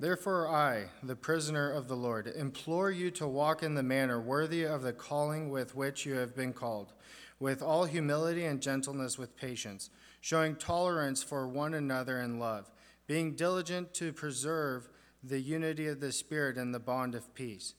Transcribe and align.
Therefore, 0.00 0.48
I, 0.48 0.90
the 1.02 1.16
prisoner 1.16 1.72
of 1.72 1.88
the 1.88 1.96
Lord, 1.96 2.28
implore 2.28 2.88
you 2.88 3.10
to 3.12 3.26
walk 3.26 3.64
in 3.64 3.74
the 3.74 3.82
manner 3.82 4.20
worthy 4.20 4.62
of 4.62 4.82
the 4.82 4.92
calling 4.92 5.50
with 5.50 5.74
which 5.74 6.06
you 6.06 6.14
have 6.14 6.36
been 6.36 6.52
called, 6.52 6.92
with 7.40 7.62
all 7.62 7.84
humility 7.84 8.44
and 8.44 8.62
gentleness 8.62 9.18
with 9.18 9.36
patience, 9.36 9.90
showing 10.20 10.54
tolerance 10.54 11.24
for 11.24 11.48
one 11.48 11.74
another 11.74 12.20
in 12.20 12.38
love, 12.38 12.70
being 13.08 13.34
diligent 13.34 13.92
to 13.94 14.12
preserve 14.12 14.88
the 15.24 15.40
unity 15.40 15.88
of 15.88 15.98
the 15.98 16.12
Spirit 16.12 16.56
in 16.56 16.70
the 16.70 16.78
bond 16.78 17.16
of 17.16 17.34
peace. 17.34 17.74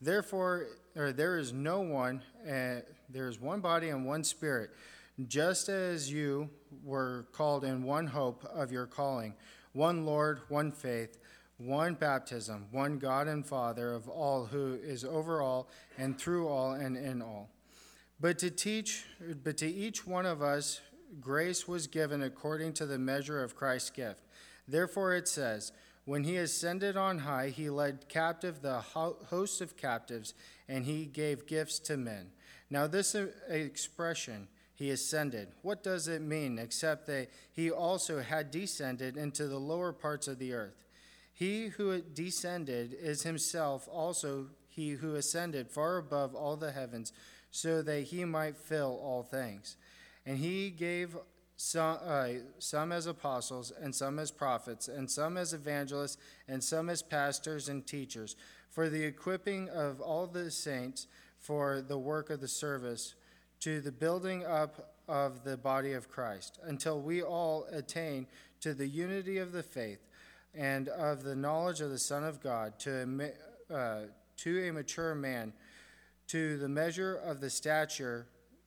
Therefore, 0.00 0.68
or 0.96 1.12
there 1.12 1.36
is 1.36 1.52
no 1.52 1.80
one, 1.80 2.22
uh, 2.46 2.80
there 3.10 3.28
is 3.28 3.38
one 3.38 3.60
body 3.60 3.90
and 3.90 4.06
one 4.06 4.24
Spirit, 4.24 4.70
just 5.26 5.68
as 5.68 6.10
you 6.10 6.48
were 6.82 7.26
called 7.32 7.62
in 7.62 7.82
one 7.82 8.06
hope 8.06 8.42
of 8.54 8.72
your 8.72 8.86
calling, 8.86 9.34
one 9.74 10.06
Lord, 10.06 10.40
one 10.48 10.72
faith, 10.72 11.18
one 11.58 11.94
baptism, 11.94 12.66
one 12.70 12.98
God 12.98 13.26
and 13.26 13.44
Father 13.44 13.92
of 13.92 14.08
all, 14.08 14.46
who 14.46 14.78
is 14.82 15.04
over 15.04 15.42
all 15.42 15.68
and 15.98 16.18
through 16.18 16.48
all 16.48 16.72
and 16.72 16.96
in 16.96 17.20
all. 17.20 17.50
But 18.20 18.38
to 18.38 18.50
teach, 18.50 19.04
but 19.42 19.56
to 19.58 19.66
each 19.68 20.06
one 20.06 20.26
of 20.26 20.40
us, 20.40 20.80
grace 21.20 21.66
was 21.66 21.86
given 21.86 22.22
according 22.22 22.74
to 22.74 22.86
the 22.86 22.98
measure 22.98 23.42
of 23.42 23.56
Christ's 23.56 23.90
gift. 23.90 24.22
Therefore, 24.66 25.14
it 25.14 25.28
says, 25.28 25.72
When 26.04 26.24
he 26.24 26.36
ascended 26.36 26.96
on 26.96 27.20
high, 27.20 27.48
he 27.48 27.70
led 27.70 28.08
captive 28.08 28.60
the 28.60 28.80
host 28.80 29.60
of 29.60 29.76
captives, 29.76 30.34
and 30.68 30.84
he 30.84 31.06
gave 31.06 31.46
gifts 31.46 31.78
to 31.80 31.96
men. 31.96 32.30
Now, 32.70 32.86
this 32.86 33.14
uh, 33.14 33.28
expression, 33.48 34.48
he 34.74 34.90
ascended, 34.90 35.48
what 35.62 35.82
does 35.82 36.06
it 36.06 36.20
mean 36.22 36.58
except 36.58 37.06
that 37.06 37.28
he 37.52 37.70
also 37.70 38.20
had 38.20 38.50
descended 38.50 39.16
into 39.16 39.48
the 39.48 39.58
lower 39.58 39.92
parts 39.92 40.28
of 40.28 40.38
the 40.38 40.52
earth? 40.52 40.74
He 41.38 41.68
who 41.68 42.00
descended 42.00 42.96
is 43.00 43.22
himself 43.22 43.88
also 43.88 44.46
he 44.66 44.90
who 44.90 45.14
ascended 45.14 45.70
far 45.70 45.96
above 45.96 46.34
all 46.34 46.56
the 46.56 46.72
heavens, 46.72 47.12
so 47.52 47.80
that 47.80 48.02
he 48.02 48.24
might 48.24 48.56
fill 48.56 48.98
all 49.00 49.22
things. 49.22 49.76
And 50.26 50.38
he 50.38 50.70
gave 50.70 51.16
some, 51.56 51.98
uh, 52.04 52.28
some 52.58 52.90
as 52.90 53.06
apostles, 53.06 53.70
and 53.70 53.94
some 53.94 54.18
as 54.18 54.32
prophets, 54.32 54.88
and 54.88 55.08
some 55.08 55.36
as 55.36 55.54
evangelists, 55.54 56.16
and 56.48 56.62
some 56.62 56.90
as 56.90 57.02
pastors 57.02 57.68
and 57.68 57.86
teachers, 57.86 58.34
for 58.68 58.88
the 58.88 59.04
equipping 59.04 59.68
of 59.68 60.00
all 60.00 60.26
the 60.26 60.50
saints 60.50 61.06
for 61.38 61.80
the 61.80 61.98
work 61.98 62.30
of 62.30 62.40
the 62.40 62.48
service 62.48 63.14
to 63.60 63.80
the 63.80 63.92
building 63.92 64.44
up 64.44 64.96
of 65.06 65.44
the 65.44 65.56
body 65.56 65.92
of 65.92 66.08
Christ, 66.08 66.58
until 66.64 67.00
we 67.00 67.22
all 67.22 67.64
attain 67.70 68.26
to 68.60 68.74
the 68.74 68.88
unity 68.88 69.38
of 69.38 69.52
the 69.52 69.62
faith 69.62 70.07
and 70.58 70.88
of 70.88 71.22
the 71.22 71.36
knowledge 71.36 71.80
of 71.80 71.90
the 71.90 71.98
Son 71.98 72.24
of 72.24 72.42
God, 72.42 72.78
to, 72.80 73.32
uh, 73.72 74.00
to 74.38 74.68
a 74.68 74.72
mature 74.72 75.14
man, 75.14 75.52
to 76.26 76.58
the 76.58 76.68
measure 76.68 77.14
of 77.14 77.40
the 77.40 77.48
stature 77.48 78.26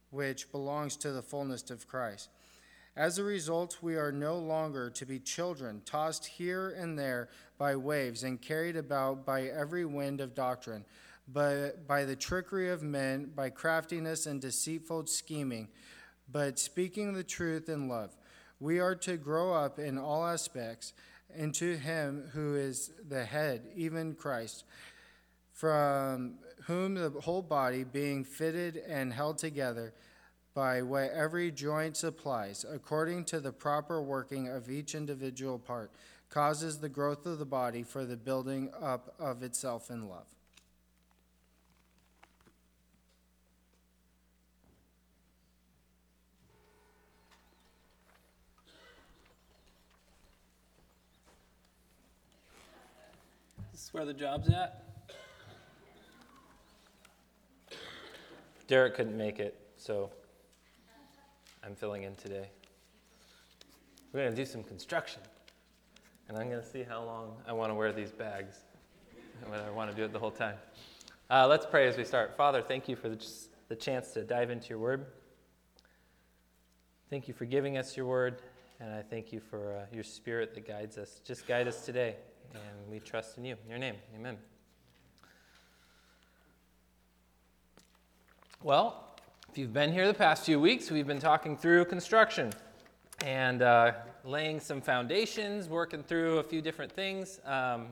which 0.10 0.52
belongs 0.52 0.96
to 0.98 1.12
the 1.12 1.22
fullness 1.22 1.70
of 1.70 1.88
Christ. 1.88 2.30
As 2.96 3.20
a 3.20 3.24
result, 3.24 3.78
we 3.82 3.96
are 3.96 4.12
no 4.12 4.38
longer 4.38 4.90
to 4.90 5.06
be 5.06 5.20
children, 5.20 5.82
tossed 5.86 6.26
here 6.26 6.70
and 6.70 6.98
there 6.98 7.30
by 7.58 7.76
waves 7.76 8.24
and 8.24 8.42
carried 8.42 8.76
about 8.76 9.26
by 9.26 9.44
every 9.44 9.86
wind 9.86 10.22
of 10.22 10.34
doctrine 10.34 10.86
but 11.34 11.88
by 11.88 12.06
the 12.06 12.16
trickery 12.16 12.70
of 12.70 12.84
men, 12.84 13.32
by 13.36 13.50
craftiness 13.50 14.26
and 14.26 14.42
deceitful 14.42 15.06
scheming, 15.06 15.68
but 16.32 16.60
speaking 16.60 17.14
the 17.14 17.24
truth 17.24 17.70
in 17.70 17.88
love. 17.88 18.16
We 18.60 18.80
are 18.80 18.96
to 18.96 19.18
grow 19.18 19.54
up 19.54 19.80
in 19.80 19.98
all 19.98 20.26
aspects 20.26 20.94
into 21.36 21.78
Him 21.78 22.30
who 22.34 22.56
is 22.56 22.92
the 23.08 23.26
head, 23.26 23.64
even 23.76 24.14
Christ, 24.14 24.66
from 25.54 26.36
whom 26.66 26.96
the 26.96 27.10
whole 27.22 27.42
body, 27.42 27.84
being 27.84 28.24
fitted 28.24 28.78
and 28.88 29.14
held 29.14 29.38
together 29.38 29.94
by 30.54 30.82
what 30.82 31.12
every 31.12 31.52
joint 31.52 31.96
supplies, 31.96 32.66
according 32.70 33.26
to 33.26 33.40
the 33.40 33.52
proper 33.52 34.02
working 34.02 34.48
of 34.48 34.70
each 34.70 34.96
individual 34.96 35.58
part, 35.58 35.92
causes 36.30 36.80
the 36.80 36.90
growth 36.90 37.26
of 37.26 37.40
the 37.40 37.46
body 37.46 37.84
for 37.84 38.06
the 38.06 38.18
building 38.18 38.70
up 38.82 39.14
of 39.20 39.44
itself 39.44 39.90
in 39.90 40.08
love. 40.08 40.28
Where 53.92 54.06
the 54.06 54.14
job's 54.14 54.50
at? 54.50 54.84
Derek 58.68 58.96
couldn't 58.96 59.18
make 59.18 59.40
it, 59.40 59.60
so 59.78 60.10
I'm 61.64 61.76
filling 61.76 62.04
in 62.04 62.16
today. 62.16 62.50
We're 64.14 64.22
going 64.22 64.32
to 64.32 64.36
do 64.36 64.46
some 64.46 64.64
construction, 64.64 65.22
and 66.30 66.38
I'm 66.38 66.50
going 66.50 66.62
to 66.62 66.68
see 66.68 66.84
how 66.84 67.04
long 67.04 67.36
I 67.46 67.52
want 67.52 67.70
to 67.70 67.76
wear 67.76 67.92
these 67.92 68.12
bags, 68.12 68.56
whether 69.46 69.66
I 69.66 69.72
want 69.72 69.92
to 69.92 69.98
do 69.98 70.06
it 70.06 70.14
the 70.14 70.20
whole 70.20 70.32
time. 70.32 70.56
Uh, 71.30 71.48
let's 71.48 71.66
pray 71.66 71.88
as 71.88 71.98
we 71.98 72.06
start. 72.06 72.38
Father, 72.38 72.62
thank 72.62 72.88
you 72.88 72.96
for 72.96 73.10
the, 73.10 73.26
the 73.68 73.76
chance 73.76 74.12
to 74.12 74.24
dive 74.24 74.50
into 74.50 74.70
your 74.70 74.80
word. 74.80 75.06
Thank 77.10 77.28
you 77.28 77.34
for 77.34 77.44
giving 77.44 77.78
us 77.78 77.98
your 77.98 78.06
word, 78.06 78.42
and 78.80 78.94
I 78.94 79.02
thank 79.02 79.34
you 79.34 79.42
for 79.42 79.76
uh, 79.76 79.86
your 79.94 80.06
spirit 80.06 80.56
that 80.56 80.66
guides 80.66 80.98
us. 80.98 81.20
Just 81.26 81.46
guide 81.46 81.68
us 81.68 81.86
today 81.86 82.16
and 82.54 82.92
we 82.92 83.00
trust 83.00 83.38
in 83.38 83.46
you. 83.46 83.56
In 83.64 83.70
your 83.70 83.80
name, 83.80 83.96
amen. 84.16 84.38
Well, 88.64 89.16
if 89.50 89.58
you've 89.58 89.74
been 89.74 89.92
here 89.92 90.08
the 90.08 90.14
past 90.14 90.46
few 90.46 90.60
weeks, 90.60 90.92
we've 90.92 91.08
been 91.08 91.20
talking 91.20 91.58
through 91.58 91.86
construction 91.86 92.52
and 93.26 93.62
uh, 93.62 93.94
laying 94.24 94.60
some 94.60 94.82
foundations, 94.82 95.68
working 95.68 96.04
through 96.04 96.38
a 96.38 96.44
few 96.44 96.62
different 96.62 96.92
things. 96.92 97.40
Um, 97.46 97.88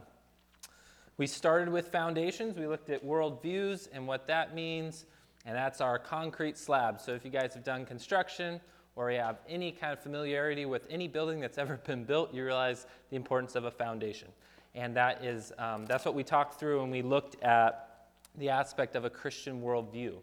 we 1.18 1.28
started 1.28 1.70
with 1.70 1.90
foundations. 1.90 2.58
We 2.58 2.68
looked 2.68 2.90
at 2.90 3.06
worldviews 3.06 3.90
and 3.92 4.08
what 4.08 4.28
that 4.28 4.56
means, 4.56 5.06
and 5.46 5.56
that's 5.56 5.82
our 5.82 6.00
concrete 6.00 6.58
slab. 6.58 7.02
So 7.02 7.14
if 7.14 7.26
you 7.26 7.32
guys 7.32 7.54
have 7.56 7.64
done 7.64 7.86
construction, 7.86 8.62
or 8.96 9.12
you 9.12 9.20
have 9.20 9.40
any 9.48 9.72
kind 9.72 9.94
of 9.94 10.00
familiarity 10.00 10.66
with 10.66 10.86
any 10.90 11.08
building 11.08 11.40
that's 11.40 11.58
ever 11.58 11.78
been 11.86 12.04
built, 12.04 12.34
you 12.34 12.44
realize 12.44 12.86
the 13.10 13.16
importance 13.16 13.56
of 13.56 13.64
a 13.64 13.72
foundation. 13.72 14.28
And 14.76 14.96
that 14.96 15.24
is, 15.24 15.52
um, 15.58 15.86
that's 15.86 16.06
what 16.06 16.16
we 16.16 16.24
talked 16.24 16.60
through 16.60 16.82
when 16.82 16.92
we 16.92 17.02
looked 17.02 17.42
at 17.44 18.08
the 18.38 18.50
aspect 18.50 18.96
of 18.96 19.06
a 19.06 19.10
Christian 19.10 19.62
worldview, 19.62 20.16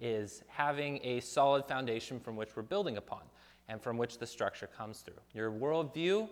is 0.00 0.42
having 0.48 1.00
a 1.02 1.20
solid 1.20 1.64
foundation 1.66 2.20
from 2.20 2.36
which 2.36 2.56
we're 2.56 2.62
building 2.62 2.96
upon 2.96 3.22
and 3.68 3.80
from 3.80 3.96
which 3.96 4.18
the 4.18 4.26
structure 4.26 4.66
comes 4.66 5.00
through. 5.00 5.14
Your 5.32 5.50
worldview 5.50 6.28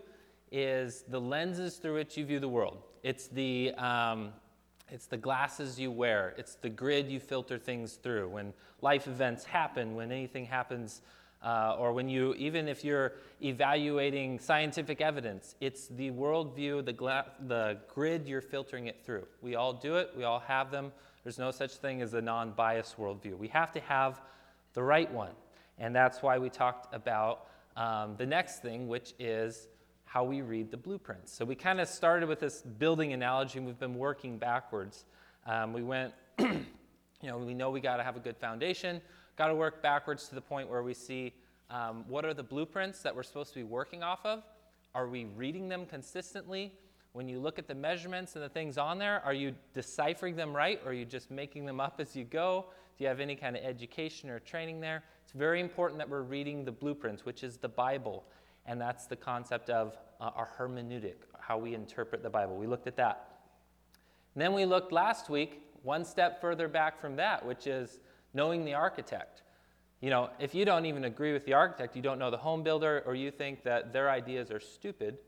is 0.51 1.05
the 1.09 1.21
lenses 1.21 1.77
through 1.77 1.95
which 1.95 2.17
you 2.17 2.27
view 2.27 2.41
the 2.41 2.49
world. 2.49 2.83
It's 3.03 3.29
the, 3.29 3.73
um, 3.75 4.33
it's 4.91 5.07
the 5.07 5.17
glasses 5.17 5.81
you 5.81 5.91
wear. 5.91 6.35
It's 6.37 6.57
the 6.57 6.69
grid 6.69 7.09
you 7.09 7.19
filter 7.19 7.57
things 7.57 7.95
through. 7.95 8.29
When 8.29 8.53
life 8.83 9.07
events 9.07 9.45
happen, 9.45 9.95
when 9.95 10.13
anything 10.13 10.45
happens 10.45 11.01
uh, 11.43 11.77
or 11.79 11.93
when 11.93 12.09
you, 12.09 12.35
even 12.35 12.69
if 12.69 12.85
you're 12.85 13.13
evaluating 13.43 14.39
scientific 14.39 15.01
evidence, 15.01 15.57
it's 15.61 15.89
the 15.89 16.11
worldview, 16.13 16.85
the, 16.85 16.93
gla- 16.93 17.27
the 17.47 17.79
grid 17.93 18.29
you're 18.29 18.41
filtering 18.41 18.87
it 18.87 19.05
through. 19.05 19.27
We 19.41 19.57
all 19.57 19.73
do 19.73 19.97
it, 19.97 20.11
we 20.17 20.25
all 20.25 20.41
have 20.41 20.71
them. 20.71 20.93
There's 21.25 21.39
no 21.39 21.51
such 21.51 21.73
thing 21.73 22.03
as 22.03 22.15
a 22.15 22.21
non 22.21 22.53
biased 22.53 22.97
worldview. 22.97 23.37
We 23.37 23.49
have 23.49 23.73
to 23.73 23.81
have 23.81 24.21
the 24.75 24.83
right 24.83 25.13
one. 25.13 25.33
And 25.79 25.95
that's 25.95 26.23
why 26.23 26.39
we 26.39 26.49
talked 26.49 26.95
about 26.95 27.47
um, 27.77 28.15
the 28.17 28.27
next 28.27 28.63
thing, 28.63 28.89
which 28.89 29.15
is 29.19 29.69
how 30.05 30.25
we 30.25 30.43
read 30.43 30.71
the 30.71 30.77
blueprints. 30.77 31.33
So 31.33 31.45
we 31.45 31.55
kind 31.55 31.81
of 31.81 31.89
started 31.89 32.29
with 32.29 32.39
this 32.39 32.63
building 32.63 33.13
analogy, 33.13 33.59
and 33.59 33.67
we've 33.67 33.79
been 33.79 33.95
working 33.95 34.37
backwards. 34.37 35.07
Um, 35.47 35.73
we 35.73 35.83
went, 35.83 36.13
you 36.39 36.65
know, 37.23 37.39
we 37.39 37.55
know 37.55 37.71
we 37.71 37.81
got 37.81 37.97
to 37.97 38.03
have 38.03 38.17
a 38.17 38.21
good 38.21 38.37
foundation 38.37 39.01
got 39.37 39.49
to 39.49 39.55
work 39.55 39.83
backwards 39.83 40.29
to 40.29 40.35
the 40.35 40.41
point 40.41 40.69
where 40.69 40.83
we 40.83 40.95
see 40.95 41.33
um, 41.71 42.05
what 42.07 42.25
are 42.25 42.35
the 42.35 42.43
blueprints 42.43 43.01
that 43.03 43.15
we're 43.15 43.23
supposed 43.23 43.53
to 43.55 43.59
be 43.59 43.65
working 43.65 44.03
off 44.03 44.25
of? 44.25 44.43
Are 44.95 45.09
we 45.09 45.25
reading 45.25 45.69
them 45.69 45.87
consistently? 45.87 46.73
When 47.13 47.29
you 47.29 47.41
look 47.41 47.59
at 47.59 47.67
the 47.67 47.75
measurements 47.75 48.37
and 48.37 48.45
the 48.45 48.49
things 48.49 48.77
on 48.79 48.99
there, 48.99 49.23
are 49.25 49.33
you 49.33 49.55
deciphering 49.75 50.37
them 50.37 50.55
right 50.55 50.81
or 50.85 50.91
are 50.91 50.95
you 50.95 51.05
just 51.05 51.31
making 51.31 51.67
them 51.67 51.81
up 51.81 51.97
as 51.99 52.15
you 52.15 52.25
go? 52.25 52.67
Do 52.97 53.05
you 53.05 53.09
have 53.09 53.21
any 53.21 53.35
kind 53.35 53.57
of 53.57 53.65
education 53.65 54.29
or 54.29 54.39
training 54.39 54.81
there? 54.81 55.03
It's 55.25 55.33
very 55.33 55.61
important 55.61 55.99
that 55.99 56.09
we're 56.09 56.23
reading 56.23 56.65
the 56.65 56.73
blueprints, 56.73 57.25
which 57.25 57.43
is 57.43 57.57
the 57.57 57.69
Bible. 57.69 58.25
And 58.67 58.81
that's 58.81 59.07
the 59.07 59.17
concept 59.17 59.71
of 59.71 59.97
uh, 60.21 60.31
our 60.37 60.51
hermeneutic, 60.59 61.17
how 61.41 61.59
we 61.59 61.75
interpret 61.75 62.23
the 62.23 62.31
Bible. 62.31 62.57
We 62.57 62.67
looked 62.67 62.87
at 62.87 62.97
that. 62.97 63.39
And 64.35 64.43
then 64.43 64.53
we 64.53 64.65
looked 64.65 64.93
last 64.93 65.31
week 65.31 65.63
one 65.83 66.05
step 66.05 66.41
further 66.41 66.69
back 66.69 67.01
from 67.01 67.17
that, 67.17 67.45
which 67.45 67.67
is 67.67 67.99
knowing 68.35 68.65
the 68.65 68.75
architect. 68.75 69.43
You 70.01 70.11
know, 70.11 70.31
if 70.39 70.55
you 70.55 70.65
don't 70.65 70.87
even 70.87 71.05
agree 71.05 71.33
with 71.33 71.45
the 71.45 71.53
architect, 71.53 71.95
you 71.95 72.03
don't 72.03 72.19
know 72.19 72.31
the 72.31 72.37
home 72.37 72.63
builder, 72.63 73.03
or 73.07 73.15
you 73.15 73.31
think 73.31 73.63
that 73.65 73.93
their 73.93 74.11
ideas 74.11 74.51
are 74.51 74.61
stupid, 74.61 75.19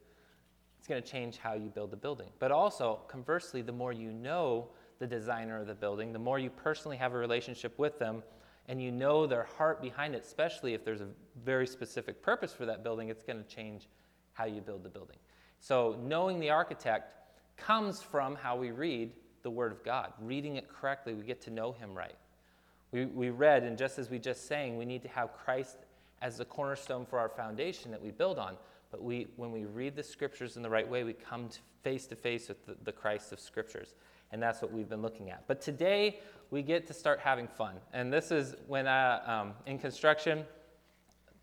it's 0.78 0.88
going 0.88 1.02
to 1.02 1.08
change 1.08 1.38
how 1.38 1.54
you 1.54 1.68
build 1.68 1.90
the 1.90 1.96
building. 1.96 2.28
But 2.38 2.50
also, 2.50 3.00
conversely, 3.08 3.62
the 3.62 3.72
more 3.72 3.92
you 3.92 4.12
know 4.12 4.68
the 4.98 5.06
designer 5.06 5.60
of 5.60 5.66
the 5.66 5.74
building, 5.74 6.12
the 6.12 6.18
more 6.18 6.38
you 6.38 6.50
personally 6.50 6.96
have 6.96 7.14
a 7.14 7.16
relationship 7.16 7.78
with 7.78 7.98
them, 7.98 8.22
and 8.68 8.82
you 8.82 8.90
know 8.90 9.26
their 9.26 9.44
heart 9.44 9.80
behind 9.80 10.14
it, 10.14 10.24
especially 10.24 10.74
if 10.74 10.84
there's 10.84 11.02
a 11.02 11.08
very 11.44 11.66
specific 11.66 12.22
purpose 12.22 12.52
for 12.52 12.66
that 12.66 12.82
building, 12.82 13.08
it's 13.08 13.22
going 13.22 13.42
to 13.42 13.48
change 13.48 13.88
how 14.32 14.44
you 14.44 14.60
build 14.60 14.82
the 14.82 14.88
building. 14.88 15.16
So, 15.60 15.96
knowing 16.02 16.40
the 16.40 16.50
architect 16.50 17.14
comes 17.56 18.02
from 18.02 18.34
how 18.34 18.56
we 18.56 18.70
read 18.70 19.12
the 19.42 19.50
Word 19.50 19.72
of 19.72 19.84
God. 19.84 20.12
Reading 20.20 20.56
it 20.56 20.68
correctly, 20.68 21.14
we 21.14 21.22
get 21.22 21.40
to 21.42 21.50
know 21.50 21.72
Him 21.72 21.94
right. 21.94 22.16
We, 22.94 23.06
we 23.06 23.30
read, 23.30 23.64
and 23.64 23.76
just 23.76 23.98
as 23.98 24.08
we 24.08 24.20
just 24.20 24.46
sang, 24.46 24.76
we 24.76 24.84
need 24.84 25.02
to 25.02 25.08
have 25.08 25.32
Christ 25.32 25.78
as 26.22 26.38
the 26.38 26.44
cornerstone 26.44 27.04
for 27.04 27.18
our 27.18 27.28
foundation 27.28 27.90
that 27.90 28.00
we 28.00 28.12
build 28.12 28.38
on. 28.38 28.56
But 28.92 29.02
we, 29.02 29.26
when 29.34 29.50
we 29.50 29.64
read 29.64 29.96
the 29.96 30.02
scriptures 30.04 30.56
in 30.56 30.62
the 30.62 30.70
right 30.70 30.88
way, 30.88 31.02
we 31.02 31.12
come 31.12 31.48
face 31.82 32.06
to 32.06 32.14
face 32.14 32.46
with 32.46 32.64
the, 32.66 32.76
the 32.84 32.92
Christ 32.92 33.32
of 33.32 33.40
scriptures. 33.40 33.96
And 34.30 34.40
that's 34.40 34.62
what 34.62 34.72
we've 34.72 34.88
been 34.88 35.02
looking 35.02 35.32
at. 35.32 35.42
But 35.48 35.60
today, 35.60 36.20
we 36.52 36.62
get 36.62 36.86
to 36.86 36.94
start 36.94 37.18
having 37.18 37.48
fun. 37.48 37.74
And 37.92 38.12
this 38.12 38.30
is 38.30 38.54
when, 38.68 38.86
I, 38.86 39.16
um, 39.24 39.54
in 39.66 39.80
construction, 39.80 40.44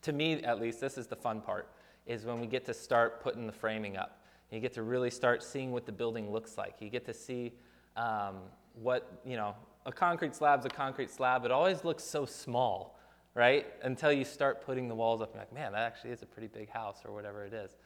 to 0.04 0.13
me 0.13 0.42
at 0.44 0.57
least, 0.57 0.80
this 0.80 0.97
is 0.97 1.07
the 1.07 1.18
fun 1.18 1.42
part, 1.42 1.68
is 2.06 2.24
when 2.24 2.39
we 2.39 2.47
get 2.47 2.63
to 2.68 2.74
start 2.74 3.21
putting 3.21 3.45
the 3.45 3.51
framing 3.51 3.97
up. 3.97 4.24
You 4.51 4.62
get 4.62 4.71
to 4.75 4.83
really 4.83 5.09
start 5.09 5.44
seeing 5.44 5.74
what 5.74 5.86
the 5.86 5.92
building 5.92 6.31
looks 6.31 6.57
like. 6.57 6.75
You 6.80 6.89
get 6.89 7.04
to 7.07 7.13
see 7.13 7.51
um, 7.97 8.38
what, 8.81 9.19
you 9.25 9.36
know, 9.36 9.54
a 9.86 9.92
concrete 9.92 10.36
slab's 10.36 10.66
a 10.66 10.69
concrete 10.69 11.10
slab. 11.10 11.45
It 11.45 11.51
always 11.51 11.83
looks 11.83 12.04
so 12.04 12.25
small, 12.25 13.00
right? 13.33 13.66
Until 13.83 14.12
you 14.12 14.24
start 14.24 14.66
putting 14.66 14.88
the 14.88 14.95
walls 14.95 15.22
up, 15.22 15.30
and 15.30 15.36
you're 15.36 15.44
like, 15.44 15.54
man, 15.54 15.72
that 15.74 15.81
actually 15.81 16.12
is 16.12 16.22
a 16.22 16.25
pretty 16.25 16.48
big 16.48 16.69
house 16.69 17.01
or 17.06 17.13
whatever 17.13 17.45
it 17.45 17.54
is. 17.54 17.78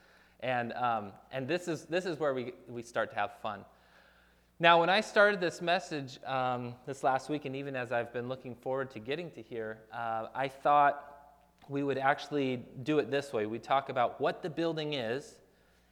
And, 0.42 0.74
um, 0.74 1.12
and 1.32 1.48
this, 1.48 1.68
is, 1.68 1.86
this 1.86 2.06
is 2.06 2.20
where 2.20 2.34
we, 2.34 2.54
we 2.68 2.82
start 2.82 3.10
to 3.12 3.16
have 3.16 3.32
fun. 3.42 3.64
Now, 4.60 4.80
when 4.80 4.90
I 4.90 5.02
started 5.02 5.42
this 5.42 5.62
message 5.62 6.20
um, 6.26 6.76
this 6.86 7.04
last 7.04 7.30
week, 7.30 7.46
and 7.46 7.56
even 7.56 7.76
as 7.76 7.92
I've 7.92 8.14
been 8.14 8.30
looking 8.30 8.56
forward 8.56 8.90
to 8.92 9.00
getting 9.00 9.32
to 9.32 9.42
here, 9.42 9.80
uh, 9.94 10.28
I 10.34 10.48
thought 10.48 11.12
we 11.68 11.84
would 11.84 11.98
actually 11.98 12.64
do 12.84 13.00
it 13.00 13.12
this 13.12 13.34
way. 13.34 13.46
We 13.48 13.60
talk 13.60 13.90
about 13.90 14.22
what 14.22 14.42
the 14.42 14.50
building 14.50 14.94
is, 14.94 15.36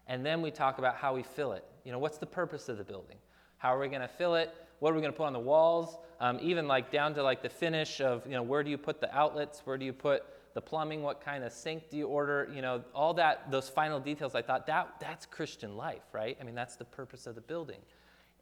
and 0.08 0.26
then 0.26 0.42
we 0.42 0.52
talk 0.52 0.78
about 0.78 0.96
how 0.96 1.14
we 1.14 1.24
fill 1.24 1.54
it. 1.54 1.66
You 1.84 1.92
know, 1.92 2.00
what's 2.00 2.18
the 2.18 2.26
purpose 2.26 2.70
of 2.70 2.78
the 2.78 2.84
building? 2.84 3.18
How 3.58 3.76
are 3.76 3.80
we 3.80 3.88
going 3.88 4.02
to 4.02 4.08
fill 4.08 4.36
it? 4.36 4.54
What 4.83 4.91
are 4.91 4.95
we 4.95 5.01
going 5.01 5.13
to 5.13 5.18
put 5.18 5.27
on 5.27 5.31
the 5.31 5.39
walls? 5.39 5.95
Um, 6.19 6.39
even 6.41 6.68
like 6.68 6.91
down 6.91 7.13
to 7.13 7.24
like 7.24 7.41
the 7.41 7.47
finish 7.47 8.01
of, 8.01 8.25
you 8.25 8.33
know, 8.33 8.44
where 8.44 8.65
do 8.65 8.69
you 8.69 8.77
put 8.77 9.00
the 9.00 9.09
outlets? 9.15 9.62
Where 9.63 9.77
do 9.77 9.85
you 9.85 9.94
put 9.94 10.25
the 10.56 10.59
plumbing? 10.59 11.01
What 11.03 11.24
kind 11.24 11.45
of 11.45 11.53
sink 11.53 11.89
do 11.89 11.95
you 11.95 12.07
order? 12.07 12.51
You 12.53 12.62
know, 12.62 12.83
all 12.94 13.13
that, 13.13 13.50
those 13.50 13.69
final 13.69 14.01
details, 14.01 14.35
I 14.35 14.41
thought 14.41 14.68
that, 14.68 14.95
that's 15.00 15.25
Christian 15.25 15.77
life, 15.77 16.01
right? 16.12 16.38
I 16.38 16.44
mean, 16.44 16.53
that's 16.53 16.75
the 16.75 16.83
purpose 16.83 17.27
of 17.27 17.35
the 17.35 17.39
building. 17.39 17.80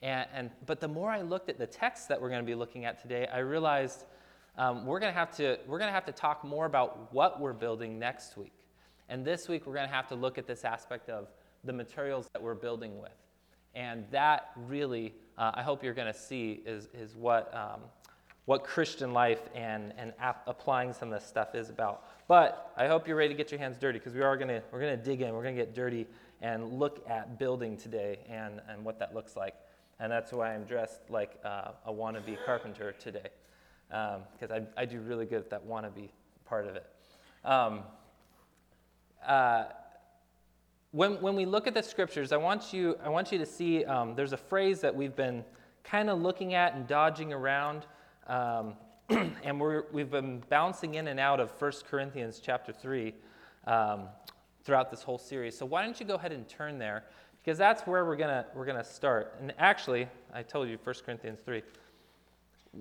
And, 0.01 0.27
and 0.33 0.49
but 0.65 0.79
the 0.79 0.87
more 0.87 1.11
I 1.11 1.21
looked 1.21 1.47
at 1.47 1.59
the 1.59 1.67
text 1.67 2.07
that 2.07 2.19
we're 2.19 2.29
going 2.29 2.41
to 2.41 2.47
be 2.47 2.55
looking 2.55 2.85
at 2.85 2.99
today, 2.99 3.27
I 3.31 3.37
realized 3.37 4.05
um, 4.57 4.87
we're 4.87 4.99
going 4.99 5.13
to 5.13 5.19
have 5.19 5.37
to 5.37 5.59
we're 5.67 5.77
going 5.77 5.89
to 5.89 5.93
have 5.93 6.05
to 6.05 6.11
talk 6.11 6.43
more 6.43 6.65
about 6.65 7.13
what 7.13 7.39
we're 7.39 7.53
building 7.53 7.99
next 7.99 8.35
week. 8.35 8.53
And 9.09 9.23
this 9.23 9.47
week 9.47 9.67
we're 9.67 9.75
going 9.75 9.87
to 9.87 9.93
have 9.93 10.07
to 10.07 10.15
look 10.15 10.39
at 10.39 10.47
this 10.47 10.65
aspect 10.65 11.07
of 11.07 11.27
the 11.63 11.73
materials 11.73 12.27
that 12.33 12.41
we're 12.41 12.55
building 12.55 12.99
with. 12.99 13.11
And 13.75 14.05
that 14.09 14.49
really, 14.55 15.13
uh, 15.37 15.51
I 15.53 15.61
hope 15.61 15.83
you're 15.83 15.93
going 15.93 16.11
to 16.11 16.19
see, 16.19 16.61
is, 16.65 16.87
is 16.93 17.15
what, 17.15 17.53
um, 17.55 17.81
what 18.45 18.63
Christian 18.63 19.13
life 19.13 19.41
and, 19.55 19.93
and 19.97 20.13
ap- 20.19 20.43
applying 20.47 20.93
some 20.93 21.11
of 21.11 21.19
this 21.19 21.27
stuff 21.27 21.55
is 21.55 21.69
about. 21.69 22.03
But 22.27 22.71
I 22.77 22.87
hope 22.87 23.07
you're 23.07 23.17
ready 23.17 23.33
to 23.33 23.37
get 23.37 23.51
your 23.51 23.59
hands 23.59 23.77
dirty 23.77 23.99
because 23.99 24.13
we 24.13 24.21
are 24.21 24.35
going 24.35 24.49
to 24.49 24.61
we're 24.71 24.79
going 24.79 24.97
to 24.97 25.03
dig 25.03 25.21
in. 25.21 25.33
We're 25.33 25.43
going 25.43 25.55
to 25.55 25.61
get 25.61 25.75
dirty 25.75 26.07
and 26.41 26.73
look 26.79 27.03
at 27.07 27.37
building 27.37 27.77
today 27.77 28.19
and, 28.29 28.61
and 28.67 28.83
what 28.83 28.99
that 28.99 29.13
looks 29.13 29.35
like. 29.35 29.55
And 29.99 30.11
that's 30.11 30.31
why 30.31 30.53
I'm 30.53 30.63
dressed 30.63 31.01
like 31.09 31.37
uh, 31.45 31.71
a 31.85 31.93
wannabe 31.93 32.37
carpenter 32.45 32.93
today 32.93 33.29
because 33.87 34.51
um, 34.51 34.67
I, 34.77 34.81
I 34.81 34.85
do 34.85 34.99
really 35.01 35.25
good 35.25 35.39
at 35.39 35.49
that 35.51 35.67
wannabe 35.67 36.09
part 36.45 36.65
of 36.65 36.75
it. 36.75 36.85
Um, 37.43 37.81
uh, 39.25 39.65
when, 40.91 41.21
when 41.21 41.35
we 41.35 41.45
look 41.45 41.67
at 41.67 41.73
the 41.73 41.81
scriptures, 41.81 42.31
I 42.31 42.37
want 42.37 42.73
you, 42.73 42.97
I 43.03 43.09
want 43.09 43.31
you 43.31 43.37
to 43.37 43.45
see 43.45 43.85
um, 43.85 44.13
there's 44.13 44.33
a 44.33 44.37
phrase 44.37 44.81
that 44.81 44.93
we've 44.93 45.15
been 45.15 45.43
kind 45.83 46.09
of 46.09 46.21
looking 46.21 46.53
at 46.53 46.75
and 46.75 46.85
dodging 46.85 47.31
around. 47.31 47.85
Um, 48.27 48.73
and 49.43 49.59
we're, 49.59 49.85
we've 49.93 50.11
been 50.11 50.43
bouncing 50.49 50.95
in 50.95 51.07
and 51.07 51.19
out 51.19 51.39
of 51.39 51.51
1 51.59 51.71
Corinthians 51.89 52.41
chapter 52.43 52.73
3 52.73 53.13
um, 53.67 54.07
throughout 54.63 54.91
this 54.91 55.01
whole 55.01 55.17
series. 55.17 55.57
So 55.57 55.65
why 55.65 55.83
don't 55.83 55.97
you 55.99 56.05
go 56.05 56.15
ahead 56.15 56.33
and 56.33 56.47
turn 56.47 56.77
there? 56.77 57.05
Because 57.43 57.57
that's 57.57 57.83
where 57.83 58.05
we're 58.05 58.17
going 58.17 58.43
we're 58.53 58.65
gonna 58.65 58.83
start. 58.83 59.35
And 59.39 59.53
actually, 59.57 60.07
I 60.33 60.43
told 60.43 60.67
you 60.67 60.77
1 60.83 60.95
Corinthians 61.05 61.39
3. 61.45 61.63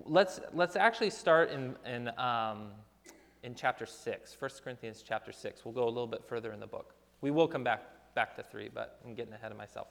Let's, 0.04 0.40
let's 0.52 0.76
actually 0.76 1.10
start 1.10 1.50
in, 1.50 1.76
in, 1.86 2.08
um, 2.18 2.72
in 3.44 3.54
chapter 3.54 3.86
6, 3.86 4.36
1 4.38 4.50
Corinthians 4.62 5.04
chapter 5.06 5.30
6. 5.30 5.64
We'll 5.64 5.74
go 5.74 5.84
a 5.84 5.86
little 5.86 6.08
bit 6.08 6.24
further 6.28 6.52
in 6.52 6.60
the 6.60 6.66
book. 6.66 6.94
We 7.20 7.30
will 7.30 7.48
come 7.48 7.64
back 7.64 7.82
back 8.14 8.36
to 8.36 8.42
three, 8.42 8.68
but 8.72 9.00
I'm 9.04 9.14
getting 9.14 9.32
ahead 9.32 9.52
of 9.52 9.58
myself. 9.58 9.88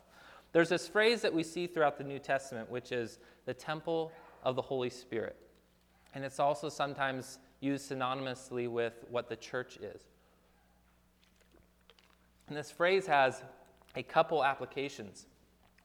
There's 0.51 0.69
this 0.69 0.87
phrase 0.87 1.21
that 1.21 1.33
we 1.33 1.43
see 1.43 1.67
throughout 1.67 1.97
the 1.97 2.03
New 2.03 2.19
Testament, 2.19 2.69
which 2.69 2.91
is 2.91 3.19
the 3.45 3.53
temple 3.53 4.11
of 4.43 4.55
the 4.55 4.61
Holy 4.61 4.89
Spirit. 4.89 5.35
And 6.15 6.25
it's 6.25 6.39
also 6.39 6.69
sometimes 6.69 7.39
used 7.59 7.91
synonymously 7.91 8.67
with 8.67 9.05
what 9.09 9.29
the 9.29 9.35
church 9.35 9.77
is. 9.77 10.01
And 12.47 12.57
this 12.57 12.71
phrase 12.71 13.05
has 13.05 13.43
a 13.95 14.01
couple 14.01 14.43
applications. 14.43 15.27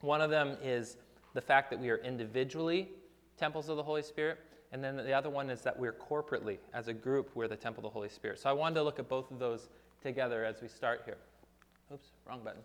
One 0.00 0.22
of 0.22 0.31
them 0.31 0.56
is 0.62 0.96
the 1.34 1.40
fact 1.40 1.69
that 1.70 1.78
we 1.78 1.90
are 1.90 1.98
individually 1.98 2.88
temples 3.36 3.69
of 3.69 3.76
the 3.76 3.82
Holy 3.82 4.02
Spirit, 4.02 4.38
and 4.72 4.82
then 4.82 4.96
the 4.96 5.12
other 5.12 5.31
one 5.31 5.50
is 5.50 5.60
that 5.62 5.78
we're 5.78 5.92
corporately, 5.92 6.58
as 6.72 6.88
a 6.88 6.92
group, 6.92 7.31
we're 7.34 7.48
the 7.48 7.56
temple 7.56 7.81
of 7.81 7.92
the 7.92 7.94
Holy 7.94 8.08
Spirit. 8.08 8.38
So 8.38 8.48
I 8.48 8.52
wanted 8.52 8.76
to 8.76 8.82
look 8.82 8.98
at 8.98 9.08
both 9.08 9.31
of 9.31 9.38
those 9.38 9.69
together 10.02 10.44
as 10.44 10.62
we 10.62 10.69
start 10.69 11.02
here. 11.04 11.16
Oops, 11.92 12.06
wrong 12.26 12.40
button. 12.42 12.62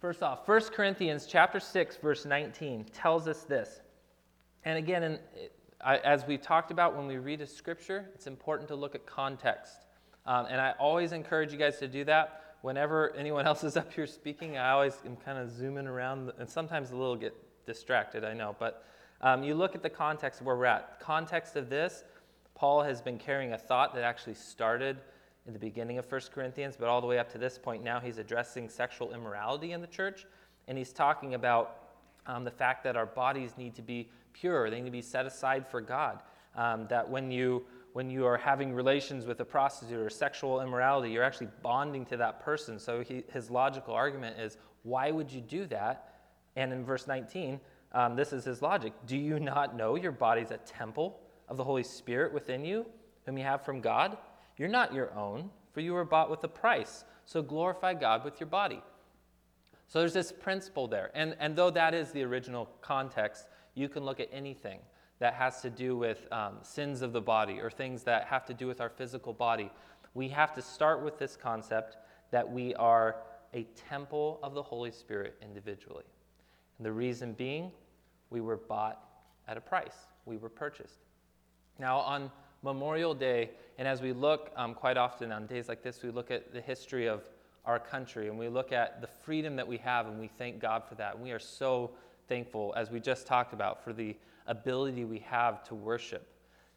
First 0.00 0.22
off, 0.22 0.48
1 0.48 0.60
Corinthians 0.72 1.26
chapter 1.26 1.60
6 1.60 1.96
verse 1.96 2.24
19 2.24 2.86
tells 2.92 3.28
us 3.28 3.42
this. 3.42 3.80
And 4.64 4.78
again, 4.78 5.02
in, 5.02 5.18
I, 5.82 5.98
as 5.98 6.26
we 6.26 6.38
talked 6.38 6.70
about 6.70 6.96
when 6.96 7.06
we 7.06 7.18
read 7.18 7.40
a 7.40 7.46
scripture, 7.46 8.08
it's 8.14 8.26
important 8.26 8.68
to 8.68 8.74
look 8.74 8.94
at 8.94 9.06
context. 9.06 9.86
Um, 10.26 10.46
and 10.50 10.60
I 10.60 10.72
always 10.78 11.12
encourage 11.12 11.52
you 11.52 11.58
guys 11.58 11.78
to 11.78 11.88
do 11.88 12.04
that. 12.04 12.42
Whenever 12.62 13.14
anyone 13.14 13.46
else 13.46 13.64
is 13.64 13.76
up 13.76 13.92
here 13.92 14.06
speaking, 14.06 14.56
I 14.56 14.70
always 14.70 14.96
am 15.04 15.16
kind 15.16 15.38
of 15.38 15.50
zooming 15.50 15.86
around, 15.86 16.32
and 16.38 16.48
sometimes 16.48 16.90
a 16.90 16.96
little 16.96 17.16
get 17.16 17.34
distracted, 17.66 18.24
I 18.24 18.32
know. 18.34 18.56
But 18.58 18.84
um, 19.20 19.42
you 19.42 19.54
look 19.54 19.74
at 19.74 19.82
the 19.82 19.90
context 19.90 20.40
of 20.40 20.46
where 20.46 20.56
we're 20.56 20.64
at. 20.64 21.00
Context 21.00 21.56
of 21.56 21.68
this, 21.68 22.04
Paul 22.54 22.82
has 22.82 23.02
been 23.02 23.18
carrying 23.18 23.52
a 23.52 23.58
thought 23.58 23.94
that 23.94 24.02
actually 24.02 24.34
started 24.34 24.98
in 25.50 25.54
the 25.54 25.58
beginning 25.58 25.98
of 25.98 26.10
1 26.10 26.20
Corinthians, 26.32 26.76
but 26.78 26.88
all 26.88 27.00
the 27.00 27.08
way 27.08 27.18
up 27.18 27.28
to 27.32 27.36
this 27.36 27.58
point 27.58 27.82
now, 27.82 27.98
he's 27.98 28.18
addressing 28.18 28.68
sexual 28.68 29.12
immorality 29.12 29.72
in 29.72 29.80
the 29.80 29.86
church. 29.88 30.24
And 30.68 30.78
he's 30.78 30.92
talking 30.92 31.34
about 31.34 31.88
um, 32.28 32.44
the 32.44 32.52
fact 32.52 32.84
that 32.84 32.96
our 32.96 33.06
bodies 33.06 33.54
need 33.58 33.74
to 33.74 33.82
be 33.82 34.08
pure, 34.32 34.70
they 34.70 34.76
need 34.76 34.84
to 34.84 34.92
be 34.92 35.02
set 35.02 35.26
aside 35.26 35.66
for 35.66 35.80
God. 35.80 36.22
Um, 36.54 36.86
that 36.88 37.08
when 37.08 37.32
you, 37.32 37.64
when 37.94 38.10
you 38.10 38.26
are 38.26 38.36
having 38.36 38.72
relations 38.72 39.26
with 39.26 39.40
a 39.40 39.44
prostitute 39.44 39.98
or 39.98 40.08
sexual 40.08 40.60
immorality, 40.60 41.10
you're 41.10 41.24
actually 41.24 41.48
bonding 41.62 42.06
to 42.06 42.16
that 42.18 42.38
person. 42.38 42.78
So 42.78 43.02
he, 43.02 43.24
his 43.32 43.50
logical 43.50 43.92
argument 43.92 44.38
is, 44.38 44.56
why 44.84 45.10
would 45.10 45.32
you 45.32 45.40
do 45.40 45.66
that? 45.66 46.14
And 46.54 46.72
in 46.72 46.84
verse 46.84 47.08
19, 47.08 47.58
um, 47.90 48.14
this 48.14 48.32
is 48.32 48.44
his 48.44 48.62
logic. 48.62 48.92
Do 49.08 49.16
you 49.16 49.40
not 49.40 49.76
know 49.76 49.96
your 49.96 50.12
body's 50.12 50.52
a 50.52 50.58
temple 50.58 51.18
of 51.48 51.56
the 51.56 51.64
Holy 51.64 51.82
Spirit 51.82 52.32
within 52.32 52.64
you, 52.64 52.86
whom 53.26 53.36
you 53.36 53.42
have 53.42 53.64
from 53.64 53.80
God? 53.80 54.16
You're 54.60 54.68
not 54.68 54.92
your 54.92 55.10
own, 55.14 55.48
for 55.72 55.80
you 55.80 55.94
were 55.94 56.04
bought 56.04 56.28
with 56.28 56.44
a 56.44 56.48
price. 56.48 57.06
So 57.24 57.40
glorify 57.40 57.94
God 57.94 58.26
with 58.26 58.38
your 58.40 58.46
body. 58.46 58.82
So 59.88 60.00
there's 60.00 60.12
this 60.12 60.32
principle 60.32 60.86
there. 60.86 61.10
And, 61.14 61.34
and 61.40 61.56
though 61.56 61.70
that 61.70 61.94
is 61.94 62.10
the 62.10 62.22
original 62.24 62.68
context, 62.82 63.46
you 63.74 63.88
can 63.88 64.04
look 64.04 64.20
at 64.20 64.28
anything 64.30 64.80
that 65.18 65.32
has 65.32 65.62
to 65.62 65.70
do 65.70 65.96
with 65.96 66.30
um, 66.30 66.58
sins 66.60 67.00
of 67.00 67.14
the 67.14 67.22
body 67.22 67.58
or 67.58 67.70
things 67.70 68.02
that 68.02 68.26
have 68.26 68.44
to 68.44 68.52
do 68.52 68.66
with 68.66 68.82
our 68.82 68.90
physical 68.90 69.32
body. 69.32 69.70
We 70.12 70.28
have 70.28 70.52
to 70.52 70.60
start 70.60 71.02
with 71.02 71.18
this 71.18 71.36
concept 71.36 71.96
that 72.30 72.52
we 72.52 72.74
are 72.74 73.16
a 73.54 73.62
temple 73.88 74.40
of 74.42 74.52
the 74.52 74.62
Holy 74.62 74.90
Spirit 74.90 75.38
individually. 75.40 76.04
And 76.76 76.84
the 76.84 76.92
reason 76.92 77.32
being, 77.32 77.72
we 78.28 78.42
were 78.42 78.58
bought 78.58 79.02
at 79.48 79.56
a 79.56 79.60
price, 79.62 79.96
we 80.26 80.36
were 80.36 80.50
purchased. 80.50 81.06
Now, 81.78 82.00
on 82.00 82.30
Memorial 82.62 83.14
Day, 83.14 83.50
and 83.78 83.88
as 83.88 84.02
we 84.02 84.12
look 84.12 84.50
um, 84.56 84.74
quite 84.74 84.96
often 84.96 85.32
on 85.32 85.46
days 85.46 85.68
like 85.68 85.82
this, 85.82 86.02
we 86.02 86.10
look 86.10 86.30
at 86.30 86.52
the 86.52 86.60
history 86.60 87.08
of 87.08 87.22
our 87.64 87.78
country 87.78 88.28
and 88.28 88.38
we 88.38 88.48
look 88.48 88.72
at 88.72 89.00
the 89.00 89.06
freedom 89.06 89.56
that 89.56 89.66
we 89.66 89.78
have, 89.78 90.06
and 90.06 90.20
we 90.20 90.28
thank 90.28 90.60
God 90.60 90.84
for 90.88 90.94
that. 90.96 91.14
And 91.14 91.22
we 91.22 91.32
are 91.32 91.38
so 91.38 91.90
thankful, 92.28 92.74
as 92.76 92.90
we 92.90 93.00
just 93.00 93.26
talked 93.26 93.52
about, 93.52 93.82
for 93.82 93.92
the 93.92 94.16
ability 94.46 95.04
we 95.04 95.20
have 95.20 95.64
to 95.64 95.74
worship 95.74 96.26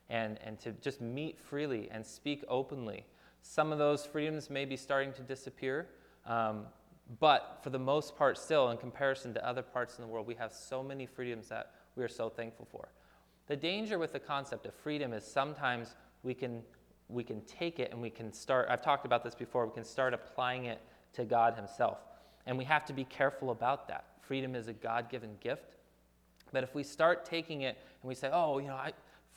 and, 0.10 0.40
and 0.46 0.60
to 0.60 0.72
just 0.74 1.02
meet 1.02 1.40
freely 1.40 1.90
and 1.92 2.06
speak 2.06 2.44
openly. 2.48 3.06
Some 3.42 3.72
of 3.72 3.78
those 3.78 4.06
freedoms 4.06 4.50
may 4.50 4.66
be 4.66 4.78
starting 4.78 5.14
to 5.14 5.22
disappear, 5.22 5.88
um, 6.26 6.66
But 7.20 7.60
for 7.62 7.70
the 7.70 7.80
most 7.80 8.16
part, 8.16 8.38
still, 8.38 8.70
in 8.72 8.78
comparison 8.78 9.34
to 9.34 9.46
other 9.46 9.62
parts 9.62 9.98
in 9.98 10.04
the 10.04 10.08
world, 10.08 10.28
we 10.28 10.36
have 10.36 10.54
so 10.54 10.82
many 10.82 11.06
freedoms 11.06 11.50
that 11.50 11.72
we 11.96 12.04
are 12.04 12.10
so 12.10 12.30
thankful 12.30 12.68
for. 12.72 12.88
The 13.48 13.56
danger 13.56 14.00
with 14.00 14.14
the 14.14 14.20
concept 14.20 14.66
of 14.66 14.74
freedom 14.74 15.14
is 15.14 15.26
sometimes 15.26 15.96
we 16.24 16.34
can, 16.34 16.62
we 17.10 17.24
can 17.24 17.42
take 17.42 17.80
it 17.80 17.92
and 17.92 18.02
we 18.02 18.10
can 18.10 18.32
start, 18.32 18.68
I've 18.70 18.82
talked 18.82 19.06
about 19.06 19.24
this 19.24 19.36
before, 19.36 19.66
we 19.66 19.74
can 19.74 19.84
start 19.84 20.14
applying 20.14 20.66
it 20.66 20.80
to 21.14 21.26
God 21.26 21.56
Himself. 21.56 22.00
And 22.46 22.58
we 22.58 22.64
have 22.66 22.86
to 22.86 22.94
be 22.94 23.04
careful 23.04 23.52
about 23.52 23.88
that. 23.88 24.06
Freedom 24.22 24.56
is 24.56 24.68
a 24.68 24.74
God 24.74 25.10
given 25.10 25.32
gift. 25.42 25.76
But 26.52 26.64
if 26.64 26.74
we 26.76 26.84
start 26.84 27.26
taking 27.26 27.62
it 27.62 27.78
and 28.02 28.08
we 28.08 28.16
say, 28.16 28.30
oh, 28.32 28.60
you 28.60 28.68
know, 28.68 28.76
I, 28.76 28.94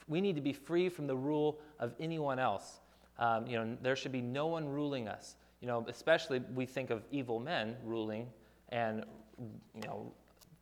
we 0.07 0.21
need 0.21 0.37
to 0.37 0.41
be 0.41 0.53
free 0.53 0.89
from 0.89 1.07
the 1.07 1.17
rule 1.17 1.59
of 1.81 1.95
anyone 1.99 2.39
else, 2.39 2.81
um, 3.19 3.47
you 3.47 3.57
know, 3.57 3.77
there 3.83 3.97
should 3.97 4.13
be 4.13 4.21
no 4.21 4.47
one 4.47 4.69
ruling 4.69 5.09
us. 5.09 5.35
You 5.61 5.69
know, 5.69 5.85
especially 5.89 6.41
we 6.55 6.67
think 6.67 6.91
of 6.91 7.03
evil 7.11 7.41
men 7.41 7.77
ruling 7.83 8.29
and, 8.69 9.05
you 9.39 9.83
know, 9.87 10.13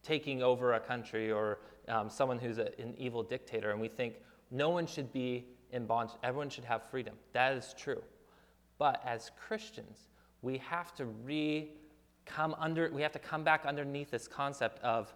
taking 0.02 0.42
over 0.42 0.74
a 0.74 0.80
country 0.80 1.32
or 1.32 1.58
um, 1.88 2.08
someone 2.08 2.38
who's 2.38 2.58
a, 2.58 2.70
an 2.78 2.94
evil 2.98 3.22
dictator, 3.22 3.70
and 3.70 3.80
we 3.80 3.88
think 3.88 4.16
no 4.50 4.70
one 4.70 4.86
should 4.86 5.12
be 5.12 5.46
in 5.72 5.86
bondage, 5.86 6.16
everyone 6.22 6.48
should 6.48 6.64
have 6.64 6.82
freedom. 6.90 7.14
That 7.32 7.54
is 7.54 7.74
true. 7.76 8.02
But 8.78 9.02
as 9.04 9.30
Christians, 9.36 10.08
we 10.42 10.58
have 10.58 10.94
to 10.96 11.06
re 11.06 11.70
come 12.26 12.54
under, 12.58 12.90
we 12.92 13.02
have 13.02 13.12
to 13.12 13.18
come 13.18 13.44
back 13.44 13.66
underneath 13.66 14.10
this 14.10 14.26
concept 14.26 14.82
of 14.82 15.12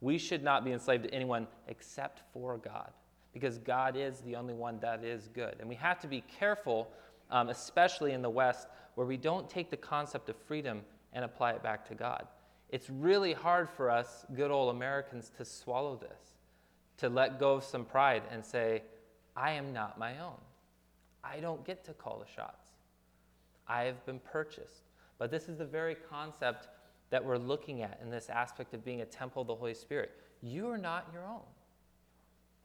we 0.00 0.18
should 0.18 0.42
not 0.42 0.64
be 0.64 0.72
enslaved 0.72 1.04
to 1.04 1.14
anyone 1.14 1.46
except 1.68 2.22
for 2.32 2.58
God, 2.58 2.90
because 3.32 3.58
God 3.58 3.96
is 3.96 4.20
the 4.20 4.36
only 4.36 4.54
one 4.54 4.78
that 4.80 5.04
is 5.04 5.28
good. 5.28 5.56
And 5.60 5.68
we 5.68 5.74
have 5.76 5.98
to 6.00 6.06
be 6.06 6.22
careful, 6.38 6.90
um, 7.30 7.48
especially 7.48 8.12
in 8.12 8.22
the 8.22 8.30
West, 8.30 8.68
where 8.94 9.06
we 9.06 9.16
don't 9.16 9.48
take 9.48 9.70
the 9.70 9.76
concept 9.76 10.28
of 10.28 10.36
freedom 10.36 10.82
and 11.12 11.24
apply 11.24 11.52
it 11.52 11.62
back 11.62 11.86
to 11.88 11.94
God. 11.94 12.26
It's 12.70 12.88
really 12.88 13.32
hard 13.32 13.68
for 13.68 13.90
us, 13.90 14.24
good 14.34 14.50
old 14.50 14.74
Americans, 14.74 15.30
to 15.36 15.44
swallow 15.44 15.96
this, 15.96 16.20
to 16.98 17.08
let 17.08 17.40
go 17.40 17.54
of 17.54 17.64
some 17.64 17.84
pride 17.84 18.22
and 18.30 18.44
say, 18.44 18.82
I 19.36 19.52
am 19.52 19.72
not 19.72 19.98
my 19.98 20.18
own. 20.20 20.38
I 21.22 21.40
don't 21.40 21.64
get 21.64 21.84
to 21.84 21.92
call 21.92 22.18
the 22.18 22.32
shots. 22.32 22.68
I 23.66 23.82
have 23.82 24.04
been 24.06 24.20
purchased. 24.20 24.82
But 25.18 25.30
this 25.30 25.48
is 25.48 25.58
the 25.58 25.64
very 25.64 25.94
concept 25.94 26.68
that 27.10 27.24
we're 27.24 27.38
looking 27.38 27.82
at 27.82 27.98
in 28.02 28.10
this 28.10 28.30
aspect 28.30 28.72
of 28.72 28.84
being 28.84 29.00
a 29.00 29.06
temple 29.06 29.42
of 29.42 29.48
the 29.48 29.54
Holy 29.54 29.74
Spirit. 29.74 30.12
You 30.40 30.68
are 30.68 30.78
not 30.78 31.08
your 31.12 31.26
own. 31.26 31.42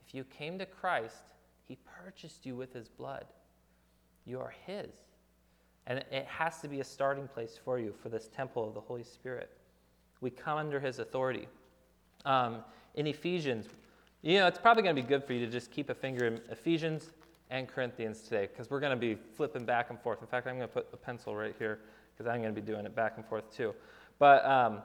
If 0.08 0.14
you 0.14 0.24
came 0.24 0.60
to 0.60 0.66
Christ, 0.66 1.24
He 1.68 1.78
purchased 2.04 2.46
you 2.46 2.56
with 2.56 2.74
His 2.74 2.88
blood. 2.88 3.26
You 4.26 4.40
are 4.40 4.54
His. 4.66 4.92
And 5.88 6.00
it 6.12 6.26
has 6.28 6.62
to 6.62 6.68
be 6.68 6.80
a 6.80 6.84
starting 6.84 7.28
place 7.28 7.60
for 7.64 7.80
you 7.80 7.94
for 8.02 8.10
this 8.10 8.28
temple 8.28 8.68
of 8.68 8.74
the 8.74 8.82
Holy 8.82 9.04
Spirit. 9.04 9.50
We 10.22 10.30
come 10.30 10.58
under 10.58 10.80
His 10.80 11.00
authority. 11.00 11.48
Um, 12.26 12.58
in 12.96 13.08
Ephesians, 13.08 13.68
you 14.22 14.40
know, 14.40 14.48
it's 14.48 14.58
probably 14.58 14.84
going 14.84 14.96
to 14.96 15.02
be 15.02 15.08
good 15.08 15.24
for 15.24 15.34
you 15.34 15.46
to 15.46 15.52
just 15.52 15.70
keep 15.70 15.90
a 15.90 15.94
finger 15.94 16.26
in 16.26 16.42
Ephesians 16.50 17.12
and 17.50 17.68
Corinthians 17.68 18.22
today 18.22 18.48
because 18.48 18.70
we're 18.70 18.80
going 18.80 18.92
to 18.92 19.00
be 19.00 19.16
flipping 19.36 19.66
back 19.66 19.90
and 19.90 20.00
forth. 20.00 20.22
In 20.22 20.28
fact, 20.28 20.48
I'm 20.48 20.56
going 20.58 20.68
to 20.68 20.74
put 20.74 20.88
a 20.94 20.98
pencil 20.98 21.36
right 21.36 21.54
here 21.60 21.80
because 22.12 22.28
I'm 22.28 22.42
going 22.42 22.54
to 22.56 22.60
be 22.60 22.66
doing 22.66 22.86
it 22.86 22.96
back 22.96 23.18
and 23.18 23.26
forth 23.26 23.56
too. 23.56 23.74
But 24.18 24.46
um, 24.46 24.80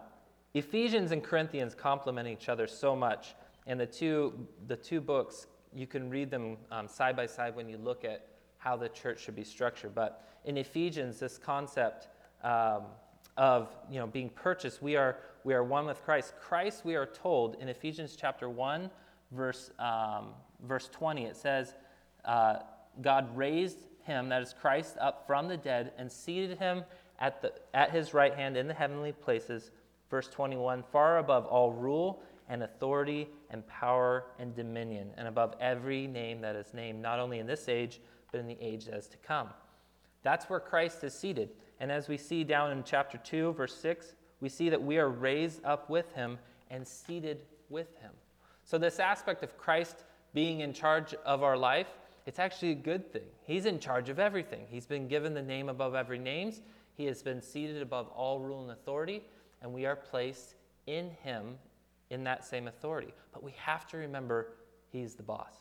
Ephesians 0.54 1.12
and 1.12 1.22
Corinthians 1.22 1.74
complement 1.74 2.28
each 2.28 2.48
other 2.48 2.66
so 2.66 2.94
much, 2.96 3.34
and 3.66 3.78
the 3.78 3.86
two, 3.86 4.46
the 4.66 4.76
two 4.76 5.00
books, 5.00 5.46
you 5.74 5.86
can 5.86 6.10
read 6.10 6.30
them 6.30 6.56
um, 6.70 6.88
side 6.88 7.16
by 7.16 7.26
side 7.26 7.54
when 7.54 7.68
you 7.68 7.78
look 7.78 8.04
at 8.04 8.26
how 8.58 8.76
the 8.76 8.88
church 8.88 9.20
should 9.20 9.36
be 9.36 9.44
structured. 9.44 9.94
But 9.94 10.28
in 10.44 10.56
Ephesians, 10.56 11.18
this 11.18 11.38
concept 11.38 12.08
um, 12.42 12.82
of 13.36 13.74
you 13.90 13.98
know, 13.98 14.06
being 14.06 14.28
purchased, 14.30 14.82
we 14.82 14.96
are, 14.96 15.16
we 15.44 15.54
are 15.54 15.64
one 15.64 15.86
with 15.86 16.02
Christ. 16.02 16.34
Christ, 16.40 16.84
we 16.84 16.94
are 16.94 17.06
told 17.06 17.56
in 17.56 17.68
Ephesians 17.68 18.16
chapter 18.18 18.48
1, 18.48 18.90
verse, 19.32 19.70
um, 19.78 20.28
verse 20.66 20.88
20, 20.92 21.24
it 21.24 21.36
says, 21.36 21.74
uh, 22.24 22.56
God 23.02 23.34
raised 23.36 23.78
him, 24.02 24.28
that 24.28 24.42
is 24.42 24.54
Christ, 24.60 24.96
up 25.00 25.26
from 25.26 25.48
the 25.48 25.56
dead 25.56 25.92
and 25.96 26.10
seated 26.10 26.58
him 26.58 26.84
at, 27.18 27.40
the, 27.42 27.52
at 27.74 27.90
his 27.90 28.14
right 28.14 28.34
hand 28.34 28.56
in 28.56 28.66
the 28.66 28.74
heavenly 28.74 29.12
places. 29.12 29.70
Verse 30.10 30.28
21 30.28 30.82
far 30.90 31.18
above 31.18 31.46
all 31.46 31.70
rule 31.72 32.22
and 32.48 32.64
authority 32.64 33.28
and 33.50 33.66
power 33.68 34.24
and 34.40 34.54
dominion, 34.56 35.10
and 35.16 35.28
above 35.28 35.54
every 35.60 36.08
name 36.08 36.40
that 36.40 36.56
is 36.56 36.74
named, 36.74 37.00
not 37.00 37.20
only 37.20 37.38
in 37.38 37.46
this 37.46 37.68
age, 37.68 38.00
but 38.32 38.40
in 38.40 38.48
the 38.48 38.58
age 38.60 38.86
that 38.86 38.96
is 38.96 39.06
to 39.06 39.16
come. 39.18 39.48
That's 40.22 40.50
where 40.50 40.58
Christ 40.58 41.04
is 41.04 41.14
seated. 41.14 41.50
And 41.80 41.90
as 41.90 42.08
we 42.08 42.18
see 42.18 42.44
down 42.44 42.70
in 42.70 42.84
chapter 42.84 43.18
2, 43.18 43.54
verse 43.54 43.74
6, 43.74 44.14
we 44.40 44.48
see 44.48 44.68
that 44.68 44.82
we 44.82 44.98
are 44.98 45.08
raised 45.08 45.64
up 45.64 45.88
with 45.88 46.12
him 46.12 46.38
and 46.70 46.86
seated 46.86 47.40
with 47.70 47.96
him. 48.00 48.12
So, 48.64 48.78
this 48.78 49.00
aspect 49.00 49.42
of 49.42 49.56
Christ 49.56 50.04
being 50.34 50.60
in 50.60 50.72
charge 50.72 51.14
of 51.24 51.42
our 51.42 51.56
life, 51.56 51.88
it's 52.26 52.38
actually 52.38 52.72
a 52.72 52.76
good 52.76 53.12
thing. 53.12 53.24
He's 53.44 53.66
in 53.66 53.80
charge 53.80 54.08
of 54.10 54.18
everything. 54.18 54.66
He's 54.68 54.86
been 54.86 55.08
given 55.08 55.34
the 55.34 55.42
name 55.42 55.68
above 55.68 55.94
every 55.94 56.18
name. 56.18 56.52
He 56.96 57.06
has 57.06 57.22
been 57.22 57.40
seated 57.40 57.80
above 57.82 58.08
all 58.08 58.38
rule 58.38 58.62
and 58.62 58.70
authority, 58.70 59.22
and 59.62 59.72
we 59.72 59.86
are 59.86 59.96
placed 59.96 60.54
in 60.86 61.10
him 61.22 61.56
in 62.10 62.24
that 62.24 62.44
same 62.44 62.68
authority. 62.68 63.14
But 63.32 63.42
we 63.42 63.52
have 63.56 63.86
to 63.88 63.96
remember 63.96 64.52
he's 64.90 65.14
the 65.14 65.22
boss. 65.22 65.54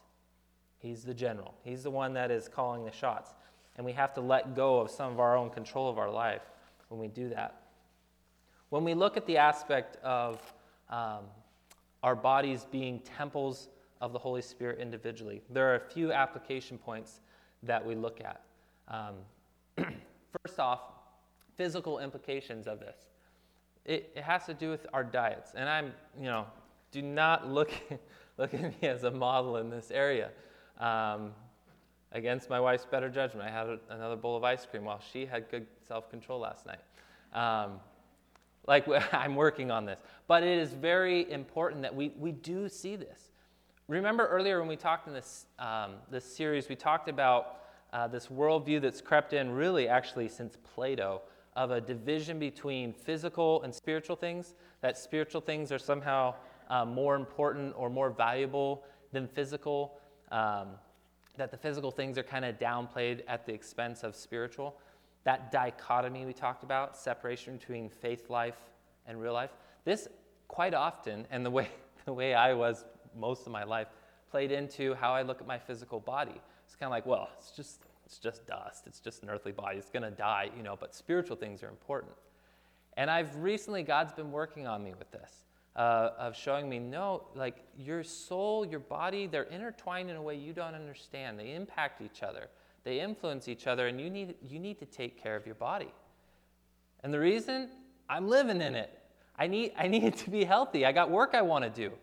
He's 0.79 1.03
the 1.03 1.13
general. 1.13 1.55
He's 1.63 1.83
the 1.83 1.91
one 1.91 2.13
that 2.13 2.31
is 2.31 2.47
calling 2.47 2.85
the 2.85 2.91
shots. 2.91 3.33
And 3.79 3.85
we 3.85 3.93
have 3.93 4.13
to 4.15 4.19
let 4.19 4.57
go 4.57 4.81
of 4.81 4.91
some 4.91 5.09
of 5.09 5.21
our 5.21 5.37
own 5.37 5.51
control 5.51 5.89
of 5.89 5.97
our 5.97 6.11
life 6.11 6.41
when 6.89 6.99
we 6.99 7.07
do 7.07 7.29
that. 7.29 7.61
When 8.71 8.83
we 8.83 8.93
look 8.93 9.15
at 9.15 9.25
the 9.25 9.37
aspect 9.37 9.95
of 10.03 10.41
um, 10.89 11.23
our 12.03 12.13
bodies 12.13 12.67
being 12.69 12.99
temples 12.99 13.69
of 14.01 14.11
the 14.11 14.19
Holy 14.19 14.41
Spirit 14.41 14.79
individually. 14.79 15.41
There 15.49 15.71
are 15.71 15.75
a 15.75 15.79
few 15.79 16.11
application 16.11 16.77
points 16.77 17.21
that 17.63 17.85
we 17.85 17.95
look 17.95 18.19
at. 18.19 18.41
Um, 18.89 19.15
first 20.43 20.59
off, 20.59 20.81
physical 21.55 21.99
implications 21.99 22.67
of 22.67 22.81
this. 22.81 22.97
It, 23.85 24.11
it, 24.13 24.23
has 24.23 24.45
to 24.47 24.53
do 24.53 24.69
with 24.69 24.87
our 24.91 25.05
diets. 25.05 25.53
And 25.55 25.69
I'm, 25.69 25.93
you 26.17 26.25
know, 26.25 26.47
do 26.91 27.01
not 27.01 27.49
look, 27.49 27.71
look 28.37 28.53
at 28.53 28.61
me 28.61 28.89
as 28.89 29.05
a 29.05 29.11
model 29.11 29.55
in 29.55 29.69
this 29.69 29.89
area. 29.89 30.31
Um, 30.81 31.31
against 32.11 32.49
my 32.49 32.59
wife's 32.59 32.85
better 32.85 33.09
judgment, 33.09 33.47
I 33.47 33.51
had 33.51 33.67
a, 33.67 33.79
another 33.89 34.15
bowl 34.15 34.35
of 34.35 34.43
ice 34.43 34.65
cream 34.65 34.85
while 34.85 35.01
she 35.11 35.25
had 35.25 35.49
good 35.49 35.67
self 35.87 36.09
control 36.09 36.39
last 36.39 36.65
night. 36.65 36.79
Um, 37.33 37.79
like, 38.67 38.85
I'm 39.13 39.35
working 39.35 39.71
on 39.71 39.85
this. 39.85 39.99
But 40.27 40.43
it 40.43 40.57
is 40.57 40.73
very 40.73 41.31
important 41.31 41.81
that 41.81 41.95
we, 41.95 42.13
we 42.17 42.31
do 42.31 42.69
see 42.69 42.95
this. 42.95 43.29
Remember 43.87 44.27
earlier 44.27 44.59
when 44.59 44.67
we 44.67 44.75
talked 44.75 45.07
in 45.07 45.13
this, 45.13 45.47
um, 45.57 45.93
this 46.11 46.23
series, 46.23 46.69
we 46.69 46.75
talked 46.75 47.09
about 47.09 47.61
uh, 47.91 48.07
this 48.07 48.27
worldview 48.27 48.81
that's 48.81 49.01
crept 49.01 49.33
in 49.33 49.49
really 49.51 49.87
actually 49.87 50.27
since 50.27 50.57
Plato 50.75 51.21
of 51.55 51.71
a 51.71 51.81
division 51.81 52.37
between 52.37 52.93
physical 52.93 53.63
and 53.63 53.73
spiritual 53.73 54.15
things, 54.15 54.53
that 54.81 54.97
spiritual 54.97 55.41
things 55.41 55.71
are 55.71 55.79
somehow 55.79 56.35
uh, 56.69 56.85
more 56.85 57.15
important 57.15 57.73
or 57.75 57.89
more 57.89 58.11
valuable 58.11 58.83
than 59.11 59.27
physical, 59.27 59.97
um, 60.31 60.69
that 61.39 61.51
the 61.51 61.57
physical 61.57 61.91
things 61.91 62.17
are 62.17 62.23
kind 62.23 62.45
of 62.45 62.59
downplayed 62.59 63.21
at 63.27 63.45
the 63.45 63.53
expense 63.53 64.03
of 64.03 64.15
spiritual 64.15 64.75
that 65.23 65.51
dichotomy 65.51 66.25
we 66.25 66.33
talked 66.33 66.63
about, 66.63 66.95
separation 66.95 67.57
between 67.57 67.89
faith 67.89 68.29
life 68.29 68.57
and 69.05 69.21
real 69.21 69.33
life, 69.33 69.51
this 69.85 70.07
quite 70.47 70.73
often, 70.73 71.25
and 71.29 71.45
the 71.45 71.51
way, 71.51 71.69
the 72.05 72.13
way 72.13 72.33
I 72.33 72.53
was 72.53 72.85
most 73.15 73.45
of 73.45 73.51
my 73.51 73.63
life, 73.63 73.87
played 74.31 74.51
into 74.51 74.93
how 74.95 75.13
I 75.13 75.23
look 75.23 75.41
at 75.41 75.47
my 75.47 75.57
physical 75.57 75.99
body. 75.99 76.39
It's 76.65 76.75
kind 76.75 76.87
of 76.87 76.91
like, 76.91 77.05
well, 77.05 77.29
it's 77.37 77.51
just, 77.51 77.81
it's 78.05 78.17
just 78.17 78.45
dust. 78.45 78.83
It's 78.85 78.99
just 78.99 79.23
an 79.23 79.29
earthly 79.29 79.51
body. 79.51 79.77
It's 79.77 79.89
going 79.89 80.03
to 80.03 80.11
die, 80.11 80.49
you 80.55 80.63
know, 80.63 80.75
but 80.79 80.93
spiritual 80.93 81.35
things 81.35 81.63
are 81.63 81.69
important. 81.69 82.13
And 82.95 83.09
I've 83.09 83.35
recently, 83.35 83.83
God's 83.83 84.13
been 84.13 84.31
working 84.31 84.67
on 84.67 84.83
me 84.83 84.93
with 84.97 85.11
this, 85.11 85.31
uh, 85.79 86.11
of 86.19 86.35
showing 86.35 86.67
me, 86.67 86.77
no, 86.77 87.23
like 87.35 87.63
your 87.77 88.03
soul, 88.03 88.65
your 88.65 88.81
body, 88.81 89.27
they're 89.27 89.43
intertwined 89.43 90.09
in 90.09 90.17
a 90.17 90.21
way 90.21 90.35
you 90.35 90.51
don't 90.51 90.75
understand. 90.75 91.39
They 91.39 91.53
impact 91.53 92.01
each 92.01 92.21
other. 92.21 92.49
They 92.83 92.99
influence 92.99 93.47
each 93.47 93.65
other, 93.65 93.87
and 93.87 93.99
you 93.99 94.09
need, 94.09 94.35
you 94.45 94.59
need 94.59 94.77
to 94.79 94.85
take 94.85 95.21
care 95.21 95.37
of 95.37 95.45
your 95.45 95.55
body. 95.55 95.93
And 97.01 97.13
the 97.13 97.19
reason? 97.19 97.69
I'm 98.09 98.27
living 98.27 98.61
in 98.61 98.75
it. 98.75 98.91
I 99.37 99.47
need, 99.47 99.71
I 99.77 99.87
need 99.87 100.03
it 100.03 100.17
to 100.17 100.29
be 100.29 100.43
healthy. 100.43 100.85
I 100.85 100.91
got 100.91 101.09
work 101.09 101.33
I 101.33 101.41
want 101.41 101.63
to 101.63 101.69
do. 101.69 101.93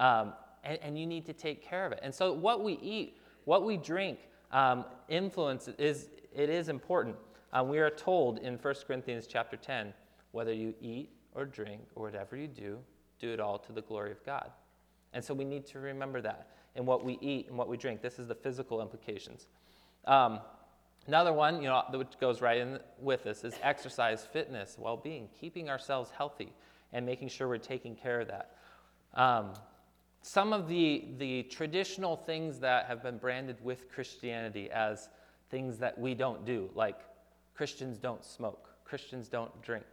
Um, 0.00 0.32
and, 0.62 0.78
and, 0.82 0.98
you 0.98 1.06
need 1.06 1.26
to 1.26 1.32
take 1.32 1.64
care 1.64 1.84
of 1.84 1.92
it. 1.92 2.00
And 2.02 2.14
so, 2.14 2.32
what 2.32 2.62
we 2.62 2.74
eat, 2.74 3.18
what 3.44 3.64
we 3.64 3.76
drink, 3.76 4.18
um, 4.52 4.84
influence 5.08 5.68
is 5.78 6.10
it 6.34 6.50
is 6.50 6.68
important. 6.68 7.16
Um, 7.52 7.70
we 7.70 7.78
are 7.78 7.90
told 7.90 8.38
in 8.38 8.56
1 8.56 8.74
Corinthians 8.86 9.26
chapter 9.26 9.56
10, 9.56 9.94
whether 10.32 10.52
you 10.52 10.74
eat 10.80 11.10
or 11.34 11.44
drink 11.44 11.80
or 11.94 12.04
whatever 12.04 12.36
you 12.36 12.46
do, 12.46 12.78
do 13.18 13.32
it 13.32 13.40
all 13.40 13.58
to 13.58 13.72
the 13.72 13.82
glory 13.82 14.12
of 14.12 14.24
God. 14.24 14.50
And 15.12 15.24
so 15.24 15.34
we 15.34 15.44
need 15.44 15.66
to 15.66 15.78
remember 15.78 16.20
that 16.20 16.48
in 16.74 16.84
what 16.84 17.04
we 17.04 17.18
eat 17.20 17.48
and 17.48 17.56
what 17.56 17.68
we 17.68 17.76
drink. 17.76 18.02
This 18.02 18.18
is 18.18 18.26
the 18.26 18.34
physical 18.34 18.82
implications. 18.82 19.46
Um, 20.04 20.40
Another 21.06 21.32
one, 21.32 21.62
you 21.62 21.68
know, 21.68 21.84
which 21.92 22.18
goes 22.20 22.40
right 22.40 22.58
in 22.58 22.80
with 22.98 23.22
this 23.22 23.44
is 23.44 23.54
exercise, 23.62 24.26
fitness, 24.32 24.76
well 24.78 24.96
being, 24.96 25.28
keeping 25.40 25.70
ourselves 25.70 26.10
healthy 26.10 26.52
and 26.92 27.06
making 27.06 27.28
sure 27.28 27.46
we're 27.46 27.58
taking 27.58 27.94
care 27.94 28.20
of 28.20 28.28
that. 28.28 28.56
Um, 29.14 29.52
some 30.22 30.52
of 30.52 30.66
the, 30.66 31.04
the 31.18 31.44
traditional 31.44 32.16
things 32.16 32.58
that 32.58 32.86
have 32.86 33.02
been 33.04 33.18
branded 33.18 33.56
with 33.62 33.88
Christianity 33.88 34.68
as 34.70 35.08
things 35.48 35.78
that 35.78 35.96
we 35.96 36.14
don't 36.14 36.44
do, 36.44 36.68
like 36.74 36.98
Christians 37.54 37.98
don't 37.98 38.24
smoke, 38.24 38.70
Christians 38.84 39.28
don't 39.28 39.62
drink, 39.62 39.86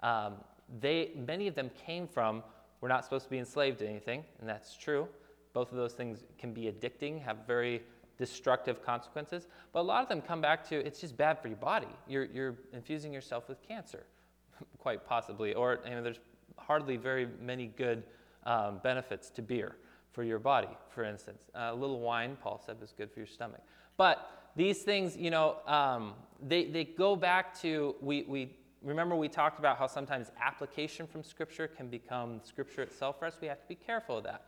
um, 0.00 0.34
they, 0.80 1.10
many 1.26 1.48
of 1.48 1.56
them 1.56 1.70
came 1.84 2.06
from 2.06 2.44
we're 2.82 2.88
not 2.88 3.04
supposed 3.04 3.24
to 3.24 3.30
be 3.30 3.38
enslaved 3.38 3.78
to 3.78 3.88
anything, 3.88 4.24
and 4.40 4.48
that's 4.48 4.76
true. 4.76 5.08
Both 5.54 5.70
of 5.70 5.78
those 5.78 5.92
things 5.92 6.24
can 6.36 6.52
be 6.52 6.62
addicting, 6.64 7.22
have 7.22 7.38
very 7.46 7.80
destructive 8.18 8.84
consequences. 8.84 9.46
But 9.72 9.80
a 9.80 9.82
lot 9.82 10.02
of 10.02 10.08
them 10.08 10.20
come 10.20 10.40
back 10.40 10.68
to 10.68 10.84
it's 10.84 11.00
just 11.00 11.16
bad 11.16 11.38
for 11.40 11.48
your 11.48 11.56
body. 11.56 11.86
You're, 12.08 12.24
you're 12.24 12.56
infusing 12.72 13.12
yourself 13.12 13.48
with 13.48 13.62
cancer, 13.66 14.04
quite 14.78 15.06
possibly. 15.06 15.54
Or 15.54 15.78
you 15.84 15.92
know, 15.92 16.02
there's 16.02 16.18
hardly 16.58 16.96
very 16.96 17.28
many 17.40 17.68
good 17.68 18.02
um, 18.44 18.80
benefits 18.82 19.30
to 19.30 19.42
beer 19.42 19.76
for 20.10 20.24
your 20.24 20.40
body, 20.40 20.68
for 20.90 21.04
instance. 21.04 21.50
Uh, 21.54 21.70
a 21.70 21.74
little 21.74 22.00
wine, 22.00 22.36
Paul 22.42 22.60
said, 22.64 22.76
is 22.82 22.92
good 22.98 23.12
for 23.12 23.20
your 23.20 23.28
stomach. 23.28 23.60
But 23.96 24.28
these 24.56 24.82
things, 24.82 25.16
you 25.16 25.30
know, 25.30 25.56
um, 25.68 26.14
they, 26.42 26.64
they 26.64 26.84
go 26.84 27.14
back 27.14 27.58
to, 27.60 27.94
we, 28.00 28.24
we 28.24 28.56
remember 28.82 29.14
we 29.14 29.28
talked 29.28 29.58
about 29.58 29.78
how 29.78 29.86
sometimes 29.86 30.30
application 30.40 31.06
from 31.06 31.22
Scripture 31.22 31.68
can 31.68 31.88
become 31.88 32.40
Scripture 32.42 32.82
itself 32.82 33.18
for 33.18 33.26
us. 33.26 33.36
We 33.40 33.48
have 33.48 33.60
to 33.60 33.68
be 33.68 33.74
careful 33.74 34.18
of 34.18 34.24
that. 34.24 34.46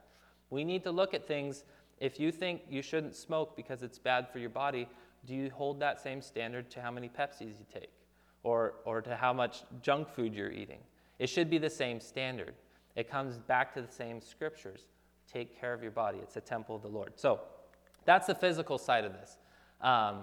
We 0.51 0.65
need 0.65 0.83
to 0.85 0.91
look 0.91 1.15
at 1.15 1.27
things. 1.27 1.65
If 2.01 2.19
you 2.19 2.33
think 2.33 2.63
you 2.69 2.83
shouldn't 2.83 3.15
smoke 3.15 3.57
because 3.57 3.83
it's 3.83 3.99
bad 3.99 4.29
for 4.33 4.39
your 4.39 4.51
body, 4.51 4.89
do 5.27 5.35
you 5.35 5.51
hold 5.51 5.81
that 5.81 6.01
same 6.01 6.21
standard 6.21 6.71
to 6.73 6.83
how 6.83 6.91
many 6.91 7.09
Pepsis 7.09 7.59
you 7.59 7.67
take 7.73 7.93
or, 8.43 8.75
or 8.85 9.01
to 9.01 9.17
how 9.17 9.33
much 9.33 9.63
junk 9.83 10.09
food 10.09 10.35
you're 10.35 10.51
eating? 10.51 10.81
It 11.19 11.29
should 11.29 11.49
be 11.49 11.59
the 11.59 11.71
same 11.71 12.01
standard. 12.01 12.55
It 12.97 13.11
comes 13.11 13.39
back 13.39 13.73
to 13.75 13.83
the 13.83 13.91
same 13.91 14.21
scriptures. 14.21 14.87
Take 15.33 15.59
care 15.59 15.73
of 15.73 15.83
your 15.83 15.93
body, 15.93 16.19
it's 16.23 16.37
a 16.37 16.41
temple 16.41 16.77
of 16.77 16.83
the 16.83 16.89
Lord. 16.89 17.13
So 17.17 17.41
that's 18.05 18.27
the 18.27 18.35
physical 18.35 18.79
side 18.79 19.05
of 19.05 19.13
this. 19.13 19.39
Um, 19.81 20.23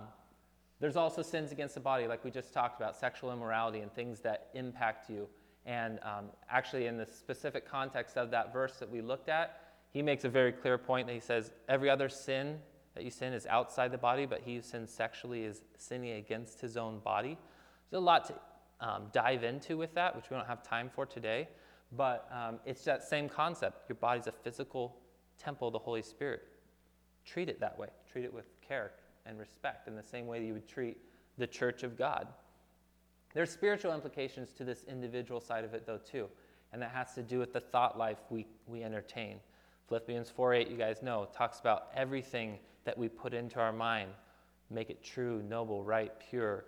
there's 0.82 0.96
also 0.96 1.22
sins 1.22 1.52
against 1.52 1.76
the 1.76 1.80
body, 1.80 2.08
like 2.08 2.26
we 2.26 2.32
just 2.32 2.52
talked 2.54 2.82
about, 2.82 2.96
sexual 2.96 3.32
immorality 3.32 3.80
and 3.80 3.94
things 3.94 4.20
that 4.22 4.50
impact 4.56 5.10
you. 5.12 5.30
And 5.64 6.00
um, 6.02 6.26
actually, 6.50 6.88
in 6.88 6.98
the 6.98 7.06
specific 7.06 7.70
context 7.70 8.18
of 8.18 8.32
that 8.32 8.52
verse 8.52 8.78
that 8.80 8.90
we 8.90 9.00
looked 9.00 9.30
at, 9.30 9.60
he 9.92 10.02
makes 10.02 10.26
a 10.26 10.30
very 10.30 10.52
clear 10.52 10.80
point 10.80 11.06
that 11.06 11.14
he 11.14 11.20
says, 11.20 11.52
Every 11.70 11.88
other 11.88 12.10
sin 12.10 12.58
that 12.96 13.04
you 13.04 13.12
sin 13.12 13.32
is 13.32 13.46
outside 13.46 13.92
the 13.92 13.98
body, 13.98 14.26
but 14.26 14.42
he 14.44 14.56
who 14.56 14.62
sins 14.64 14.92
sexually 14.92 15.44
is 15.44 15.62
sinning 15.78 16.14
against 16.14 16.60
his 16.60 16.76
own 16.78 16.98
body. 17.00 17.38
There's 17.92 18.02
a 18.02 18.04
lot 18.04 18.26
to 18.26 18.34
um, 18.80 19.04
dive 19.14 19.44
into 19.44 19.78
with 19.78 19.94
that, 19.94 20.16
which 20.16 20.32
we 20.32 20.36
don't 20.36 20.48
have 20.48 20.64
time 20.64 20.90
for 20.94 21.06
today. 21.06 21.48
But 21.92 22.28
um, 22.34 22.60
it's 22.66 22.84
that 22.86 23.04
same 23.04 23.30
concept. 23.30 23.88
Your 23.88 23.98
body's 23.98 24.26
a 24.26 24.32
physical 24.32 24.98
temple 25.38 25.68
of 25.68 25.74
the 25.74 25.80
Holy 25.80 26.02
Spirit. 26.02 26.42
Treat 27.24 27.50
it 27.50 27.60
that 27.60 27.78
way, 27.78 27.90
treat 28.12 28.26
it 28.26 28.34
with 28.34 28.46
care 28.68 28.94
and 29.26 29.40
respect 29.40 29.88
in 29.88 29.96
the 29.96 30.04
same 30.04 30.28
way 30.28 30.40
that 30.40 30.46
you 30.46 30.54
would 30.54 30.68
treat 30.68 30.98
the 31.38 31.48
church 31.48 31.84
of 31.84 31.98
God. 31.98 32.28
There's 33.34 33.50
spiritual 33.50 33.94
implications 33.94 34.52
to 34.54 34.64
this 34.64 34.84
individual 34.84 35.40
side 35.40 35.64
of 35.64 35.74
it, 35.74 35.86
though, 35.86 36.00
too, 36.00 36.28
and 36.74 36.82
that 36.82 36.92
has 36.92 37.14
to 37.16 37.22
do 37.22 37.40
with 37.40 37.54
the 37.54 37.62
thought 37.62 37.98
life 37.98 38.18
we, 38.30 38.46
we 38.68 38.84
entertain. 38.84 39.40
Philippians 39.88 40.30
4 40.30 40.54
8, 40.54 40.70
you 40.70 40.78
guys 40.78 41.02
know, 41.02 41.28
talks 41.34 41.60
about 41.60 41.88
everything 41.96 42.60
that 42.84 42.98
we 42.98 43.08
put 43.08 43.34
into 43.34 43.60
our 43.60 43.74
mind 43.74 44.12
make 44.70 44.90
it 44.90 45.04
true, 45.04 45.44
noble, 45.48 45.84
right, 45.84 46.12
pure, 46.30 46.66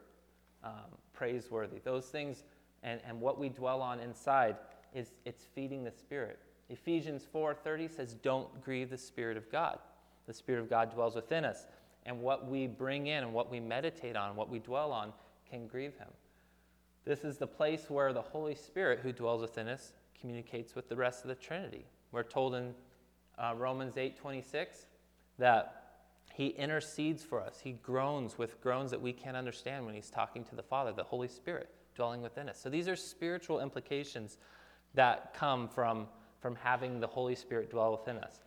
um, 0.63 0.72
praiseworthy. 1.13 1.79
Those 1.83 2.05
things 2.07 2.43
and, 2.83 3.00
and 3.07 3.19
what 3.19 3.39
we 3.39 3.50
dwell 3.50 3.81
on 3.81 4.00
inside 4.00 4.57
is 4.93 5.12
it's 5.25 5.46
feeding 5.55 5.83
the 5.83 5.92
Spirit. 5.92 6.39
Ephesians 6.70 7.25
4:30 7.33 7.87
says, 7.87 8.13
"Don't 8.16 8.61
grieve 8.61 8.89
the 8.89 8.98
Spirit 8.98 9.37
of 9.37 9.50
God." 9.50 9.79
The 10.25 10.33
Spirit 10.33 10.61
of 10.61 10.70
God 10.70 10.92
dwells 10.92 11.16
within 11.16 11.46
us 11.46 11.66
and 12.05 12.20
what 12.20 12.48
we 12.48 12.68
bring 12.68 13.07
in 13.07 13.24
and 13.24 13.33
what 13.33 13.50
we 13.50 13.59
meditate 13.59 14.16
on, 14.16 14.35
what 14.35 14.50
we 14.50 14.59
dwell 14.59 14.92
on, 14.92 15.13
can 15.50 15.68
grieve 15.68 15.96
him. 15.98 16.09
This 17.05 17.24
is 17.24 17.37
the 17.37 17.48
place 17.48 17.89
where 17.89 18.13
the 18.13 18.22
Holy 18.22 18.55
Spirit, 18.55 19.00
who 19.01 19.11
dwells 19.11 19.42
within 19.42 19.68
us, 19.68 19.94
communicates 20.20 20.75
with 20.75 20.87
the 20.87 20.96
rest 20.96 21.24
of 21.24 21.27
the 21.27 21.35
Trinity. 21.35 21.85
We're 22.11 22.24
told 22.24 22.55
in 22.55 22.74
uh, 23.37 23.53
Romans 23.57 23.96
8:26 23.96 24.85
that 25.37 25.83
he 26.33 26.48
intercedes 26.48 27.24
for 27.24 27.42
us. 27.42 27.59
He 27.63 27.74
groans 27.74 28.37
with 28.37 28.59
groans 28.61 28.89
that 28.92 29.01
we 29.01 29.13
can't 29.13 29.37
understand 29.37 29.85
when 29.85 29.94
he's 29.94 30.09
talking 30.09 30.44
to 30.46 30.55
the 30.55 30.63
Father, 30.63 30.92
the 30.92 31.03
Holy 31.03 31.27
Spirit 31.27 31.70
dwelling 31.96 32.22
within 32.22 32.50
us. 32.50 32.59
So 32.59 32.70
these 32.70 32.87
are 32.87 32.96
spiritual 32.96 33.59
implications 33.59 34.37
that 34.96 35.33
come 35.33 35.68
from, 35.68 36.07
from 36.42 36.55
having 36.55 37.00
the 37.00 37.07
Holy 37.07 37.35
Spirit 37.35 37.70
dwell 37.70 37.92
within 37.92 38.18
us. 38.18 38.39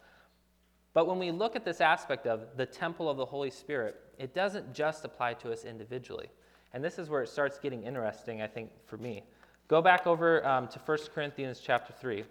But 0.96 1.06
when 1.06 1.18
we 1.18 1.30
look 1.30 1.56
at 1.56 1.62
this 1.62 1.82
aspect 1.82 2.26
of 2.26 2.56
the 2.56 2.64
temple 2.64 3.10
of 3.10 3.18
the 3.18 3.26
Holy 3.26 3.50
Spirit, 3.50 4.00
it 4.18 4.32
doesn't 4.32 4.72
just 4.72 5.04
apply 5.04 5.34
to 5.34 5.52
us 5.52 5.66
individually. 5.66 6.30
And 6.72 6.82
this 6.82 6.98
is 6.98 7.10
where 7.10 7.22
it 7.22 7.28
starts 7.28 7.58
getting 7.58 7.82
interesting, 7.82 8.40
I 8.40 8.46
think, 8.46 8.70
for 8.86 8.96
me. 8.96 9.22
Go 9.68 9.82
back 9.82 10.06
over 10.06 10.42
um, 10.48 10.68
to 10.68 10.78
1 10.78 10.98
Corinthians 11.14 11.60
chapter 11.62 11.92
3. 11.92 12.24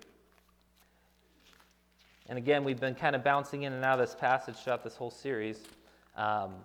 And 2.27 2.39
again, 2.39 2.63
we've 2.63 2.79
been 2.79 2.95
kind 2.95 3.15
of 3.15 3.23
bouncing 3.23 3.61
in 3.61 3.73
and 3.73 3.85
out 3.85 3.99
of 3.99 4.09
this 4.09 4.15
passage 4.15 4.55
throughout 4.55 4.83
this 4.83 4.95
whole 4.95 5.11
series. 5.11 5.61
Um, 6.17 6.55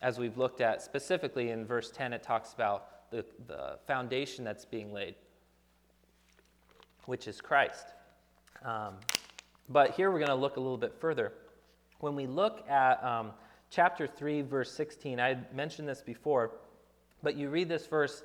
as 0.00 0.20
we've 0.20 0.38
looked 0.38 0.60
at 0.60 0.82
specifically 0.82 1.50
in 1.50 1.66
verse 1.66 1.90
10, 1.90 2.12
it 2.12 2.22
talks 2.22 2.52
about 2.52 3.10
the, 3.10 3.24
the 3.48 3.80
foundation 3.88 4.44
that's 4.44 4.64
being 4.64 4.92
laid, 4.92 5.16
which 7.06 7.26
is 7.26 7.40
Christ. 7.40 7.86
Um, 8.64 8.98
but 9.68 9.92
here 9.92 10.10
we're 10.10 10.18
going 10.18 10.28
to 10.28 10.34
look 10.34 10.56
a 10.56 10.60
little 10.60 10.78
bit 10.78 10.94
further. 10.98 11.32
When 12.00 12.14
we 12.14 12.26
look 12.26 12.68
at 12.68 13.02
um, 13.04 13.32
chapter 13.70 14.06
3, 14.06 14.42
verse 14.42 14.72
16, 14.72 15.20
I 15.20 15.38
mentioned 15.52 15.88
this 15.88 16.00
before, 16.00 16.52
but 17.22 17.36
you 17.36 17.50
read 17.50 17.68
this 17.68 17.86
verse, 17.86 18.22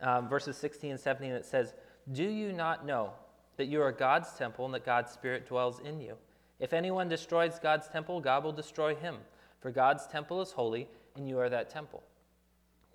um, 0.00 0.28
verses 0.28 0.56
16 0.56 0.92
and 0.92 1.00
17, 1.00 1.32
it 1.32 1.44
says, 1.44 1.74
Do 2.12 2.24
you 2.24 2.52
not 2.52 2.86
know 2.86 3.12
that 3.56 3.66
you 3.66 3.82
are 3.82 3.92
God's 3.92 4.32
temple 4.32 4.64
and 4.64 4.74
that 4.74 4.84
God's 4.84 5.12
Spirit 5.12 5.48
dwells 5.48 5.80
in 5.80 6.00
you? 6.00 6.16
If 6.60 6.72
anyone 6.72 7.08
destroys 7.08 7.58
God's 7.58 7.88
temple, 7.88 8.20
God 8.20 8.44
will 8.44 8.52
destroy 8.52 8.94
him. 8.94 9.16
For 9.60 9.70
God's 9.70 10.06
temple 10.06 10.40
is 10.40 10.52
holy, 10.52 10.88
and 11.16 11.28
you 11.28 11.38
are 11.38 11.48
that 11.48 11.68
temple. 11.68 12.02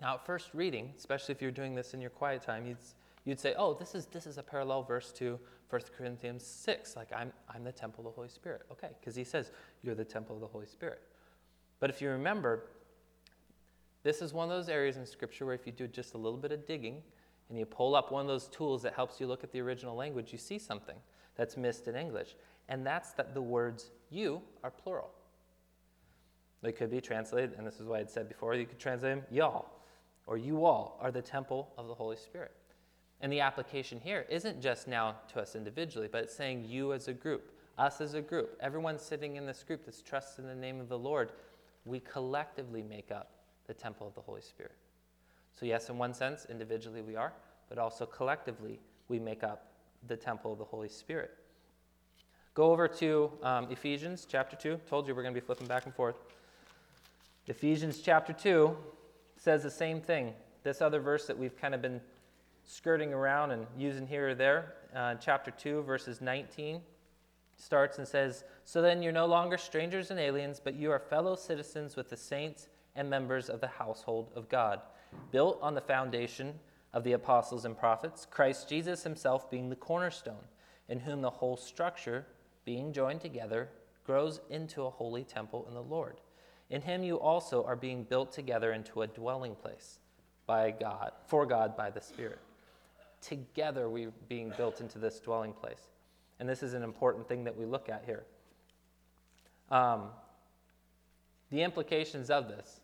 Now, 0.00 0.14
at 0.14 0.26
first 0.26 0.50
reading, 0.54 0.92
especially 0.96 1.34
if 1.34 1.42
you're 1.42 1.50
doing 1.50 1.74
this 1.74 1.94
in 1.94 2.00
your 2.00 2.10
quiet 2.10 2.42
time, 2.42 2.66
you'd, 2.66 2.78
you'd 3.24 3.40
say, 3.40 3.54
oh, 3.56 3.74
this 3.74 3.94
is, 3.94 4.06
this 4.06 4.26
is 4.26 4.38
a 4.38 4.42
parallel 4.42 4.82
verse 4.82 5.12
to 5.12 5.38
1 5.74 5.82
Corinthians 5.98 6.46
6, 6.46 6.94
like 6.94 7.08
I'm, 7.12 7.32
I'm 7.52 7.64
the 7.64 7.72
temple 7.72 8.06
of 8.06 8.12
the 8.12 8.14
Holy 8.14 8.28
Spirit. 8.28 8.62
Okay, 8.70 8.90
because 9.00 9.16
he 9.16 9.24
says 9.24 9.50
you're 9.82 9.96
the 9.96 10.04
temple 10.04 10.36
of 10.36 10.40
the 10.40 10.46
Holy 10.46 10.66
Spirit. 10.66 11.02
But 11.80 11.90
if 11.90 12.00
you 12.00 12.10
remember, 12.10 12.70
this 14.04 14.22
is 14.22 14.32
one 14.32 14.48
of 14.48 14.56
those 14.56 14.68
areas 14.68 14.98
in 14.98 15.04
Scripture 15.04 15.46
where 15.46 15.54
if 15.56 15.66
you 15.66 15.72
do 15.72 15.88
just 15.88 16.14
a 16.14 16.16
little 16.16 16.38
bit 16.38 16.52
of 16.52 16.64
digging 16.64 17.02
and 17.48 17.58
you 17.58 17.66
pull 17.66 17.96
up 17.96 18.12
one 18.12 18.20
of 18.20 18.28
those 18.28 18.46
tools 18.46 18.82
that 18.82 18.94
helps 18.94 19.18
you 19.18 19.26
look 19.26 19.42
at 19.42 19.50
the 19.50 19.60
original 19.60 19.96
language, 19.96 20.30
you 20.30 20.38
see 20.38 20.60
something 20.60 20.94
that's 21.34 21.56
missed 21.56 21.88
in 21.88 21.96
English. 21.96 22.36
And 22.68 22.86
that's 22.86 23.10
that 23.14 23.34
the 23.34 23.42
words 23.42 23.90
you 24.10 24.42
are 24.62 24.70
plural. 24.70 25.10
They 26.62 26.70
could 26.70 26.88
be 26.88 27.00
translated, 27.00 27.54
and 27.58 27.66
this 27.66 27.80
is 27.80 27.86
what 27.88 27.96
I 27.96 27.98
had 27.98 28.10
said 28.10 28.28
before, 28.28 28.54
you 28.54 28.64
could 28.64 28.78
translate 28.78 29.16
them 29.16 29.24
y'all, 29.28 29.72
or 30.28 30.38
you 30.38 30.64
all 30.64 31.00
are 31.00 31.10
the 31.10 31.20
temple 31.20 31.72
of 31.76 31.88
the 31.88 31.94
Holy 31.94 32.16
Spirit. 32.16 32.52
And 33.24 33.32
the 33.32 33.40
application 33.40 34.02
here 34.04 34.26
isn't 34.28 34.60
just 34.60 34.86
now 34.86 35.16
to 35.32 35.40
us 35.40 35.56
individually, 35.56 36.10
but 36.12 36.24
it's 36.24 36.36
saying 36.36 36.66
you 36.68 36.92
as 36.92 37.08
a 37.08 37.14
group, 37.14 37.52
us 37.78 38.02
as 38.02 38.12
a 38.12 38.20
group, 38.20 38.54
everyone 38.60 38.98
sitting 38.98 39.36
in 39.36 39.46
this 39.46 39.64
group 39.64 39.86
that's 39.86 40.02
trusted 40.02 40.44
in 40.44 40.50
the 40.50 40.54
name 40.54 40.78
of 40.78 40.90
the 40.90 40.98
Lord, 40.98 41.32
we 41.86 42.00
collectively 42.00 42.82
make 42.82 43.10
up 43.10 43.30
the 43.66 43.72
temple 43.72 44.06
of 44.06 44.14
the 44.14 44.20
Holy 44.20 44.42
Spirit. 44.42 44.74
So, 45.58 45.64
yes, 45.64 45.88
in 45.88 45.96
one 45.96 46.12
sense, 46.12 46.46
individually 46.50 47.00
we 47.00 47.16
are, 47.16 47.32
but 47.70 47.78
also 47.78 48.04
collectively 48.04 48.78
we 49.08 49.18
make 49.18 49.42
up 49.42 49.72
the 50.06 50.18
temple 50.18 50.52
of 50.52 50.58
the 50.58 50.64
Holy 50.64 50.90
Spirit. 50.90 51.30
Go 52.52 52.72
over 52.72 52.86
to 52.88 53.32
um, 53.42 53.68
Ephesians 53.70 54.26
chapter 54.30 54.54
2. 54.54 54.78
Told 54.86 55.08
you 55.08 55.14
we're 55.14 55.22
going 55.22 55.34
to 55.34 55.40
be 55.40 55.46
flipping 55.46 55.66
back 55.66 55.86
and 55.86 55.94
forth. 55.94 56.16
Ephesians 57.46 58.02
chapter 58.02 58.34
2 58.34 58.76
says 59.38 59.62
the 59.62 59.70
same 59.70 60.02
thing. 60.02 60.34
This 60.62 60.82
other 60.82 61.00
verse 61.00 61.26
that 61.26 61.38
we've 61.38 61.56
kind 61.56 61.74
of 61.74 61.80
been 61.80 62.02
skirting 62.64 63.12
around 63.12 63.50
and 63.50 63.66
using 63.76 64.06
here 64.06 64.30
or 64.30 64.34
there. 64.34 64.74
Uh, 64.94 65.14
chapter 65.16 65.50
2, 65.50 65.82
verses 65.82 66.20
19 66.20 66.80
starts 67.56 67.98
and 67.98 68.06
says, 68.06 68.44
So 68.64 68.82
then 68.82 69.02
you're 69.02 69.12
no 69.12 69.26
longer 69.26 69.58
strangers 69.58 70.10
and 70.10 70.18
aliens, 70.18 70.60
but 70.62 70.74
you 70.74 70.90
are 70.90 70.98
fellow 70.98 71.36
citizens 71.36 71.96
with 71.96 72.08
the 72.10 72.16
saints 72.16 72.68
and 72.96 73.08
members 73.08 73.48
of 73.48 73.60
the 73.60 73.68
household 73.68 74.30
of 74.34 74.48
God, 74.48 74.80
built 75.30 75.58
on 75.60 75.74
the 75.74 75.80
foundation 75.80 76.54
of 76.92 77.04
the 77.04 77.12
apostles 77.12 77.64
and 77.64 77.76
prophets, 77.76 78.26
Christ 78.30 78.68
Jesus 78.68 79.02
himself 79.02 79.50
being 79.50 79.68
the 79.68 79.76
cornerstone, 79.76 80.44
in 80.88 81.00
whom 81.00 81.22
the 81.22 81.30
whole 81.30 81.56
structure, 81.56 82.26
being 82.64 82.92
joined 82.92 83.20
together, 83.20 83.68
grows 84.04 84.40
into 84.50 84.84
a 84.84 84.90
holy 84.90 85.24
temple 85.24 85.64
in 85.68 85.74
the 85.74 85.82
Lord 85.82 86.20
In 86.70 86.82
him 86.82 87.02
you 87.02 87.18
also 87.18 87.64
are 87.64 87.76
being 87.76 88.04
built 88.04 88.32
together 88.32 88.72
into 88.72 89.02
a 89.02 89.06
dwelling 89.06 89.54
place 89.54 89.98
by 90.46 90.70
God, 90.70 91.12
for 91.26 91.46
God 91.46 91.76
by 91.76 91.90
the 91.90 92.00
Spirit. 92.00 92.38
Together 93.26 93.88
we're 93.88 94.12
being 94.28 94.52
built 94.56 94.80
into 94.80 94.98
this 94.98 95.20
dwelling 95.20 95.52
place. 95.52 95.88
And 96.38 96.48
this 96.48 96.62
is 96.62 96.74
an 96.74 96.82
important 96.82 97.28
thing 97.28 97.44
that 97.44 97.56
we 97.56 97.64
look 97.64 97.88
at 97.88 98.02
here. 98.04 98.24
Um, 99.70 100.08
the 101.50 101.62
implications 101.62 102.30
of 102.30 102.48
this. 102.48 102.80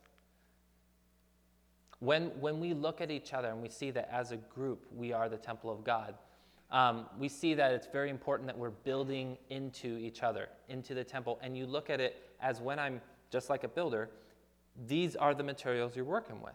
When, 1.99 2.29
when 2.41 2.61
we 2.61 2.73
look 2.73 3.01
at 3.01 3.11
each 3.11 3.35
other 3.35 3.49
and 3.49 3.61
we 3.61 3.69
see 3.69 3.91
that 3.91 4.09
as 4.11 4.33
a 4.33 4.39
group 4.39 4.87
we 4.97 5.13
are 5.13 5.29
the 5.29 5.37
temple 5.37 5.71
of 5.71 5.85
God, 5.85 6.15
um, 6.71 7.07
we 7.19 7.29
see 7.29 7.55
that 7.55 7.73
it's 7.73 7.89
very 7.89 8.11
important 8.11 8.47
that 8.47 8.57
we're 8.57 8.71
building 8.71 9.37
into 9.51 9.99
each 9.99 10.23
other, 10.23 10.49
into 10.69 10.95
the 10.95 11.05
temple. 11.05 11.39
And 11.43 11.57
you 11.57 11.67
look 11.67 11.91
at 11.91 12.01
it 12.01 12.31
as 12.41 12.61
when 12.61 12.79
I'm 12.79 13.01
just 13.31 13.51
like 13.51 13.65
a 13.65 13.69
builder, 13.69 14.09
these 14.87 15.17
are 15.17 15.35
the 15.35 15.43
materials 15.43 15.97
you're 15.97 16.05
working 16.05 16.41
with. 16.41 16.55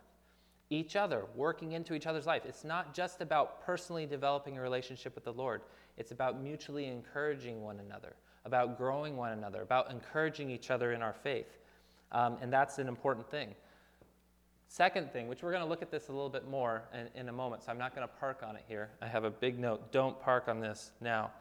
Each 0.70 0.96
other, 0.96 1.26
working 1.36 1.74
into 1.74 1.94
each 1.94 2.08
other's 2.08 2.26
life. 2.26 2.44
It's 2.46 2.64
not 2.64 2.94
just 2.94 3.22
about 3.22 3.64
personally 3.66 4.06
developing 4.06 4.58
a 4.58 4.62
relationship 4.62 5.14
with 5.16 5.24
the 5.24 5.34
Lord, 5.34 5.62
it's 5.98 6.12
about 6.12 6.42
mutually 6.42 6.88
encouraging 6.88 7.62
one 7.62 7.80
another, 7.80 8.16
about 8.46 8.78
growing 8.78 9.16
one 9.16 9.32
another, 9.32 9.62
about 9.62 9.92
encouraging 9.92 10.50
each 10.50 10.72
other 10.72 10.92
in 10.92 11.02
our 11.02 11.14
faith. 11.14 11.58
Um, 12.12 12.38
and 12.42 12.52
that's 12.52 12.80
an 12.80 12.88
important 12.88 13.30
thing. 13.30 13.56
Second 14.68 15.12
thing, 15.12 15.28
which 15.28 15.44
we're 15.44 15.52
going 15.52 15.64
to 15.64 15.70
look 15.70 15.82
at 15.82 15.92
this 15.92 16.10
a 16.10 16.12
little 16.12 16.30
bit 16.30 16.50
more 16.50 16.84
in, 16.94 17.22
in 17.22 17.30
a 17.30 17.32
moment, 17.32 17.64
so 17.64 17.72
I'm 17.72 17.78
not 17.78 17.96
going 17.96 18.08
to 18.08 18.14
park 18.16 18.44
on 18.46 18.56
it 18.56 18.64
here. 18.68 18.90
I 19.02 19.08
have 19.08 19.24
a 19.24 19.30
big 19.30 19.60
note 19.60 19.92
don't 19.92 20.20
park 20.20 20.48
on 20.48 20.60
this 20.60 20.92
now. 21.00 21.32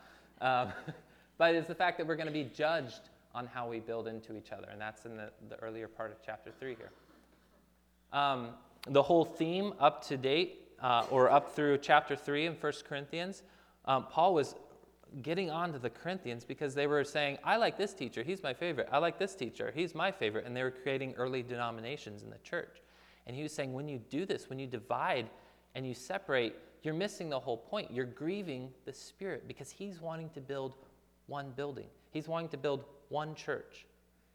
Um, 0.40 0.72
but 1.38 1.54
it's 1.54 1.68
the 1.68 1.74
fact 1.74 1.98
that 1.98 2.06
we're 2.06 2.16
going 2.16 2.28
to 2.28 2.32
be 2.32 2.50
judged 2.54 3.08
on 3.34 3.46
how 3.46 3.68
we 3.68 3.80
build 3.80 4.06
into 4.06 4.36
each 4.36 4.52
other, 4.52 4.68
and 4.70 4.80
that's 4.80 5.04
in 5.06 5.16
the, 5.16 5.30
the 5.48 5.56
earlier 5.56 5.88
part 5.88 6.12
of 6.12 6.18
chapter 6.24 6.52
3 6.58 6.76
here. 6.76 6.90
Um, 8.12 8.50
the 8.86 9.02
whole 9.02 9.24
theme 9.24 9.72
up 9.80 10.06
to 10.08 10.16
date, 10.16 10.64
uh, 10.80 11.06
or 11.10 11.30
up 11.30 11.54
through 11.54 11.78
chapter 11.78 12.14
3 12.14 12.46
in 12.46 12.52
1 12.54 12.72
Corinthians, 12.86 13.42
um, 13.86 14.06
Paul 14.10 14.34
was 14.34 14.54
getting 15.22 15.50
on 15.50 15.72
to 15.72 15.78
the 15.78 15.90
Corinthians 15.90 16.44
because 16.44 16.74
they 16.74 16.86
were 16.86 17.04
saying, 17.04 17.38
I 17.44 17.56
like 17.56 17.78
this 17.78 17.94
teacher, 17.94 18.22
he's 18.22 18.42
my 18.42 18.52
favorite. 18.52 18.88
I 18.90 18.98
like 18.98 19.18
this 19.18 19.34
teacher, 19.34 19.72
he's 19.74 19.94
my 19.94 20.10
favorite. 20.10 20.44
And 20.44 20.56
they 20.56 20.62
were 20.62 20.70
creating 20.70 21.14
early 21.14 21.42
denominations 21.42 22.22
in 22.22 22.30
the 22.30 22.38
church. 22.38 22.82
And 23.26 23.34
he 23.34 23.42
was 23.42 23.52
saying, 23.52 23.72
when 23.72 23.88
you 23.88 24.00
do 24.10 24.26
this, 24.26 24.50
when 24.50 24.58
you 24.58 24.66
divide 24.66 25.30
and 25.74 25.86
you 25.86 25.94
separate, 25.94 26.56
you're 26.82 26.94
missing 26.94 27.30
the 27.30 27.40
whole 27.40 27.56
point. 27.56 27.90
You're 27.90 28.04
grieving 28.04 28.70
the 28.84 28.92
Spirit 28.92 29.48
because 29.48 29.70
he's 29.70 30.00
wanting 30.00 30.28
to 30.30 30.40
build 30.40 30.76
one 31.26 31.52
building, 31.56 31.86
he's 32.10 32.28
wanting 32.28 32.50
to 32.50 32.58
build 32.58 32.84
one 33.08 33.34
church. 33.34 33.86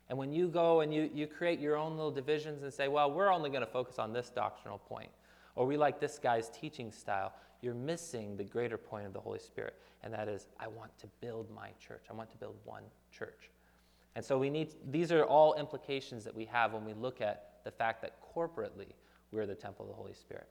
And 0.09 0.17
when 0.17 0.33
you 0.33 0.47
go 0.47 0.81
and 0.81 0.93
you, 0.93 1.09
you 1.13 1.27
create 1.27 1.59
your 1.59 1.77
own 1.77 1.95
little 1.95 2.11
divisions 2.11 2.63
and 2.63 2.73
say, 2.73 2.87
well, 2.87 3.11
we're 3.11 3.31
only 3.31 3.49
going 3.49 3.61
to 3.61 3.71
focus 3.71 3.99
on 3.99 4.11
this 4.11 4.29
doctrinal 4.29 4.79
point, 4.79 5.09
or 5.55 5.65
we 5.65 5.77
like 5.77 5.99
this 5.99 6.17
guy's 6.17 6.49
teaching 6.49 6.91
style, 6.91 7.33
you're 7.61 7.75
missing 7.75 8.35
the 8.37 8.43
greater 8.43 8.77
point 8.77 9.05
of 9.05 9.13
the 9.13 9.19
Holy 9.19 9.39
Spirit. 9.39 9.75
And 10.03 10.13
that 10.13 10.27
is, 10.27 10.47
I 10.59 10.67
want 10.67 10.97
to 10.99 11.07
build 11.21 11.47
my 11.53 11.69
church. 11.85 12.05
I 12.09 12.13
want 12.13 12.31
to 12.31 12.37
build 12.37 12.55
one 12.63 12.83
church. 13.11 13.51
And 14.15 14.25
so 14.25 14.37
we 14.37 14.49
need, 14.49 14.73
these 14.89 15.11
are 15.11 15.23
all 15.23 15.53
implications 15.55 16.23
that 16.23 16.33
we 16.33 16.45
have 16.45 16.73
when 16.73 16.85
we 16.85 16.93
look 16.93 17.21
at 17.21 17.59
the 17.63 17.71
fact 17.71 18.01
that 18.01 18.15
corporately 18.35 18.93
we're 19.31 19.45
the 19.45 19.55
temple 19.55 19.85
of 19.85 19.89
the 19.91 19.95
Holy 19.95 20.13
Spirit. 20.13 20.47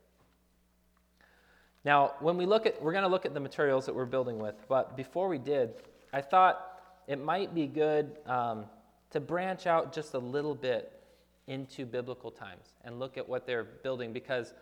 Now, 1.85 2.15
when 2.21 2.37
we 2.37 2.47
look 2.47 2.67
at, 2.67 2.81
we're 2.83 2.93
going 2.93 3.05
to 3.05 3.09
look 3.09 3.25
at 3.25 3.35
the 3.35 3.41
materials 3.41 3.87
that 3.87 3.95
we're 3.95 4.05
building 4.05 4.39
with, 4.39 4.55
but 4.69 4.97
before 4.97 5.29
we 5.29 5.39
did, 5.39 5.75
I 6.13 6.21
thought 6.21 6.83
it 7.07 7.19
might 7.19 7.55
be 7.55 7.67
good 7.67 8.19
um, 8.27 8.67
to 9.11 9.21
branch 9.21 9.67
out 9.67 9.93
just 9.93 10.15
a 10.15 10.19
little 10.19 10.55
bit 10.55 10.93
into 11.47 11.87
biblical 11.87 12.31
times 12.31 12.75
and 12.85 12.99
look 12.99 13.17
at 13.17 13.27
what 13.27 13.47
they're 13.47 13.65
building 13.65 14.13
because 14.13 14.53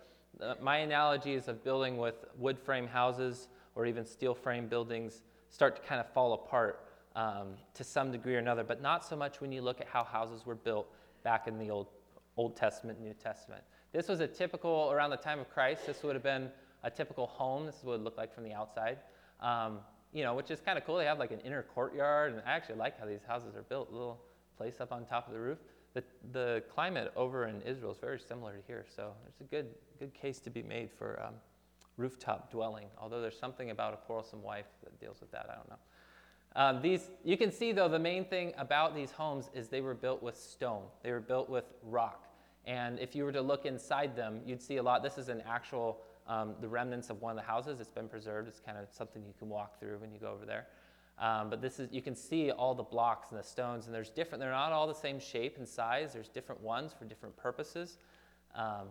uh, 0.40 0.54
my 0.60 0.78
analogies 0.78 1.48
of 1.48 1.64
building 1.64 1.96
with 1.96 2.14
wood 2.38 2.58
frame 2.58 2.86
houses 2.86 3.48
or 3.74 3.86
even 3.86 4.04
steel 4.04 4.34
frame 4.34 4.68
buildings 4.68 5.22
start 5.48 5.76
to 5.76 5.82
kind 5.82 6.00
of 6.00 6.12
fall 6.12 6.34
apart 6.34 6.86
um, 7.16 7.54
to 7.74 7.82
some 7.82 8.12
degree 8.12 8.36
or 8.36 8.38
another, 8.38 8.62
but 8.62 8.82
not 8.82 9.04
so 9.04 9.16
much 9.16 9.40
when 9.40 9.50
you 9.50 9.62
look 9.62 9.80
at 9.80 9.88
how 9.88 10.04
houses 10.04 10.44
were 10.44 10.54
built 10.54 10.86
back 11.24 11.48
in 11.48 11.58
the 11.58 11.70
Old, 11.70 11.88
Old 12.36 12.56
Testament, 12.56 13.00
New 13.00 13.14
Testament. 13.14 13.62
This 13.92 14.08
was 14.08 14.20
a 14.20 14.26
typical, 14.26 14.90
around 14.92 15.10
the 15.10 15.16
time 15.16 15.40
of 15.40 15.48
Christ, 15.48 15.86
this 15.86 16.02
would 16.02 16.14
have 16.14 16.22
been 16.22 16.50
a 16.82 16.90
typical 16.90 17.26
home. 17.26 17.66
This 17.66 17.76
is 17.76 17.84
what 17.84 17.94
it 17.94 18.02
looked 18.02 18.18
like 18.18 18.34
from 18.34 18.44
the 18.44 18.52
outside. 18.52 18.98
Um, 19.40 19.78
you 20.12 20.22
know, 20.22 20.34
which 20.34 20.50
is 20.50 20.60
kind 20.60 20.78
of 20.78 20.84
cool. 20.86 20.96
They 20.96 21.04
have 21.04 21.18
like 21.18 21.32
an 21.32 21.40
inner 21.40 21.62
courtyard, 21.62 22.32
and 22.32 22.42
I 22.46 22.52
actually 22.52 22.76
like 22.76 22.98
how 22.98 23.06
these 23.06 23.24
houses 23.26 23.56
are 23.56 23.62
built. 23.62 23.90
Little 23.90 24.20
place 24.56 24.80
up 24.80 24.92
on 24.92 25.04
top 25.04 25.26
of 25.26 25.34
the 25.34 25.40
roof. 25.40 25.58
The, 25.94 26.02
the 26.32 26.62
climate 26.74 27.12
over 27.16 27.46
in 27.46 27.62
Israel 27.62 27.92
is 27.92 27.98
very 27.98 28.20
similar 28.20 28.52
to 28.52 28.62
here, 28.66 28.84
so 28.94 29.12
there's 29.22 29.40
a 29.40 29.44
good, 29.44 29.68
good 29.98 30.12
case 30.12 30.38
to 30.40 30.50
be 30.50 30.62
made 30.62 30.90
for 30.90 31.22
um, 31.24 31.34
rooftop 31.96 32.50
dwelling, 32.50 32.86
although 33.00 33.20
there's 33.20 33.38
something 33.38 33.70
about 33.70 33.94
a 33.94 33.96
quarrelsome 33.96 34.42
wife 34.42 34.66
that 34.84 34.98
deals 35.00 35.20
with 35.20 35.30
that. 35.32 35.46
I 35.50 35.54
don't 35.54 35.70
know. 35.70 35.78
Um, 36.54 36.82
these, 36.82 37.10
you 37.24 37.36
can 37.36 37.52
see, 37.52 37.72
though, 37.72 37.88
the 37.88 37.98
main 37.98 38.24
thing 38.24 38.54
about 38.56 38.94
these 38.94 39.10
homes 39.10 39.50
is 39.54 39.68
they 39.68 39.82
were 39.82 39.94
built 39.94 40.22
with 40.22 40.36
stone. 40.36 40.84
They 41.02 41.12
were 41.12 41.20
built 41.20 41.50
with 41.50 41.64
rock. 41.82 42.24
And 42.64 42.98
if 42.98 43.14
you 43.14 43.24
were 43.24 43.32
to 43.32 43.42
look 43.42 43.66
inside 43.66 44.16
them, 44.16 44.40
you'd 44.44 44.62
see 44.62 44.78
a 44.78 44.82
lot. 44.82 45.02
This 45.02 45.18
is 45.18 45.28
an 45.28 45.42
actual, 45.46 45.98
um, 46.26 46.54
the 46.60 46.68
remnants 46.68 47.10
of 47.10 47.20
one 47.20 47.30
of 47.30 47.36
the 47.36 47.46
houses. 47.46 47.78
It's 47.78 47.90
been 47.90 48.08
preserved. 48.08 48.48
It's 48.48 48.58
kind 48.58 48.78
of 48.78 48.88
something 48.90 49.22
you 49.26 49.34
can 49.38 49.48
walk 49.48 49.78
through 49.78 49.98
when 49.98 50.10
you 50.12 50.18
go 50.18 50.32
over 50.32 50.46
there. 50.46 50.66
Um, 51.18 51.48
but 51.48 51.62
this 51.62 51.80
is, 51.80 51.90
you 51.92 52.02
can 52.02 52.14
see 52.14 52.50
all 52.50 52.74
the 52.74 52.82
blocks 52.82 53.30
and 53.30 53.38
the 53.38 53.44
stones, 53.44 53.86
and 53.86 53.94
there's 53.94 54.10
different, 54.10 54.40
they're 54.40 54.50
not 54.50 54.72
all 54.72 54.86
the 54.86 54.94
same 54.94 55.18
shape 55.18 55.56
and 55.56 55.66
size. 55.66 56.12
There's 56.12 56.28
different 56.28 56.60
ones 56.60 56.92
for 56.96 57.06
different 57.06 57.36
purposes. 57.36 57.98
Um, 58.54 58.88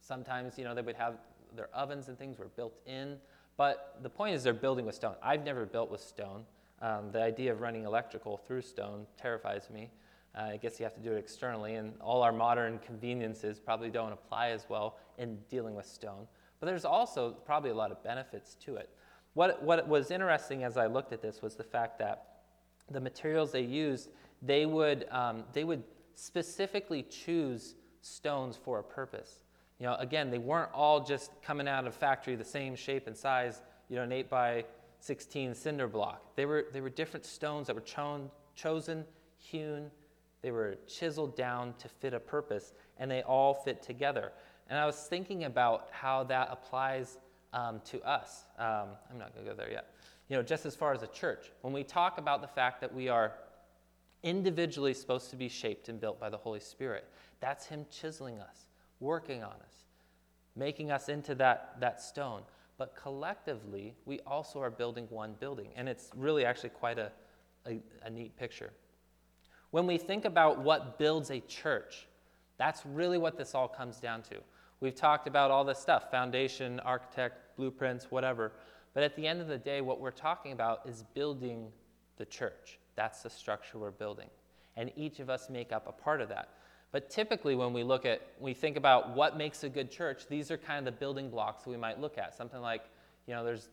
sometimes, 0.00 0.58
you 0.58 0.64
know, 0.64 0.74
they 0.74 0.82
would 0.82 0.96
have 0.96 1.18
their 1.54 1.68
ovens 1.74 2.08
and 2.08 2.18
things 2.18 2.38
were 2.38 2.48
built 2.56 2.74
in. 2.86 3.16
But 3.56 3.98
the 4.02 4.10
point 4.10 4.34
is 4.34 4.42
they're 4.42 4.52
building 4.52 4.84
with 4.84 4.94
stone. 4.94 5.14
I've 5.22 5.44
never 5.44 5.64
built 5.64 5.90
with 5.90 6.00
stone. 6.00 6.44
Um, 6.82 7.10
the 7.10 7.22
idea 7.22 7.52
of 7.52 7.60
running 7.60 7.84
electrical 7.84 8.36
through 8.36 8.62
stone 8.62 9.06
terrifies 9.16 9.70
me. 9.70 9.90
Uh, 10.36 10.50
I 10.52 10.56
guess 10.58 10.78
you 10.78 10.84
have 10.84 10.94
to 10.94 11.00
do 11.00 11.12
it 11.12 11.18
externally, 11.18 11.76
and 11.76 11.94
all 12.00 12.22
our 12.22 12.32
modern 12.32 12.78
conveniences 12.80 13.58
probably 13.58 13.88
don't 13.88 14.12
apply 14.12 14.48
as 14.48 14.66
well 14.68 14.98
in 15.16 15.38
dealing 15.48 15.74
with 15.74 15.86
stone. 15.86 16.26
But 16.60 16.66
there's 16.66 16.84
also 16.84 17.30
probably 17.30 17.70
a 17.70 17.74
lot 17.74 17.90
of 17.90 18.02
benefits 18.02 18.54
to 18.66 18.76
it. 18.76 18.90
What, 19.36 19.62
what 19.62 19.86
was 19.86 20.10
interesting 20.10 20.64
as 20.64 20.78
I 20.78 20.86
looked 20.86 21.12
at 21.12 21.20
this 21.20 21.42
was 21.42 21.56
the 21.56 21.62
fact 21.62 21.98
that 21.98 22.36
the 22.90 23.00
materials 23.00 23.52
they 23.52 23.60
used, 23.60 24.08
they 24.40 24.64
would, 24.64 25.06
um, 25.10 25.44
they 25.52 25.62
would 25.62 25.82
specifically 26.14 27.02
choose 27.02 27.74
stones 28.00 28.56
for 28.56 28.78
a 28.78 28.82
purpose. 28.82 29.44
You 29.78 29.88
know, 29.88 29.96
again, 29.96 30.30
they 30.30 30.38
weren't 30.38 30.70
all 30.72 31.04
just 31.04 31.32
coming 31.42 31.68
out 31.68 31.86
of 31.86 31.94
factory 31.94 32.34
the 32.34 32.46
same 32.46 32.74
shape 32.74 33.06
and 33.06 33.14
size, 33.14 33.60
you 33.90 33.96
know, 33.96 34.04
an 34.04 34.12
8 34.12 34.30
by 34.30 34.64
16 35.00 35.54
cinder 35.54 35.86
block. 35.86 36.34
They 36.34 36.46
were, 36.46 36.68
they 36.72 36.80
were 36.80 36.88
different 36.88 37.26
stones 37.26 37.66
that 37.66 37.76
were 37.76 37.82
cho- 37.82 38.30
chosen, 38.54 39.04
hewn, 39.36 39.90
they 40.40 40.50
were 40.50 40.78
chiseled 40.86 41.36
down 41.36 41.74
to 41.76 41.90
fit 41.90 42.14
a 42.14 42.20
purpose, 42.20 42.72
and 42.96 43.10
they 43.10 43.22
all 43.22 43.52
fit 43.52 43.82
together. 43.82 44.32
And 44.70 44.78
I 44.78 44.86
was 44.86 44.96
thinking 44.96 45.44
about 45.44 45.88
how 45.90 46.24
that 46.24 46.48
applies 46.50 47.18
um, 47.52 47.80
to 47.86 48.00
us. 48.02 48.44
Um, 48.58 48.88
I'm 49.10 49.18
not 49.18 49.34
going 49.34 49.46
to 49.46 49.52
go 49.52 49.56
there 49.56 49.70
yet. 49.70 49.94
You 50.28 50.36
know, 50.36 50.42
just 50.42 50.66
as 50.66 50.74
far 50.74 50.92
as 50.92 51.02
a 51.02 51.06
church, 51.08 51.50
when 51.62 51.72
we 51.72 51.84
talk 51.84 52.18
about 52.18 52.40
the 52.40 52.48
fact 52.48 52.80
that 52.80 52.92
we 52.92 53.08
are 53.08 53.32
individually 54.22 54.92
supposed 54.94 55.30
to 55.30 55.36
be 55.36 55.48
shaped 55.48 55.88
and 55.88 56.00
built 56.00 56.18
by 56.18 56.28
the 56.28 56.36
Holy 56.36 56.60
Spirit, 56.60 57.04
that's 57.40 57.66
Him 57.66 57.86
chiseling 57.90 58.38
us, 58.38 58.66
working 58.98 59.42
on 59.42 59.52
us, 59.52 59.84
making 60.56 60.90
us 60.90 61.08
into 61.08 61.34
that, 61.36 61.76
that 61.80 62.00
stone 62.00 62.42
but 62.78 62.94
collectively, 62.94 63.94
we 64.04 64.20
also 64.26 64.60
are 64.60 64.70
building 64.70 65.06
one 65.08 65.34
building. 65.40 65.70
And 65.76 65.88
it's 65.88 66.10
really 66.14 66.44
actually 66.44 66.70
quite 66.70 66.98
a, 66.98 67.10
a, 67.66 67.80
a, 68.04 68.10
neat 68.10 68.36
picture. 68.36 68.70
When 69.70 69.86
we 69.86 69.98
think 69.98 70.24
about 70.24 70.58
what 70.58 70.98
builds 70.98 71.30
a 71.30 71.40
church, 71.40 72.06
that's 72.58 72.84
really 72.84 73.18
what 73.18 73.38
this 73.38 73.54
all 73.54 73.68
comes 73.68 73.98
down 73.98 74.22
to. 74.24 74.36
We've 74.80 74.94
talked 74.94 75.26
about 75.26 75.50
all 75.50 75.64
this 75.64 75.78
stuff 75.78 76.10
foundation, 76.10 76.80
architect, 76.80 77.56
blueprints, 77.56 78.10
whatever. 78.10 78.52
But 78.94 79.02
at 79.02 79.16
the 79.16 79.26
end 79.26 79.40
of 79.40 79.48
the 79.48 79.58
day, 79.58 79.80
what 79.80 80.00
we're 80.00 80.10
talking 80.10 80.52
about 80.52 80.80
is 80.86 81.04
building 81.14 81.68
the 82.16 82.24
church. 82.24 82.78
That's 82.94 83.22
the 83.22 83.30
structure 83.30 83.78
we're 83.78 83.90
building. 83.90 84.28
And 84.76 84.90
each 84.96 85.20
of 85.20 85.30
us 85.30 85.48
make 85.48 85.72
up 85.72 85.86
a 85.86 85.92
part 85.92 86.20
of 86.20 86.28
that. 86.28 86.50
But 86.92 87.10
typically, 87.10 87.54
when 87.54 87.72
we 87.72 87.82
look 87.82 88.06
at, 88.06 88.22
we 88.40 88.54
think 88.54 88.76
about 88.76 89.14
what 89.14 89.36
makes 89.36 89.64
a 89.64 89.68
good 89.68 89.90
church, 89.90 90.26
these 90.28 90.50
are 90.50 90.56
kind 90.56 90.78
of 90.78 90.84
the 90.84 90.98
building 90.98 91.30
blocks 91.30 91.64
that 91.64 91.70
we 91.70 91.76
might 91.76 92.00
look 92.00 92.16
at. 92.16 92.34
Something 92.34 92.60
like, 92.60 92.84
you 93.26 93.34
know, 93.34 93.44
there's, 93.44 93.68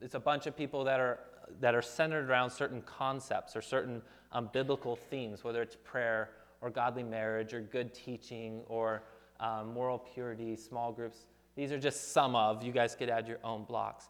it's 0.00 0.14
a 0.14 0.20
bunch 0.20 0.46
of 0.46 0.56
people 0.56 0.84
that 0.84 1.00
are, 1.00 1.20
that 1.60 1.74
are 1.74 1.82
centered 1.82 2.28
around 2.28 2.50
certain 2.50 2.82
concepts 2.82 3.54
or 3.56 3.62
certain 3.62 4.02
um, 4.32 4.50
biblical 4.52 4.96
themes, 4.96 5.44
whether 5.44 5.62
it's 5.62 5.76
prayer 5.84 6.30
or 6.60 6.68
godly 6.68 7.02
marriage 7.02 7.54
or 7.54 7.60
good 7.60 7.94
teaching 7.94 8.60
or 8.68 9.02
um, 9.40 9.72
moral 9.72 9.98
purity, 9.98 10.56
small 10.56 10.92
groups. 10.92 11.26
These 11.56 11.72
are 11.72 11.78
just 11.78 12.12
some 12.12 12.36
of, 12.36 12.62
you 12.62 12.72
guys 12.72 12.94
could 12.94 13.08
add 13.08 13.26
your 13.26 13.38
own 13.42 13.64
blocks. 13.64 14.08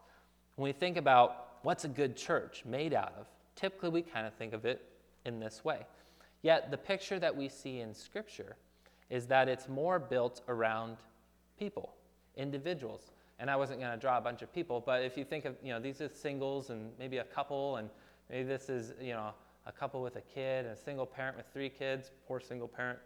When 0.55 0.63
we 0.63 0.71
think 0.71 0.97
about 0.97 1.47
what's 1.63 1.85
a 1.85 1.87
good 1.87 2.15
church 2.15 2.63
made 2.65 2.93
out 2.93 3.13
of, 3.19 3.27
typically 3.55 3.89
we 3.89 4.01
kind 4.01 4.27
of 4.27 4.33
think 4.33 4.53
of 4.53 4.65
it 4.65 4.83
in 5.25 5.39
this 5.39 5.63
way. 5.63 5.85
Yet 6.41 6.71
the 6.71 6.77
picture 6.77 7.19
that 7.19 7.35
we 7.35 7.49
see 7.49 7.79
in 7.79 7.93
Scripture 7.93 8.55
is 9.09 9.25
that 9.27 9.49
it's 9.49 9.67
more 9.67 9.99
built 9.99 10.41
around 10.47 10.97
people, 11.57 11.93
individuals. 12.35 13.11
And 13.39 13.49
I 13.49 13.55
wasn't 13.55 13.79
going 13.79 13.91
to 13.91 13.97
draw 13.97 14.17
a 14.17 14.21
bunch 14.21 14.41
of 14.41 14.53
people, 14.53 14.83
but 14.85 15.01
if 15.01 15.17
you 15.17 15.23
think 15.23 15.45
of, 15.45 15.55
you 15.63 15.73
know, 15.73 15.79
these 15.79 16.01
are 16.01 16.09
singles 16.09 16.69
and 16.69 16.91
maybe 16.99 17.17
a 17.17 17.23
couple, 17.23 17.77
and 17.77 17.89
maybe 18.29 18.43
this 18.43 18.69
is, 18.69 18.93
you 19.01 19.13
know, 19.13 19.31
a 19.65 19.71
couple 19.71 20.01
with 20.01 20.15
a 20.17 20.21
kid 20.21 20.65
and 20.65 20.75
a 20.75 20.79
single 20.79 21.05
parent 21.05 21.37
with 21.37 21.45
three 21.53 21.69
kids, 21.69 22.11
poor 22.27 22.39
single 22.39 22.67
parent. 22.67 22.99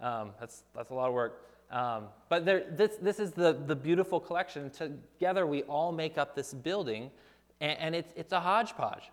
Um, 0.00 0.30
that's, 0.40 0.64
that's 0.74 0.90
a 0.90 0.94
lot 0.94 1.08
of 1.08 1.14
work. 1.14 1.46
Um, 1.74 2.04
but 2.28 2.44
there, 2.44 2.64
this, 2.70 2.92
this 3.02 3.18
is 3.18 3.32
the, 3.32 3.52
the 3.66 3.74
beautiful 3.74 4.20
collection. 4.20 4.70
Together, 4.70 5.44
we 5.44 5.64
all 5.64 5.90
make 5.90 6.16
up 6.16 6.36
this 6.36 6.54
building, 6.54 7.10
and, 7.60 7.76
and 7.78 7.94
it's, 7.96 8.12
it's 8.14 8.32
a 8.32 8.38
hodgepodge. 8.38 9.10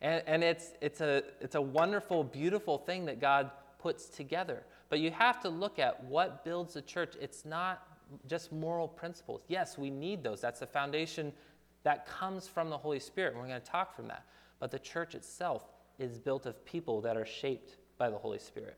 And, 0.00 0.20
and 0.26 0.42
it's, 0.42 0.72
it's, 0.80 1.00
a, 1.00 1.22
it's 1.40 1.54
a 1.54 1.62
wonderful, 1.62 2.24
beautiful 2.24 2.76
thing 2.76 3.04
that 3.04 3.20
God 3.20 3.52
puts 3.78 4.06
together. 4.06 4.64
But 4.88 4.98
you 4.98 5.12
have 5.12 5.40
to 5.42 5.48
look 5.48 5.78
at 5.78 6.02
what 6.04 6.44
builds 6.44 6.74
the 6.74 6.82
church. 6.82 7.14
It's 7.20 7.44
not 7.44 7.86
just 8.28 8.50
moral 8.52 8.88
principles. 8.88 9.42
Yes, 9.46 9.78
we 9.78 9.88
need 9.88 10.24
those. 10.24 10.40
That's 10.40 10.58
the 10.58 10.66
foundation 10.66 11.32
that 11.84 12.04
comes 12.06 12.48
from 12.48 12.68
the 12.68 12.76
Holy 12.76 12.98
Spirit. 12.98 13.34
And 13.34 13.40
we're 13.40 13.48
going 13.48 13.60
to 13.60 13.66
talk 13.66 13.94
from 13.94 14.08
that. 14.08 14.24
But 14.58 14.72
the 14.72 14.78
church 14.80 15.14
itself 15.14 15.66
is 16.00 16.18
built 16.18 16.46
of 16.46 16.64
people 16.64 17.00
that 17.02 17.16
are 17.16 17.24
shaped 17.24 17.76
by 17.96 18.10
the 18.10 18.18
Holy 18.18 18.40
Spirit. 18.40 18.76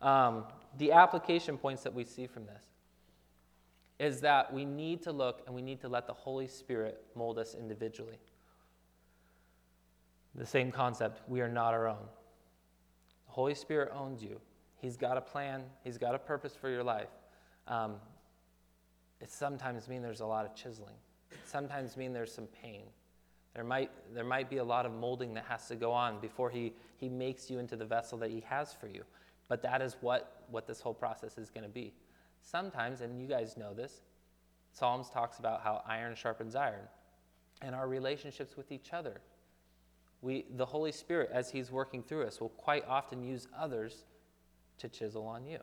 Um, 0.00 0.44
the 0.78 0.92
application 0.92 1.58
points 1.58 1.82
that 1.82 1.94
we 1.94 2.04
see 2.04 2.26
from 2.26 2.46
this 2.46 2.64
is 3.98 4.20
that 4.20 4.52
we 4.52 4.64
need 4.64 5.02
to 5.02 5.12
look 5.12 5.42
and 5.46 5.54
we 5.54 5.62
need 5.62 5.80
to 5.80 5.88
let 5.88 6.06
the 6.06 6.12
Holy 6.12 6.46
Spirit 6.46 7.02
mold 7.16 7.38
us 7.38 7.54
individually. 7.54 8.18
The 10.34 10.46
same 10.46 10.70
concept 10.70 11.28
we 11.28 11.40
are 11.40 11.48
not 11.48 11.74
our 11.74 11.88
own. 11.88 12.06
The 13.26 13.32
Holy 13.32 13.54
Spirit 13.54 13.92
owns 13.94 14.22
you, 14.22 14.40
He's 14.76 14.96
got 14.96 15.16
a 15.16 15.20
plan, 15.20 15.64
He's 15.82 15.98
got 15.98 16.14
a 16.14 16.18
purpose 16.18 16.54
for 16.54 16.68
your 16.68 16.84
life. 16.84 17.08
Um, 17.66 17.96
it 19.20 19.30
sometimes 19.30 19.88
means 19.88 20.04
there's 20.04 20.20
a 20.20 20.26
lot 20.26 20.46
of 20.46 20.54
chiseling, 20.54 20.94
it 21.32 21.38
sometimes 21.46 21.96
means 21.96 22.14
there's 22.14 22.32
some 22.32 22.46
pain. 22.62 22.84
There 23.54 23.64
might, 23.64 23.90
there 24.14 24.24
might 24.24 24.48
be 24.48 24.58
a 24.58 24.64
lot 24.64 24.86
of 24.86 24.92
molding 24.92 25.34
that 25.34 25.44
has 25.48 25.66
to 25.66 25.74
go 25.74 25.90
on 25.90 26.20
before 26.20 26.48
he, 26.48 26.74
he 26.96 27.08
makes 27.08 27.50
you 27.50 27.58
into 27.58 27.74
the 27.74 27.84
vessel 27.84 28.16
that 28.18 28.30
he 28.30 28.44
has 28.46 28.72
for 28.72 28.86
you. 28.86 29.02
But 29.48 29.62
that 29.62 29.80
is 29.80 29.96
what, 30.00 30.44
what 30.50 30.66
this 30.66 30.80
whole 30.80 30.94
process 30.94 31.38
is 31.38 31.50
going 31.50 31.64
to 31.64 31.70
be. 31.70 31.94
Sometimes, 32.42 33.00
and 33.00 33.20
you 33.20 33.26
guys 33.26 33.56
know 33.56 33.74
this, 33.74 34.02
Psalms 34.72 35.10
talks 35.10 35.38
about 35.38 35.62
how 35.62 35.82
iron 35.86 36.14
sharpens 36.14 36.54
iron 36.54 36.86
and 37.62 37.74
our 37.74 37.88
relationships 37.88 38.56
with 38.56 38.70
each 38.70 38.92
other. 38.92 39.20
We, 40.20 40.46
the 40.56 40.66
Holy 40.66 40.92
Spirit, 40.92 41.30
as 41.32 41.50
He's 41.50 41.70
working 41.70 42.02
through 42.02 42.26
us, 42.26 42.40
will 42.40 42.50
quite 42.50 42.84
often 42.86 43.22
use 43.22 43.48
others 43.56 44.04
to 44.78 44.88
chisel 44.88 45.26
on 45.26 45.46
you, 45.46 45.58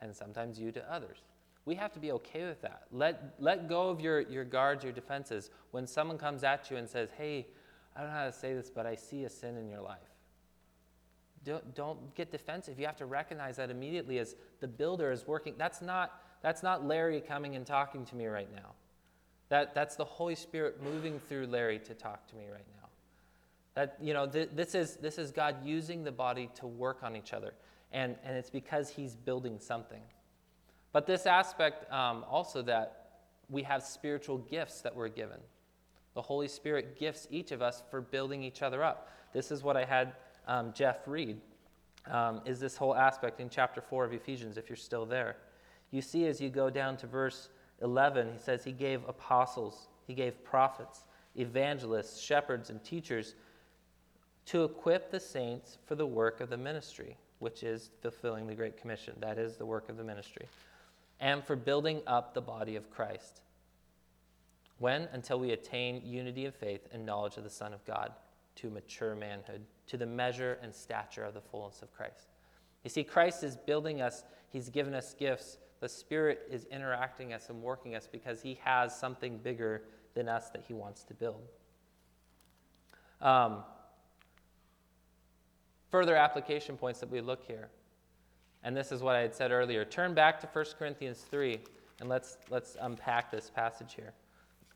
and 0.00 0.14
sometimes 0.14 0.58
you 0.58 0.72
to 0.72 0.92
others. 0.92 1.18
We 1.64 1.74
have 1.74 1.92
to 1.92 2.00
be 2.00 2.12
okay 2.12 2.46
with 2.46 2.62
that. 2.62 2.84
Let, 2.92 3.34
let 3.38 3.68
go 3.68 3.88
of 3.88 4.00
your, 4.00 4.20
your 4.20 4.44
guards, 4.44 4.84
your 4.84 4.92
defenses. 4.92 5.50
When 5.72 5.86
someone 5.86 6.16
comes 6.16 6.44
at 6.44 6.70
you 6.70 6.76
and 6.76 6.88
says, 6.88 7.08
Hey, 7.16 7.46
I 7.96 8.00
don't 8.00 8.10
know 8.10 8.16
how 8.16 8.26
to 8.26 8.32
say 8.32 8.54
this, 8.54 8.70
but 8.70 8.86
I 8.86 8.94
see 8.94 9.24
a 9.24 9.30
sin 9.30 9.56
in 9.56 9.68
your 9.68 9.80
life. 9.80 9.98
Don't, 11.46 11.74
don't 11.76 12.14
get 12.16 12.32
defensive. 12.32 12.78
You 12.78 12.86
have 12.86 12.96
to 12.96 13.06
recognize 13.06 13.56
that 13.56 13.70
immediately 13.70 14.18
as 14.18 14.34
the 14.58 14.66
builder 14.66 15.12
is 15.12 15.26
working. 15.28 15.54
That's 15.56 15.80
not, 15.80 16.20
that's 16.42 16.62
not 16.62 16.84
Larry 16.84 17.20
coming 17.20 17.54
and 17.54 17.64
talking 17.64 18.04
to 18.06 18.16
me 18.16 18.26
right 18.26 18.52
now. 18.52 18.72
That, 19.48 19.72
that's 19.72 19.94
the 19.94 20.04
Holy 20.04 20.34
Spirit 20.34 20.82
moving 20.82 21.20
through 21.20 21.46
Larry 21.46 21.78
to 21.78 21.94
talk 21.94 22.26
to 22.28 22.34
me 22.34 22.46
right 22.52 22.66
now. 22.80 22.88
That, 23.74 23.96
you 24.02 24.12
know, 24.12 24.26
th- 24.26 24.50
this, 24.54 24.74
is, 24.74 24.96
this 24.96 25.18
is 25.18 25.30
God 25.30 25.64
using 25.64 26.02
the 26.02 26.10
body 26.10 26.50
to 26.56 26.66
work 26.66 27.04
on 27.04 27.14
each 27.14 27.32
other. 27.32 27.54
And, 27.92 28.16
and 28.24 28.36
it's 28.36 28.50
because 28.50 28.88
he's 28.88 29.14
building 29.14 29.60
something. 29.60 30.02
But 30.92 31.06
this 31.06 31.26
aspect 31.26 31.90
um, 31.92 32.24
also 32.28 32.60
that 32.62 33.20
we 33.48 33.62
have 33.62 33.84
spiritual 33.84 34.38
gifts 34.38 34.80
that 34.80 34.96
we're 34.96 35.08
given. 35.08 35.38
The 36.14 36.22
Holy 36.22 36.48
Spirit 36.48 36.98
gifts 36.98 37.28
each 37.30 37.52
of 37.52 37.62
us 37.62 37.84
for 37.88 38.00
building 38.00 38.42
each 38.42 38.62
other 38.62 38.82
up. 38.82 39.12
This 39.32 39.52
is 39.52 39.62
what 39.62 39.76
I 39.76 39.84
had 39.84 40.14
um, 40.46 40.72
Jeff 40.74 41.06
read, 41.06 41.40
um, 42.10 42.40
is 42.44 42.60
this 42.60 42.76
whole 42.76 42.94
aspect 42.94 43.40
in 43.40 43.48
chapter 43.48 43.80
4 43.80 44.04
of 44.04 44.12
Ephesians, 44.12 44.56
if 44.56 44.68
you're 44.68 44.76
still 44.76 45.06
there. 45.06 45.36
You 45.90 46.02
see, 46.02 46.26
as 46.26 46.40
you 46.40 46.48
go 46.48 46.70
down 46.70 46.96
to 46.98 47.06
verse 47.06 47.48
11, 47.82 48.32
he 48.32 48.38
says, 48.38 48.64
He 48.64 48.72
gave 48.72 49.02
apostles, 49.08 49.88
He 50.06 50.14
gave 50.14 50.42
prophets, 50.44 51.04
evangelists, 51.34 52.20
shepherds, 52.20 52.70
and 52.70 52.82
teachers 52.82 53.34
to 54.46 54.64
equip 54.64 55.10
the 55.10 55.20
saints 55.20 55.78
for 55.86 55.96
the 55.96 56.06
work 56.06 56.40
of 56.40 56.50
the 56.50 56.56
ministry, 56.56 57.16
which 57.40 57.62
is 57.62 57.90
fulfilling 58.00 58.46
the 58.46 58.54
Great 58.54 58.76
Commission. 58.76 59.14
That 59.20 59.38
is 59.38 59.56
the 59.56 59.66
work 59.66 59.88
of 59.88 59.96
the 59.96 60.04
ministry 60.04 60.46
and 61.20 61.44
for 61.44 61.56
building 61.56 62.02
up 62.06 62.34
the 62.34 62.40
body 62.40 62.76
of 62.76 62.90
Christ. 62.90 63.40
When? 64.78 65.08
Until 65.12 65.40
we 65.40 65.52
attain 65.52 66.02
unity 66.04 66.44
of 66.44 66.54
faith 66.54 66.86
and 66.92 67.06
knowledge 67.06 67.36
of 67.36 67.44
the 67.44 67.50
Son 67.50 67.72
of 67.72 67.84
God, 67.84 68.12
to 68.56 68.70
mature 68.70 69.14
manhood, 69.14 69.62
to 69.86 69.96
the 69.96 70.06
measure 70.06 70.58
and 70.62 70.74
stature 70.74 71.24
of 71.24 71.34
the 71.34 71.40
fullness 71.40 71.82
of 71.82 71.92
Christ. 71.92 72.28
You 72.84 72.90
see, 72.90 73.04
Christ 73.04 73.42
is 73.44 73.56
building 73.56 74.00
us, 74.00 74.24
He's 74.50 74.68
given 74.68 74.94
us 74.94 75.14
gifts. 75.14 75.58
The 75.80 75.88
Spirit 75.88 76.46
is 76.50 76.64
interacting 76.66 77.32
us 77.32 77.50
and 77.50 77.62
working 77.62 77.94
us 77.94 78.08
because 78.10 78.40
He 78.40 78.58
has 78.64 78.98
something 78.98 79.38
bigger 79.38 79.82
than 80.14 80.28
us 80.28 80.50
that 80.50 80.64
He 80.66 80.74
wants 80.74 81.04
to 81.04 81.14
build. 81.14 81.42
Um, 83.20 83.64
further 85.90 86.16
application 86.16 86.76
points 86.76 87.00
that 87.00 87.10
we 87.10 87.20
look 87.20 87.44
here. 87.44 87.68
And 88.62 88.76
this 88.76 88.90
is 88.90 89.02
what 89.02 89.16
I 89.16 89.20
had 89.20 89.34
said 89.34 89.52
earlier. 89.52 89.84
Turn 89.84 90.14
back 90.14 90.40
to 90.40 90.48
1 90.52 90.64
Corinthians 90.78 91.20
3 91.30 91.60
and 92.00 92.08
let's, 92.08 92.36
let's 92.50 92.76
unpack 92.80 93.30
this 93.30 93.50
passage 93.50 93.94
here. 93.94 94.12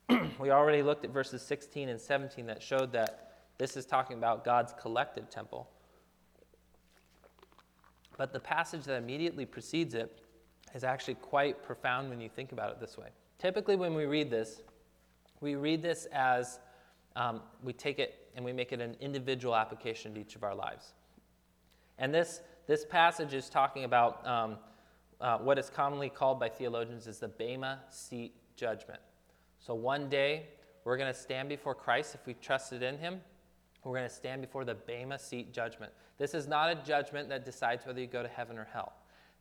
we 0.39 0.49
already 0.49 0.81
looked 0.81 1.05
at 1.05 1.11
verses 1.11 1.41
16 1.41 1.89
and 1.89 1.99
17 1.99 2.45
that 2.47 2.61
showed 2.61 2.91
that 2.93 3.30
this 3.61 3.77
is 3.77 3.85
talking 3.85 4.17
about 4.17 4.43
God's 4.43 4.73
collective 4.73 5.29
temple. 5.29 5.69
But 8.17 8.33
the 8.33 8.39
passage 8.39 8.85
that 8.85 8.95
immediately 8.95 9.45
precedes 9.45 9.93
it 9.93 10.23
is 10.73 10.83
actually 10.83 11.13
quite 11.13 11.61
profound 11.61 12.09
when 12.09 12.19
you 12.19 12.27
think 12.27 12.53
about 12.53 12.71
it 12.71 12.79
this 12.79 12.97
way. 12.97 13.09
Typically, 13.37 13.75
when 13.75 13.93
we 13.93 14.05
read 14.05 14.31
this, 14.31 14.63
we 15.41 15.53
read 15.53 15.83
this 15.83 16.07
as 16.11 16.59
um, 17.15 17.41
we 17.63 17.71
take 17.71 17.99
it 17.99 18.31
and 18.35 18.43
we 18.43 18.51
make 18.51 18.71
it 18.71 18.81
an 18.81 18.97
individual 18.99 19.55
application 19.55 20.15
to 20.15 20.21
each 20.21 20.35
of 20.35 20.43
our 20.43 20.55
lives. 20.55 20.93
And 21.99 22.11
this 22.11 22.41
this 22.65 22.83
passage 22.83 23.35
is 23.35 23.47
talking 23.47 23.83
about 23.83 24.25
um, 24.25 24.57
uh, 25.19 25.37
what 25.37 25.59
is 25.59 25.69
commonly 25.69 26.09
called 26.09 26.39
by 26.39 26.49
theologians 26.49 27.05
as 27.05 27.19
the 27.19 27.27
Bema 27.27 27.81
seat 27.91 28.33
judgment. 28.55 29.01
So 29.59 29.75
one 29.75 30.09
day, 30.09 30.47
we're 30.83 30.97
going 30.97 31.13
to 31.13 31.19
stand 31.19 31.47
before 31.47 31.75
Christ 31.75 32.15
if 32.15 32.25
we 32.25 32.33
trusted 32.33 32.81
in 32.81 32.97
him. 32.97 33.21
We're 33.83 33.97
going 33.97 34.09
to 34.09 34.13
stand 34.13 34.41
before 34.41 34.63
the 34.63 34.75
Bema 34.75 35.17
seat 35.17 35.53
judgment. 35.53 35.91
This 36.17 36.33
is 36.33 36.47
not 36.47 36.69
a 36.69 36.75
judgment 36.75 37.29
that 37.29 37.45
decides 37.45 37.85
whether 37.85 37.99
you 37.99 38.07
go 38.07 38.21
to 38.21 38.29
heaven 38.29 38.57
or 38.57 38.67
hell. 38.71 38.93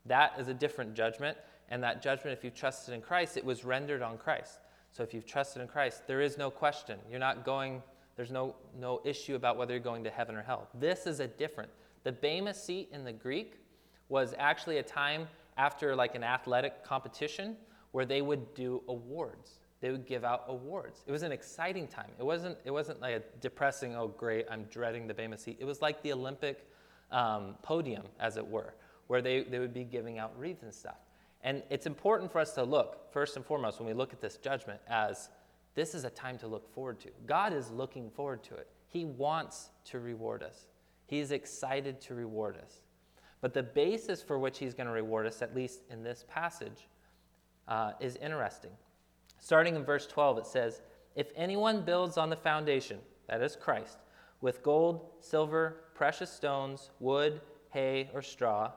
That 0.07 0.33
is 0.39 0.49
a 0.49 0.55
different 0.55 0.95
judgment. 0.95 1.37
And 1.69 1.83
that 1.83 2.03
judgment, 2.03 2.37
if 2.37 2.43
you 2.43 2.51
trusted 2.51 2.95
in 2.95 3.01
Christ, 3.01 3.37
it 3.37 3.45
was 3.45 3.65
rendered 3.65 4.03
on 4.03 4.19
Christ. 4.19 4.61
So 4.93 5.03
if 5.03 5.15
you've 5.15 5.27
trusted 5.27 5.63
in 5.63 5.69
Christ, 5.69 6.07
there 6.07 6.21
is 6.21 6.37
no 6.37 6.51
question. 6.51 6.99
You're 7.09 7.21
not 7.21 7.45
going, 7.45 7.83
there's 8.17 8.33
no, 8.33 8.57
no 8.79 9.01
issue 9.05 9.37
about 9.37 9.57
whether 9.57 9.73
you're 9.73 9.81
going 9.81 10.05
to 10.05 10.11
heaven 10.11 10.35
or 10.35 10.43
hell. 10.43 10.69
This 10.75 11.07
is 11.07 11.21
a 11.21 11.29
different. 11.29 11.71
The 12.03 12.13
Bema 12.13 12.55
seat 12.55 12.89
in 12.93 13.05
the 13.05 13.13
Greek 13.13 13.61
was 14.09 14.35
actually 14.39 14.79
a 14.79 14.83
time 14.83 15.29
after 15.57 15.95
like 15.95 16.15
an 16.15 16.25
athletic 16.25 16.83
competition 16.83 17.57
where 17.93 18.05
they 18.05 18.23
would 18.23 18.55
do 18.55 18.83
awards. 18.89 19.60
They 19.81 19.91
would 19.91 20.07
give 20.07 20.25
out 20.25 20.45
awards. 20.49 21.03
It 21.07 21.13
was 21.13 21.23
an 21.23 21.33
exciting 21.33 21.89
time. 21.89 22.11
It 22.19 22.25
wasn't, 22.25 22.59
it 22.65 22.71
wasn't 22.71 23.01
like 23.01 23.15
a 23.15 23.23
depressing, 23.41 23.97
oh, 23.97 24.09
great, 24.09 24.47
I'm 24.51 24.65
dreading 24.65 25.07
the 25.07 25.15
Bema 25.15 25.39
seat. 25.39 25.57
It 25.59 25.65
was 25.65 25.81
like 25.81 26.03
the 26.03 26.13
Olympic 26.13 26.69
um, 27.11 27.55
podium, 27.63 28.05
as 28.19 28.37
it 28.37 28.47
were, 28.47 28.75
where 29.07 29.23
they, 29.23 29.43
they 29.43 29.59
would 29.59 29.73
be 29.73 29.85
giving 29.85 30.19
out 30.19 30.39
wreaths 30.39 30.63
and 30.63 30.73
stuff. 30.73 30.99
And 31.43 31.63
it's 31.71 31.87
important 31.87 32.31
for 32.31 32.41
us 32.41 32.53
to 32.55 32.63
look, 32.63 33.11
first 33.13 33.37
and 33.37 33.45
foremost, 33.45 33.81
when 33.81 33.89
we 33.89 33.95
look 33.95 34.13
at 34.13 34.21
this 34.21 34.37
judgment, 34.37 34.81
as 34.87 35.31
this 35.75 35.95
is 35.95 36.05
a 36.05 36.11
time 36.11 36.37
to 36.39 36.47
look 36.47 36.73
forward 36.75 37.01
to. 37.01 37.09
God 37.27 37.53
is 37.53 37.71
looking 37.71 38.11
forward 38.11 38.43
to 38.45 38.55
it. 38.55 38.69
He 38.89 39.05
wants 39.05 39.71
to 39.87 40.01
reward 40.01 40.43
us. 40.43 40.67
He's 41.07 41.31
excited 41.31 42.01
to 42.03 42.15
reward 42.15 42.59
us. 42.63 42.83
But 43.41 43.55
the 43.55 43.63
basis 43.63 44.23
for 44.23 44.39
which 44.39 44.59
he's 44.59 44.75
going 44.75 44.89
to 44.89 44.93
reward 44.93 45.27
us, 45.27 45.41
at 45.41 45.55
least 45.55 45.81
in 45.91 46.03
this 46.03 46.25
passage, 46.29 46.89
uh, 47.69 47.93
is 48.01 48.17
interesting. 48.17 48.73
Starting 49.41 49.75
in 49.75 49.85
verse 49.85 50.07
12, 50.07 50.39
it 50.39 50.47
says, 50.47 50.83
If 51.17 51.33
anyone 51.35 51.83
builds 51.83 52.19
on 52.19 52.31
the 52.31 52.37
foundation, 52.37 52.99
that 53.27 53.43
is 53.43 53.57
Christ, 53.57 53.99
with 54.43 54.63
gold, 54.63 55.07
silver, 55.21 55.85
precious 55.95 56.31
stones, 56.31 56.91
wood, 57.01 57.41
hay, 57.71 58.11
or 58.15 58.23
straw, 58.23 58.71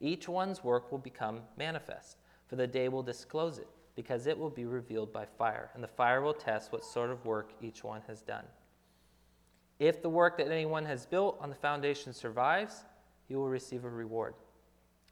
each 0.00 0.28
one's 0.28 0.64
work 0.64 0.90
will 0.90 0.98
become 0.98 1.40
manifest, 1.56 2.16
for 2.48 2.56
the 2.56 2.66
day 2.66 2.88
will 2.88 3.02
disclose 3.02 3.58
it, 3.58 3.68
because 3.94 4.26
it 4.26 4.36
will 4.36 4.50
be 4.50 4.64
revealed 4.64 5.12
by 5.12 5.24
fire, 5.24 5.70
and 5.74 5.82
the 5.82 5.88
fire 5.88 6.20
will 6.20 6.34
test 6.34 6.72
what 6.72 6.84
sort 6.84 7.10
of 7.10 7.24
work 7.24 7.52
each 7.62 7.84
one 7.84 8.02
has 8.08 8.20
done. 8.20 8.44
If 9.78 10.02
the 10.02 10.10
work 10.10 10.36
that 10.38 10.50
anyone 10.50 10.84
has 10.86 11.06
built 11.06 11.38
on 11.40 11.50
the 11.50 11.56
foundation 11.56 12.12
survives, 12.12 12.84
he 13.28 13.36
will 13.36 13.48
receive 13.48 13.84
a 13.84 13.90
reward. 13.90 14.34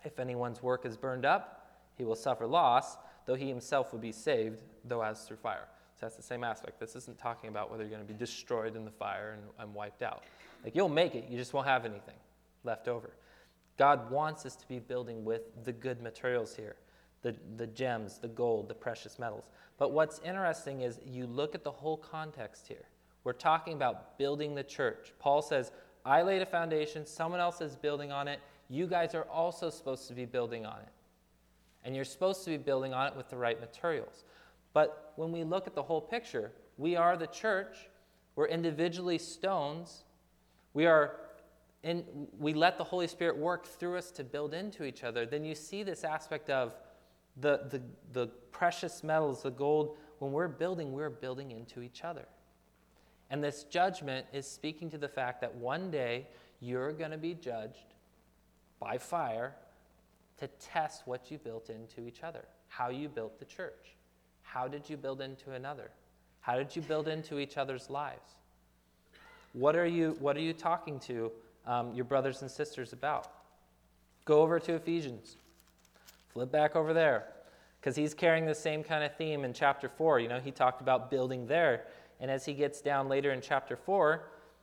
If 0.04 0.18
anyone's 0.18 0.62
work 0.62 0.84
is 0.84 0.96
burned 0.96 1.24
up, 1.24 1.54
he 1.96 2.04
will 2.04 2.16
suffer 2.16 2.46
loss, 2.46 2.96
though 3.28 3.34
he 3.34 3.46
himself 3.46 3.92
would 3.92 4.00
be 4.00 4.10
saved, 4.10 4.62
though 4.86 5.02
as 5.02 5.24
through 5.24 5.36
fire. 5.36 5.68
So 5.96 6.06
that's 6.06 6.16
the 6.16 6.22
same 6.22 6.42
aspect. 6.42 6.80
This 6.80 6.96
isn't 6.96 7.18
talking 7.18 7.50
about 7.50 7.70
whether 7.70 7.82
you're 7.82 7.92
going 7.92 8.06
to 8.06 8.10
be 8.10 8.18
destroyed 8.18 8.74
in 8.74 8.86
the 8.86 8.90
fire 8.90 9.36
and, 9.36 9.42
and 9.58 9.74
wiped 9.74 10.02
out. 10.02 10.24
Like 10.64 10.74
you'll 10.74 10.88
make 10.88 11.14
it, 11.14 11.26
you 11.28 11.36
just 11.36 11.52
won't 11.52 11.66
have 11.66 11.84
anything 11.84 12.14
left 12.64 12.88
over. 12.88 13.10
God 13.76 14.10
wants 14.10 14.46
us 14.46 14.56
to 14.56 14.66
be 14.66 14.78
building 14.78 15.26
with 15.26 15.42
the 15.64 15.72
good 15.72 16.02
materials 16.02 16.56
here 16.56 16.76
the, 17.20 17.34
the 17.56 17.66
gems, 17.66 18.18
the 18.18 18.28
gold, 18.28 18.68
the 18.68 18.74
precious 18.74 19.18
metals. 19.18 19.44
But 19.76 19.90
what's 19.90 20.20
interesting 20.20 20.82
is 20.82 21.00
you 21.04 21.26
look 21.26 21.54
at 21.54 21.64
the 21.64 21.70
whole 21.70 21.96
context 21.96 22.68
here. 22.68 22.84
We're 23.24 23.32
talking 23.32 23.74
about 23.74 24.16
building 24.18 24.54
the 24.54 24.62
church. 24.62 25.12
Paul 25.18 25.42
says, 25.42 25.72
I 26.04 26.22
laid 26.22 26.42
a 26.42 26.46
foundation, 26.46 27.04
someone 27.04 27.40
else 27.40 27.60
is 27.60 27.74
building 27.74 28.12
on 28.12 28.28
it. 28.28 28.38
You 28.68 28.86
guys 28.86 29.16
are 29.16 29.24
also 29.24 29.68
supposed 29.68 30.06
to 30.08 30.14
be 30.14 30.24
building 30.24 30.64
on 30.64 30.78
it. 30.78 30.88
And 31.88 31.96
you're 31.96 32.04
supposed 32.04 32.44
to 32.44 32.50
be 32.50 32.58
building 32.58 32.92
on 32.92 33.06
it 33.06 33.16
with 33.16 33.30
the 33.30 33.38
right 33.38 33.58
materials. 33.58 34.24
But 34.74 35.14
when 35.16 35.32
we 35.32 35.42
look 35.42 35.66
at 35.66 35.74
the 35.74 35.82
whole 35.82 36.02
picture, 36.02 36.52
we 36.76 36.96
are 36.96 37.16
the 37.16 37.28
church. 37.28 37.78
We're 38.36 38.48
individually 38.48 39.16
stones. 39.16 40.04
We 40.74 40.84
are 40.84 41.16
in, 41.82 42.04
we 42.38 42.52
let 42.52 42.76
the 42.76 42.84
Holy 42.84 43.06
Spirit 43.06 43.38
work 43.38 43.64
through 43.64 43.96
us 43.96 44.10
to 44.10 44.22
build 44.22 44.52
into 44.52 44.84
each 44.84 45.02
other. 45.02 45.24
Then 45.24 45.44
you 45.44 45.54
see 45.54 45.82
this 45.82 46.04
aspect 46.04 46.50
of 46.50 46.74
the, 47.38 47.62
the, 47.70 47.80
the 48.12 48.26
precious 48.52 49.02
metals, 49.02 49.44
the 49.44 49.50
gold. 49.50 49.96
When 50.18 50.30
we're 50.30 50.48
building, 50.48 50.92
we're 50.92 51.08
building 51.08 51.52
into 51.52 51.80
each 51.80 52.04
other. 52.04 52.26
And 53.30 53.42
this 53.42 53.64
judgment 53.64 54.26
is 54.34 54.46
speaking 54.46 54.90
to 54.90 54.98
the 54.98 55.08
fact 55.08 55.40
that 55.40 55.54
one 55.54 55.90
day 55.90 56.26
you're 56.60 56.92
going 56.92 57.12
to 57.12 57.16
be 57.16 57.32
judged 57.32 57.94
by 58.78 58.98
fire 58.98 59.54
to 60.38 60.48
test 60.60 61.06
what 61.06 61.30
you 61.30 61.38
built 61.38 61.70
into 61.70 62.06
each 62.06 62.22
other, 62.22 62.44
how 62.68 62.88
you 62.88 63.08
built 63.08 63.38
the 63.38 63.44
church. 63.44 63.96
How 64.42 64.68
did 64.68 64.88
you 64.88 64.96
build 64.96 65.20
into 65.20 65.52
another? 65.52 65.90
How 66.40 66.56
did 66.56 66.74
you 66.74 66.82
build 66.82 67.08
into 67.08 67.38
each 67.38 67.58
other's 67.58 67.90
lives? 67.90 68.30
What 69.52 69.76
are 69.76 69.86
you, 69.86 70.16
what 70.20 70.36
are 70.36 70.40
you 70.40 70.52
talking 70.52 71.00
to 71.00 71.32
um, 71.66 71.92
your 71.94 72.04
brothers 72.04 72.42
and 72.42 72.50
sisters 72.50 72.92
about? 72.92 73.30
Go 74.24 74.42
over 74.42 74.58
to 74.60 74.74
Ephesians. 74.74 75.36
Flip 76.32 76.50
back 76.50 76.76
over 76.76 76.92
there. 76.92 77.24
Because 77.80 77.96
he's 77.96 78.14
carrying 78.14 78.46
the 78.46 78.54
same 78.54 78.82
kind 78.82 79.04
of 79.04 79.16
theme 79.16 79.44
in 79.44 79.52
chapter 79.52 79.88
4. 79.88 80.20
You 80.20 80.28
know, 80.28 80.40
he 80.40 80.50
talked 80.50 80.80
about 80.80 81.10
building 81.10 81.46
there. 81.46 81.84
And 82.20 82.30
as 82.30 82.44
he 82.44 82.52
gets 82.52 82.80
down 82.80 83.08
later 83.08 83.32
in 83.32 83.40
chapter 83.40 83.76
4, 83.76 84.22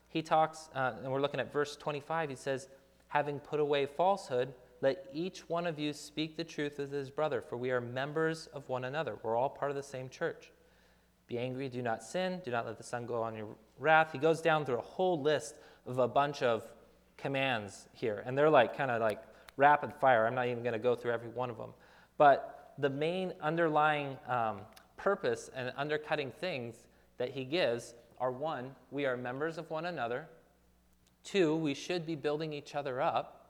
he 0.10 0.22
talks, 0.22 0.70
uh, 0.76 0.94
and 1.04 1.12
we're 1.12 1.22
looking 1.22 1.40
at 1.40 1.52
verse 1.52 1.76
25, 1.76 2.30
he 2.30 2.36
says, 2.36 2.68
Having 3.10 3.40
put 3.40 3.60
away 3.60 3.86
falsehood, 3.86 4.54
let 4.86 5.08
each 5.12 5.50
one 5.50 5.66
of 5.66 5.80
you 5.80 5.92
speak 5.92 6.38
the 6.38 6.44
truth 6.44 6.78
with 6.78 6.92
his 6.92 7.10
brother, 7.10 7.42
for 7.42 7.58
we 7.58 7.72
are 7.72 7.82
members 7.82 8.46
of 8.54 8.70
one 8.70 8.86
another. 8.86 9.18
We're 9.24 9.36
all 9.36 9.50
part 9.50 9.72
of 9.72 9.76
the 9.76 9.82
same 9.82 10.10
church. 10.10 10.52
Be 11.26 11.40
angry, 11.40 11.70
do 11.70 11.82
not 11.82 12.04
sin, 12.04 12.40
do 12.46 12.52
not 12.52 12.68
let 12.68 12.78
the 12.78 12.84
sun 12.84 13.08
go 13.08 13.24
on 13.24 13.36
your 13.36 13.48
wrath. 13.80 14.12
He 14.12 14.20
goes 14.20 14.42
down 14.42 14.64
through 14.64 14.78
a 14.78 14.82
whole 14.82 15.20
list 15.20 15.56
of 15.88 15.98
a 15.98 16.08
bunch 16.08 16.44
of 16.44 16.68
commands 17.18 17.88
here, 17.94 18.22
and 18.28 18.38
they're 18.38 18.48
like 18.48 18.78
kind 18.78 18.92
of 18.92 19.02
like 19.02 19.24
rapid 19.58 19.92
fire. 19.92 20.28
I'm 20.28 20.36
not 20.36 20.50
even 20.50 20.62
going 20.62 20.74
to 20.74 20.78
go 20.78 20.94
through 20.94 21.14
every 21.14 21.30
one 21.30 21.50
of 21.50 21.58
them. 21.58 21.72
But 22.20 22.76
the 22.78 22.92
main 22.92 23.34
underlying 23.42 24.16
um, 24.28 24.60
purpose 24.98 25.50
and 25.56 25.74
undercutting 25.78 26.30
things 26.30 26.84
that 27.18 27.32
he 27.32 27.44
gives 27.44 27.96
are 28.20 28.32
one, 28.32 28.76
we 28.92 29.08
are 29.08 29.18
members 29.18 29.58
of 29.58 29.68
one 29.72 29.88
another. 29.88 30.28
Two, 31.24 31.56
we 31.56 31.74
should 31.74 32.06
be 32.06 32.16
building 32.16 32.54
each 32.54 32.76
other 32.76 33.02
up. 33.02 33.42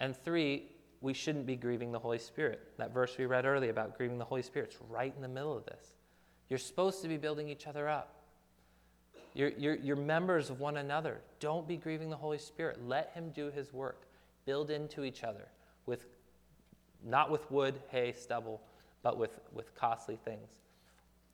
And 0.00 0.16
three, 0.16 0.70
we 1.00 1.14
shouldn't 1.14 1.46
be 1.46 1.56
grieving 1.56 1.92
the 1.92 1.98
Holy 1.98 2.18
Spirit. 2.18 2.60
That 2.78 2.92
verse 2.92 3.16
we 3.18 3.26
read 3.26 3.44
earlier 3.44 3.70
about 3.70 3.96
grieving 3.96 4.18
the 4.18 4.24
Holy 4.24 4.42
Spirit, 4.42 4.70
it's 4.72 4.82
right 4.88 5.12
in 5.14 5.22
the 5.22 5.28
middle 5.28 5.56
of 5.56 5.64
this. 5.64 5.94
You're 6.48 6.58
supposed 6.58 7.02
to 7.02 7.08
be 7.08 7.16
building 7.16 7.48
each 7.48 7.66
other 7.66 7.88
up. 7.88 8.14
You're, 9.34 9.50
you're, 9.50 9.76
you're 9.76 9.96
members 9.96 10.50
of 10.50 10.60
one 10.60 10.78
another. 10.78 11.18
Don't 11.38 11.68
be 11.68 11.76
grieving 11.76 12.10
the 12.10 12.16
Holy 12.16 12.38
Spirit. 12.38 12.80
Let 12.86 13.12
Him 13.14 13.30
do 13.30 13.50
His 13.50 13.72
work. 13.72 14.02
Build 14.46 14.70
into 14.70 15.04
each 15.04 15.24
other 15.24 15.46
with 15.86 16.06
not 17.04 17.30
with 17.30 17.48
wood, 17.50 17.80
hay, 17.90 18.12
stubble, 18.12 18.60
but 19.02 19.18
with, 19.18 19.38
with 19.52 19.74
costly 19.74 20.18
things. 20.24 20.48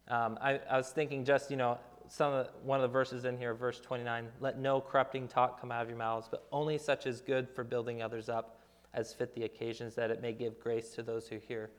Um, 0.09 0.38
I, 0.40 0.61
I, 0.70 0.77
was 0.77 0.90
thinking 0.90 1.24
just, 1.24 1.50
you 1.50 1.57
know, 1.57 1.79
some 2.08 2.32
of 2.32 2.48
one 2.62 2.78
of 2.78 2.82
the 2.82 2.92
verses 2.92 3.24
in 3.24 3.36
here, 3.36 3.54
verse 3.54 3.80
29, 3.80 4.28
let 4.40 4.58
no 4.58 4.80
corrupting 4.80 5.28
talk 5.28 5.60
come 5.60 5.72
out 5.72 5.82
of 5.82 5.88
your 5.88 5.98
mouths, 5.98 6.28
but 6.30 6.46
only 6.52 6.78
such 6.78 7.06
as 7.06 7.20
good 7.20 7.48
for 7.48 7.64
building 7.64 8.02
others 8.02 8.28
up 8.28 8.60
as 8.92 9.12
fit 9.12 9.34
the 9.34 9.44
occasions, 9.44 9.94
that 9.94 10.10
it 10.10 10.22
may 10.22 10.32
give 10.32 10.60
grace 10.60 10.90
to 10.90 11.02
those 11.02 11.26
who 11.28 11.38
hear. 11.38 11.70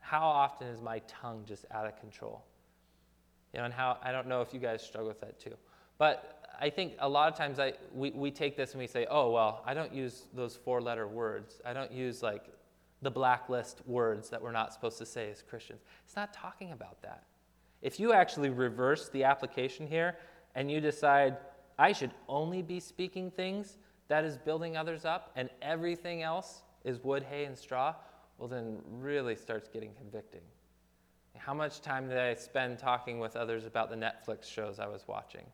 How 0.00 0.26
often 0.26 0.68
is 0.68 0.80
my 0.80 1.00
tongue 1.08 1.44
just 1.46 1.64
out 1.70 1.86
of 1.86 1.98
control? 1.98 2.44
You 3.52 3.58
know, 3.58 3.64
and 3.64 3.74
how, 3.74 3.98
I 4.02 4.12
don't 4.12 4.26
know 4.26 4.40
if 4.40 4.52
you 4.52 4.60
guys 4.60 4.82
struggle 4.82 5.08
with 5.08 5.20
that 5.20 5.40
too. 5.40 5.54
But 5.98 6.48
I 6.60 6.70
think 6.70 6.94
a 6.98 7.08
lot 7.08 7.32
of 7.32 7.36
times 7.36 7.58
I, 7.58 7.74
we, 7.92 8.10
we 8.10 8.30
take 8.30 8.56
this 8.56 8.72
and 8.72 8.80
we 8.80 8.86
say, 8.86 9.06
oh, 9.10 9.30
well, 9.30 9.62
I 9.64 9.74
don't 9.74 9.92
use 9.92 10.24
those 10.34 10.56
four 10.56 10.80
letter 10.80 11.08
words. 11.08 11.60
I 11.64 11.72
don't 11.72 11.90
use 11.90 12.22
like 12.22 12.46
the 13.02 13.10
blacklist 13.10 13.82
words 13.86 14.30
that 14.30 14.40
we're 14.40 14.52
not 14.52 14.72
supposed 14.72 14.98
to 14.98 15.06
say 15.06 15.30
as 15.30 15.42
Christians. 15.42 15.82
It's 16.04 16.16
not 16.16 16.32
talking 16.32 16.72
about 16.72 17.02
that. 17.02 17.24
If 17.84 18.00
you 18.00 18.14
actually 18.14 18.48
reverse 18.48 19.10
the 19.10 19.24
application 19.24 19.86
here 19.86 20.16
and 20.54 20.70
you 20.70 20.80
decide, 20.80 21.36
I 21.78 21.92
should 21.92 22.12
only 22.28 22.62
be 22.62 22.80
speaking 22.80 23.30
things 23.30 23.76
that 24.08 24.24
is 24.24 24.38
building 24.38 24.74
others 24.74 25.04
up 25.04 25.32
and 25.36 25.50
everything 25.60 26.22
else 26.22 26.62
is 26.82 27.04
wood, 27.04 27.22
hay, 27.22 27.44
and 27.44 27.56
straw, 27.56 27.94
well, 28.38 28.48
then 28.48 28.78
really 28.90 29.36
starts 29.36 29.68
getting 29.68 29.92
convicting. 29.92 30.40
How 31.36 31.52
much 31.52 31.82
time 31.82 32.08
did 32.08 32.16
I 32.16 32.32
spend 32.34 32.78
talking 32.78 33.18
with 33.18 33.36
others 33.36 33.66
about 33.66 33.90
the 33.90 33.96
Netflix 33.96 34.50
shows 34.50 34.78
I 34.78 34.86
was 34.86 35.06
watching? 35.06 35.44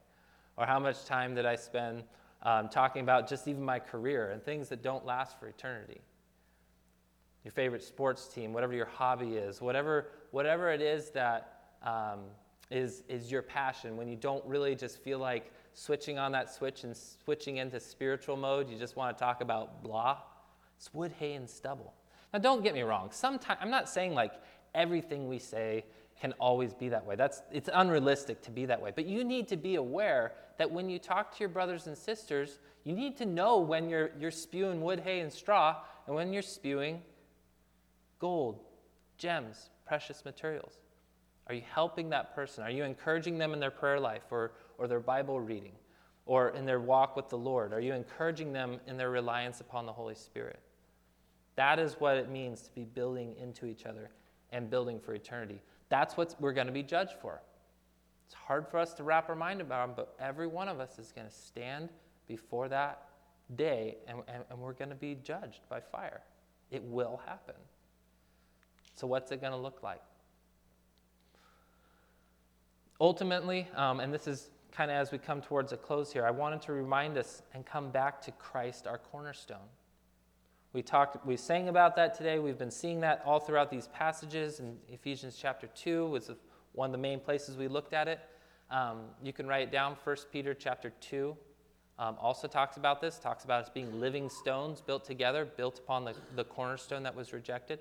Or 0.56 0.66
how 0.66 0.78
much 0.78 1.04
time 1.06 1.34
did 1.34 1.46
I 1.46 1.56
spend 1.56 2.04
um, 2.44 2.68
talking 2.68 3.02
about 3.02 3.28
just 3.28 3.48
even 3.48 3.64
my 3.64 3.80
career 3.80 4.30
and 4.30 4.40
things 4.40 4.68
that 4.68 4.84
don't 4.84 5.04
last 5.04 5.40
for 5.40 5.48
eternity? 5.48 6.00
Your 7.42 7.50
favorite 7.52 7.82
sports 7.82 8.28
team, 8.28 8.52
whatever 8.52 8.72
your 8.72 8.86
hobby 8.86 9.34
is, 9.34 9.60
whatever, 9.60 10.12
whatever 10.30 10.70
it 10.70 10.80
is 10.80 11.10
that 11.10 11.59
um, 11.82 12.20
is, 12.70 13.02
is 13.08 13.30
your 13.30 13.42
passion, 13.42 13.96
when 13.96 14.08
you 14.08 14.16
don't 14.16 14.44
really 14.44 14.74
just 14.74 14.98
feel 14.98 15.18
like 15.18 15.52
switching 15.72 16.18
on 16.18 16.32
that 16.32 16.52
switch 16.52 16.84
and 16.84 16.96
switching 16.96 17.56
into 17.56 17.80
spiritual 17.80 18.36
mode, 18.36 18.68
you 18.68 18.78
just 18.78 18.96
want 18.96 19.16
to 19.16 19.22
talk 19.22 19.40
about 19.40 19.82
blah, 19.82 20.18
it's 20.76 20.92
wood, 20.94 21.12
hay, 21.18 21.34
and 21.34 21.48
stubble. 21.48 21.92
Now, 22.32 22.38
don't 22.38 22.62
get 22.62 22.74
me 22.74 22.82
wrong. 22.82 23.10
Sometimes, 23.12 23.58
I'm 23.60 23.70
not 23.70 23.88
saying 23.88 24.14
like 24.14 24.32
everything 24.74 25.28
we 25.28 25.38
say 25.38 25.84
can 26.20 26.32
always 26.34 26.74
be 26.74 26.88
that 26.90 27.04
way. 27.04 27.16
That's, 27.16 27.42
it's 27.50 27.70
unrealistic 27.72 28.42
to 28.42 28.50
be 28.50 28.66
that 28.66 28.80
way. 28.80 28.92
But 28.94 29.06
you 29.06 29.24
need 29.24 29.48
to 29.48 29.56
be 29.56 29.76
aware 29.76 30.32
that 30.58 30.70
when 30.70 30.90
you 30.90 30.98
talk 30.98 31.32
to 31.32 31.40
your 31.40 31.48
brothers 31.48 31.86
and 31.86 31.96
sisters, 31.96 32.58
you 32.84 32.92
need 32.94 33.16
to 33.16 33.26
know 33.26 33.58
when 33.58 33.88
you're, 33.88 34.10
you're 34.18 34.30
spewing 34.30 34.82
wood, 34.82 35.00
hay, 35.00 35.20
and 35.20 35.32
straw, 35.32 35.76
and 36.06 36.14
when 36.14 36.32
you're 36.32 36.42
spewing 36.42 37.02
gold, 38.18 38.60
gems, 39.16 39.70
precious 39.86 40.24
materials. 40.24 40.78
Are 41.50 41.54
you 41.54 41.62
helping 41.74 42.10
that 42.10 42.32
person? 42.32 42.62
Are 42.62 42.70
you 42.70 42.84
encouraging 42.84 43.36
them 43.36 43.52
in 43.52 43.58
their 43.58 43.72
prayer 43.72 43.98
life 43.98 44.22
or, 44.30 44.52
or 44.78 44.86
their 44.86 45.00
Bible 45.00 45.40
reading 45.40 45.72
or 46.24 46.50
in 46.50 46.64
their 46.64 46.78
walk 46.78 47.16
with 47.16 47.28
the 47.28 47.36
Lord? 47.36 47.72
Are 47.72 47.80
you 47.80 47.92
encouraging 47.92 48.52
them 48.52 48.78
in 48.86 48.96
their 48.96 49.10
reliance 49.10 49.60
upon 49.60 49.84
the 49.84 49.92
Holy 49.92 50.14
Spirit? 50.14 50.60
That 51.56 51.80
is 51.80 51.94
what 51.98 52.16
it 52.16 52.30
means 52.30 52.62
to 52.62 52.70
be 52.70 52.84
building 52.84 53.34
into 53.36 53.66
each 53.66 53.84
other 53.84 54.10
and 54.52 54.70
building 54.70 55.00
for 55.00 55.12
eternity. 55.12 55.60
That's 55.88 56.16
what 56.16 56.36
we're 56.38 56.52
going 56.52 56.68
to 56.68 56.72
be 56.72 56.84
judged 56.84 57.14
for. 57.20 57.42
It's 58.26 58.34
hard 58.34 58.68
for 58.68 58.78
us 58.78 58.94
to 58.94 59.02
wrap 59.02 59.28
our 59.28 59.34
mind 59.34 59.60
about 59.60 59.96
but 59.96 60.14
every 60.20 60.46
one 60.46 60.68
of 60.68 60.78
us 60.78 61.00
is 61.00 61.10
going 61.10 61.26
to 61.26 61.34
stand 61.34 61.88
before 62.28 62.68
that 62.68 63.08
day 63.56 63.96
and, 64.06 64.18
and, 64.28 64.44
and 64.50 64.58
we're 64.60 64.72
going 64.72 64.90
to 64.90 64.94
be 64.94 65.16
judged 65.16 65.62
by 65.68 65.80
fire. 65.80 66.20
It 66.70 66.84
will 66.84 67.20
happen. 67.26 67.56
So, 68.94 69.08
what's 69.08 69.32
it 69.32 69.40
going 69.40 69.52
to 69.52 69.58
look 69.58 69.82
like? 69.82 70.00
Ultimately, 73.00 73.66
um, 73.76 73.98
and 74.00 74.12
this 74.12 74.26
is 74.26 74.50
kind 74.72 74.90
of 74.90 74.96
as 74.96 75.10
we 75.10 75.16
come 75.16 75.40
towards 75.40 75.72
a 75.72 75.76
close 75.76 76.12
here, 76.12 76.26
I 76.26 76.30
wanted 76.30 76.60
to 76.62 76.72
remind 76.72 77.16
us 77.16 77.42
and 77.54 77.64
come 77.64 77.90
back 77.90 78.20
to 78.22 78.30
Christ, 78.32 78.86
our 78.86 78.98
cornerstone. 78.98 79.68
We 80.74 80.82
talked, 80.82 81.24
we 81.26 81.36
sang 81.36 81.68
about 81.68 81.96
that 81.96 82.14
today. 82.14 82.38
We've 82.38 82.58
been 82.58 82.70
seeing 82.70 83.00
that 83.00 83.22
all 83.24 83.40
throughout 83.40 83.70
these 83.70 83.88
passages. 83.88 84.60
In 84.60 84.76
Ephesians 84.88 85.36
chapter 85.40 85.66
2 85.68 86.08
was 86.08 86.30
one 86.72 86.90
of 86.90 86.92
the 86.92 86.98
main 86.98 87.20
places 87.20 87.56
we 87.56 87.68
looked 87.68 87.94
at 87.94 88.06
it. 88.06 88.20
Um, 88.70 89.00
you 89.22 89.32
can 89.32 89.46
write 89.46 89.62
it 89.62 89.72
down. 89.72 89.96
1 90.04 90.16
Peter 90.30 90.54
chapter 90.54 90.92
2 91.00 91.36
um, 91.98 92.16
also 92.20 92.46
talks 92.46 92.76
about 92.76 93.00
this, 93.00 93.18
talks 93.18 93.44
about 93.44 93.64
us 93.64 93.70
being 93.70 93.98
living 93.98 94.28
stones 94.28 94.80
built 94.80 95.04
together, 95.04 95.44
built 95.44 95.78
upon 95.78 96.04
the, 96.04 96.14
the 96.36 96.44
cornerstone 96.44 97.02
that 97.02 97.16
was 97.16 97.32
rejected. 97.32 97.80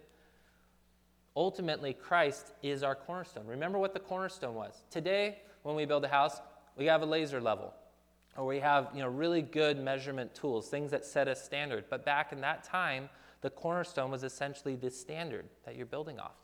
Ultimately, 1.40 1.94
Christ 1.94 2.52
is 2.62 2.84
our 2.84 2.96
cornerstone. 2.96 3.48
Remember 3.48 3.80
what 3.80 3.94
the 3.94 4.00
cornerstone 4.02 4.56
was. 4.56 4.84
Today, 4.92 5.38
when 5.64 5.74
we 5.74 5.86
build 5.86 6.04
a 6.04 6.10
house, 6.10 6.42
we 6.76 6.86
have 6.88 7.02
a 7.02 7.06
laser 7.06 7.40
level, 7.40 7.74
or 8.36 8.46
we 8.46 8.60
have 8.60 8.90
you 8.94 9.00
know, 9.00 9.08
really 9.08 9.42
good 9.42 9.82
measurement 9.82 10.36
tools, 10.36 10.68
things 10.68 10.92
that 10.92 11.06
set 11.06 11.30
a 11.30 11.36
standard. 11.38 11.86
But 11.90 12.04
back 12.04 12.34
in 12.34 12.42
that 12.42 12.66
time, 12.66 13.08
the 13.40 13.50
cornerstone 13.50 14.12
was 14.12 14.26
essentially 14.26 14.76
the 14.76 14.92
standard 14.92 15.46
that 15.64 15.78
you're 15.78 15.86
building 15.86 16.20
off. 16.20 16.36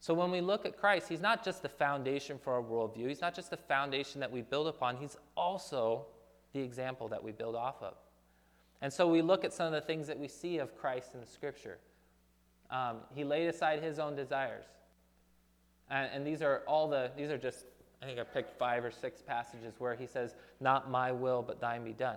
So 0.00 0.14
when 0.14 0.30
we 0.30 0.40
look 0.40 0.64
at 0.64 0.78
Christ, 0.78 1.10
he's 1.10 1.20
not 1.20 1.44
just 1.44 1.60
the 1.60 1.68
foundation 1.68 2.38
for 2.38 2.54
our 2.54 2.62
worldview, 2.62 3.08
he's 3.08 3.20
not 3.20 3.34
just 3.34 3.50
the 3.50 3.58
foundation 3.58 4.18
that 4.20 4.32
we 4.32 4.40
build 4.40 4.66
upon, 4.66 4.96
he's 4.96 5.18
also 5.36 6.06
the 6.54 6.60
example 6.60 7.06
that 7.08 7.22
we 7.22 7.32
build 7.32 7.54
off 7.54 7.82
of. 7.82 7.96
And 8.80 8.90
so 8.90 9.06
we 9.06 9.20
look 9.20 9.44
at 9.44 9.52
some 9.52 9.66
of 9.66 9.72
the 9.72 9.82
things 9.82 10.06
that 10.06 10.18
we 10.18 10.26
see 10.26 10.56
of 10.56 10.74
Christ 10.74 11.10
in 11.12 11.20
the 11.20 11.26
scripture. 11.26 11.76
Um, 12.72 12.96
he 13.14 13.22
laid 13.22 13.46
aside 13.46 13.82
his 13.82 13.98
own 14.00 14.16
desires. 14.16 14.64
And, 15.90 16.10
and 16.12 16.26
these 16.26 16.42
are 16.42 16.62
all 16.66 16.88
the, 16.88 17.12
these 17.16 17.30
are 17.30 17.38
just, 17.38 17.66
I 18.02 18.06
think 18.06 18.18
I 18.18 18.24
picked 18.24 18.58
five 18.58 18.84
or 18.84 18.90
six 18.90 19.22
passages 19.22 19.74
where 19.78 19.94
he 19.94 20.06
says, 20.06 20.34
Not 20.58 20.90
my 20.90 21.12
will, 21.12 21.42
but 21.42 21.60
thine 21.60 21.84
be 21.84 21.92
done. 21.92 22.16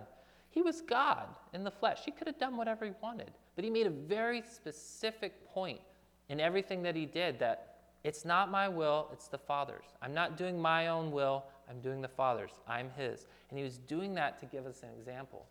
He 0.50 0.62
was 0.62 0.82
God 0.82 1.28
in 1.54 1.66
the 1.66 1.72
flesh. 1.72 2.00
He 2.06 2.12
could 2.12 2.28
have 2.28 2.40
done 2.40 2.56
whatever 2.56 2.86
he 2.86 2.92
wanted. 3.04 3.32
But 3.56 3.66
he 3.66 3.70
made 3.70 3.86
a 3.86 3.92
very 3.92 4.42
specific 4.42 5.46
point 5.54 5.82
in 6.30 6.40
everything 6.40 6.82
that 6.84 6.96
he 6.96 7.06
did 7.06 7.38
that 7.40 7.76
it's 8.06 8.24
not 8.24 8.52
my 8.52 8.70
will, 8.70 9.10
it's 9.12 9.28
the 9.28 9.38
Father's. 9.38 9.86
I'm 10.02 10.14
not 10.14 10.38
doing 10.38 10.62
my 10.62 10.88
own 10.88 11.12
will, 11.12 11.44
I'm 11.70 11.82
doing 11.82 12.02
the 12.02 12.08
Father's. 12.08 12.52
I'm 12.68 12.92
his. 12.96 13.26
And 13.50 13.58
he 13.58 13.64
was 13.64 13.80
doing 13.80 14.14
that 14.14 14.40
to 14.40 14.46
give 14.46 14.66
us 14.66 14.84
an 14.84 14.90
example. 14.98 15.46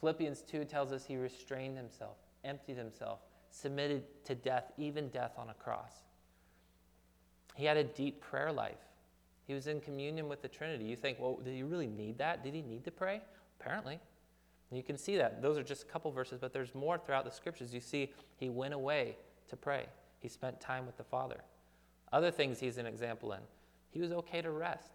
Philippians 0.00 0.42
2 0.42 0.64
tells 0.66 0.92
us 0.92 1.06
he 1.06 1.16
restrained 1.16 1.76
himself, 1.76 2.16
emptied 2.44 2.76
himself, 2.76 3.20
submitted 3.50 4.04
to 4.24 4.34
death, 4.34 4.72
even 4.76 5.08
death 5.08 5.32
on 5.36 5.50
a 5.50 5.54
cross. 5.54 5.92
He 7.54 7.64
had 7.64 7.76
a 7.76 7.84
deep 7.84 8.20
prayer 8.20 8.52
life. 8.52 8.78
He 9.46 9.54
was 9.54 9.66
in 9.66 9.80
communion 9.80 10.28
with 10.28 10.40
the 10.42 10.48
Trinity. 10.48 10.84
You 10.84 10.96
think, 10.96 11.18
well, 11.20 11.38
did 11.44 11.54
he 11.54 11.62
really 11.62 11.86
need 11.86 12.18
that? 12.18 12.42
Did 12.42 12.54
he 12.54 12.62
need 12.62 12.84
to 12.84 12.90
pray? 12.90 13.20
Apparently. 13.60 13.98
And 14.70 14.76
you 14.78 14.82
can 14.82 14.96
see 14.96 15.16
that. 15.18 15.42
Those 15.42 15.58
are 15.58 15.62
just 15.62 15.82
a 15.82 15.86
couple 15.86 16.10
verses, 16.10 16.38
but 16.40 16.52
there's 16.52 16.74
more 16.74 16.96
throughout 16.96 17.24
the 17.24 17.30
scriptures. 17.30 17.74
You 17.74 17.80
see, 17.80 18.12
he 18.36 18.48
went 18.48 18.72
away 18.72 19.16
to 19.48 19.56
pray. 19.56 19.86
He 20.20 20.28
spent 20.28 20.60
time 20.60 20.86
with 20.86 20.96
the 20.96 21.04
Father. 21.04 21.42
Other 22.12 22.30
things 22.30 22.60
he's 22.60 22.78
an 22.78 22.86
example 22.86 23.32
in. 23.32 23.40
He 23.90 24.00
was 24.00 24.12
okay 24.12 24.40
to 24.40 24.50
rest. 24.50 24.92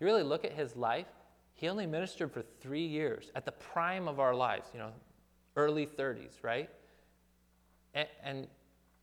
You 0.00 0.06
really 0.06 0.22
look 0.22 0.44
at 0.44 0.52
his 0.52 0.76
life, 0.76 1.06
he 1.54 1.68
only 1.68 1.86
ministered 1.86 2.30
for 2.30 2.42
three 2.60 2.86
years 2.86 3.30
at 3.34 3.46
the 3.46 3.52
prime 3.52 4.08
of 4.08 4.20
our 4.20 4.34
lives, 4.34 4.68
you 4.74 4.78
know, 4.78 4.92
early 5.56 5.86
30s, 5.86 6.42
right? 6.42 6.70
And, 7.94 8.08
and 8.22 8.46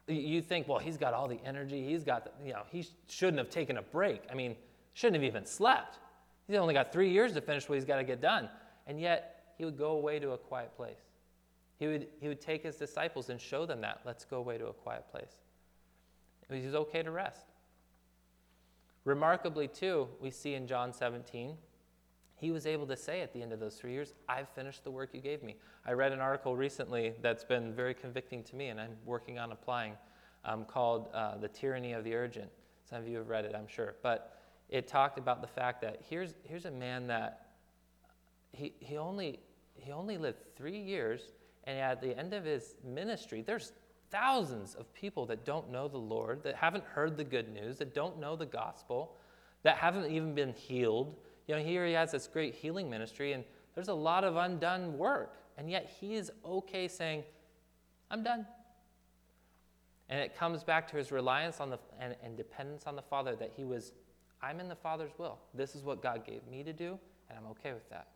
you 0.08 0.42
think, 0.42 0.68
well, 0.68 0.80
he's 0.80 0.98
got 0.98 1.14
all 1.14 1.28
the 1.28 1.40
energy. 1.46 1.86
He's 1.86 2.04
got, 2.04 2.26
the, 2.26 2.32
you 2.46 2.54
know, 2.54 2.64
he 2.70 2.86
shouldn't 3.08 3.38
have 3.40 3.50
taken 3.50 3.78
a 3.78 3.82
break. 3.82 4.22
I 4.32 4.36
mean, 4.36 4.56
shouldn't 4.94 5.16
have 5.16 5.24
even 5.24 5.46
slept. 5.46 6.00
He's 6.48 6.58
only 6.58 6.74
got 6.74 6.92
three 6.92 7.10
years 7.10 7.34
to 7.34 7.42
finish 7.42 7.68
what 7.68 7.76
he's 7.76 7.86
got 7.86 7.98
to 7.98 8.04
get 8.04 8.22
done. 8.22 8.50
And 8.86 9.00
yet, 9.00 9.54
he 9.58 9.66
would 9.66 9.78
go 9.78 9.92
away 9.92 10.20
to 10.20 10.32
a 10.32 10.38
quiet 10.38 10.76
place. 10.76 11.00
He 11.80 11.88
would, 11.88 12.08
he 12.20 12.28
would 12.28 12.42
take 12.42 12.64
his 12.64 12.76
disciples 12.76 13.30
and 13.30 13.40
show 13.40 13.66
them 13.66 13.82
that. 13.82 14.02
Let's 14.06 14.26
go 14.26 14.38
away 14.38 14.58
to 14.58 14.68
a 14.68 14.74
quiet 14.74 15.06
place. 15.12 15.36
He 16.52 16.66
was 16.66 16.76
okay 16.76 17.02
to 17.02 17.12
rest. 17.12 17.46
Remarkably, 19.06 19.68
too, 19.68 20.08
we 20.22 20.30
see 20.30 20.54
in 20.54 20.68
John 20.68 20.94
17, 20.94 21.58
he 22.44 22.52
was 22.52 22.66
able 22.66 22.86
to 22.88 22.98
say 22.98 23.22
at 23.22 23.32
the 23.32 23.42
end 23.42 23.54
of 23.54 23.60
those 23.60 23.76
three 23.76 23.94
years, 23.94 24.14
I've 24.28 24.50
finished 24.50 24.84
the 24.84 24.92
work 24.92 25.12
you 25.14 25.22
gave 25.22 25.44
me. 25.44 25.56
I 25.86 25.94
read 25.94 26.12
an 26.12 26.20
article 26.20 26.56
recently 26.56 27.14
that's 27.22 27.44
been 27.46 27.74
very 27.74 27.94
convicting 27.94 28.44
to 28.44 28.56
me, 28.56 28.68
and 28.68 28.82
I'm 28.82 28.98
working 29.06 29.40
on 29.40 29.54
applying, 29.54 29.94
um, 30.44 30.66
called 30.66 31.08
uh, 31.14 31.38
The 31.38 31.48
Tyranny 31.48 31.94
of 31.94 32.04
the 32.04 32.14
Urgent. 32.16 32.50
Some 32.90 32.98
of 32.98 33.08
you 33.08 33.18
have 33.18 33.30
read 33.30 33.46
it, 33.46 33.56
I'm 33.56 33.68
sure. 33.68 33.96
But 34.04 34.42
it 34.68 34.88
talked 34.88 35.18
about 35.18 35.42
the 35.42 35.48
fact 35.48 35.82
that 35.84 36.02
here's, 36.10 36.34
here's 36.44 36.66
a 36.66 36.72
man 36.72 37.08
that 37.08 37.48
he, 38.52 38.74
he, 38.80 38.98
only, 38.98 39.40
he 39.76 39.92
only 39.94 40.18
lived 40.18 40.40
three 40.58 40.80
years 40.80 41.22
and 41.64 41.80
at 41.80 42.02
the 42.02 42.18
end 42.18 42.34
of 42.34 42.44
his 42.44 42.76
ministry, 42.84 43.42
there's 43.42 43.72
thousands 44.12 44.76
of 44.76 44.94
people 44.94 45.26
that 45.28 45.46
don't 45.46 45.72
know 45.72 45.88
the 45.88 45.98
Lord, 45.98 46.44
that 46.44 46.56
haven't 46.56 46.84
heard 46.84 47.16
the 47.16 47.24
good 47.24 47.54
news, 47.54 47.78
that 47.78 47.96
don't 47.96 48.20
know 48.20 48.36
the 48.36 48.46
gospel, 48.46 49.16
that 49.64 49.78
haven't 49.78 50.12
even 50.12 50.36
been 50.36 50.54
healed. 50.54 51.16
You 51.48 51.56
know, 51.56 51.64
here 51.64 51.86
he 51.86 51.94
has 51.94 52.12
this 52.12 52.28
great 52.28 52.56
healing 52.56 52.90
ministry, 52.90 53.34
and 53.34 53.44
there's 53.76 53.90
a 53.90 53.94
lot 53.94 54.24
of 54.24 54.36
undone 54.36 54.98
work. 54.98 55.38
And 55.58 55.70
yet 55.70 55.92
he 56.00 56.16
is 56.16 56.32
okay 56.46 56.88
saying, 56.88 57.24
I'm 58.10 58.24
done. 58.24 58.46
And 60.10 60.20
it 60.20 60.36
comes 60.36 60.64
back 60.64 60.88
to 60.92 60.98
his 60.98 61.12
reliance 61.12 61.60
on 61.60 61.70
the 61.70 61.80
and, 62.00 62.16
and 62.24 62.38
dependence 62.38 62.84
on 62.86 62.96
the 62.96 63.02
Father 63.02 63.36
that 63.36 63.52
he 63.56 63.64
was, 63.64 63.94
I'm 64.42 64.60
in 64.60 64.68
the 64.68 64.76
Father's 64.76 65.12
will. 65.18 65.40
This 65.54 65.76
is 65.76 65.84
what 65.84 66.02
God 66.02 66.26
gave 66.26 66.46
me 66.48 66.64
to 66.64 66.74
do, 66.74 67.00
and 67.30 67.38
I'm 67.38 67.48
okay 67.52 67.74
with 67.74 67.90
that. 67.90 68.08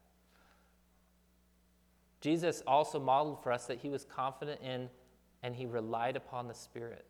Jesus 2.22 2.64
also 2.66 3.00
modeled 3.00 3.42
for 3.44 3.52
us 3.52 3.66
that 3.68 3.80
he 3.80 3.90
was 3.90 4.04
confident 4.04 4.62
in 4.62 4.90
and 5.44 5.56
he 5.56 5.66
relied 5.66 6.16
upon 6.16 6.48
the 6.48 6.54
Spirit. 6.54 7.06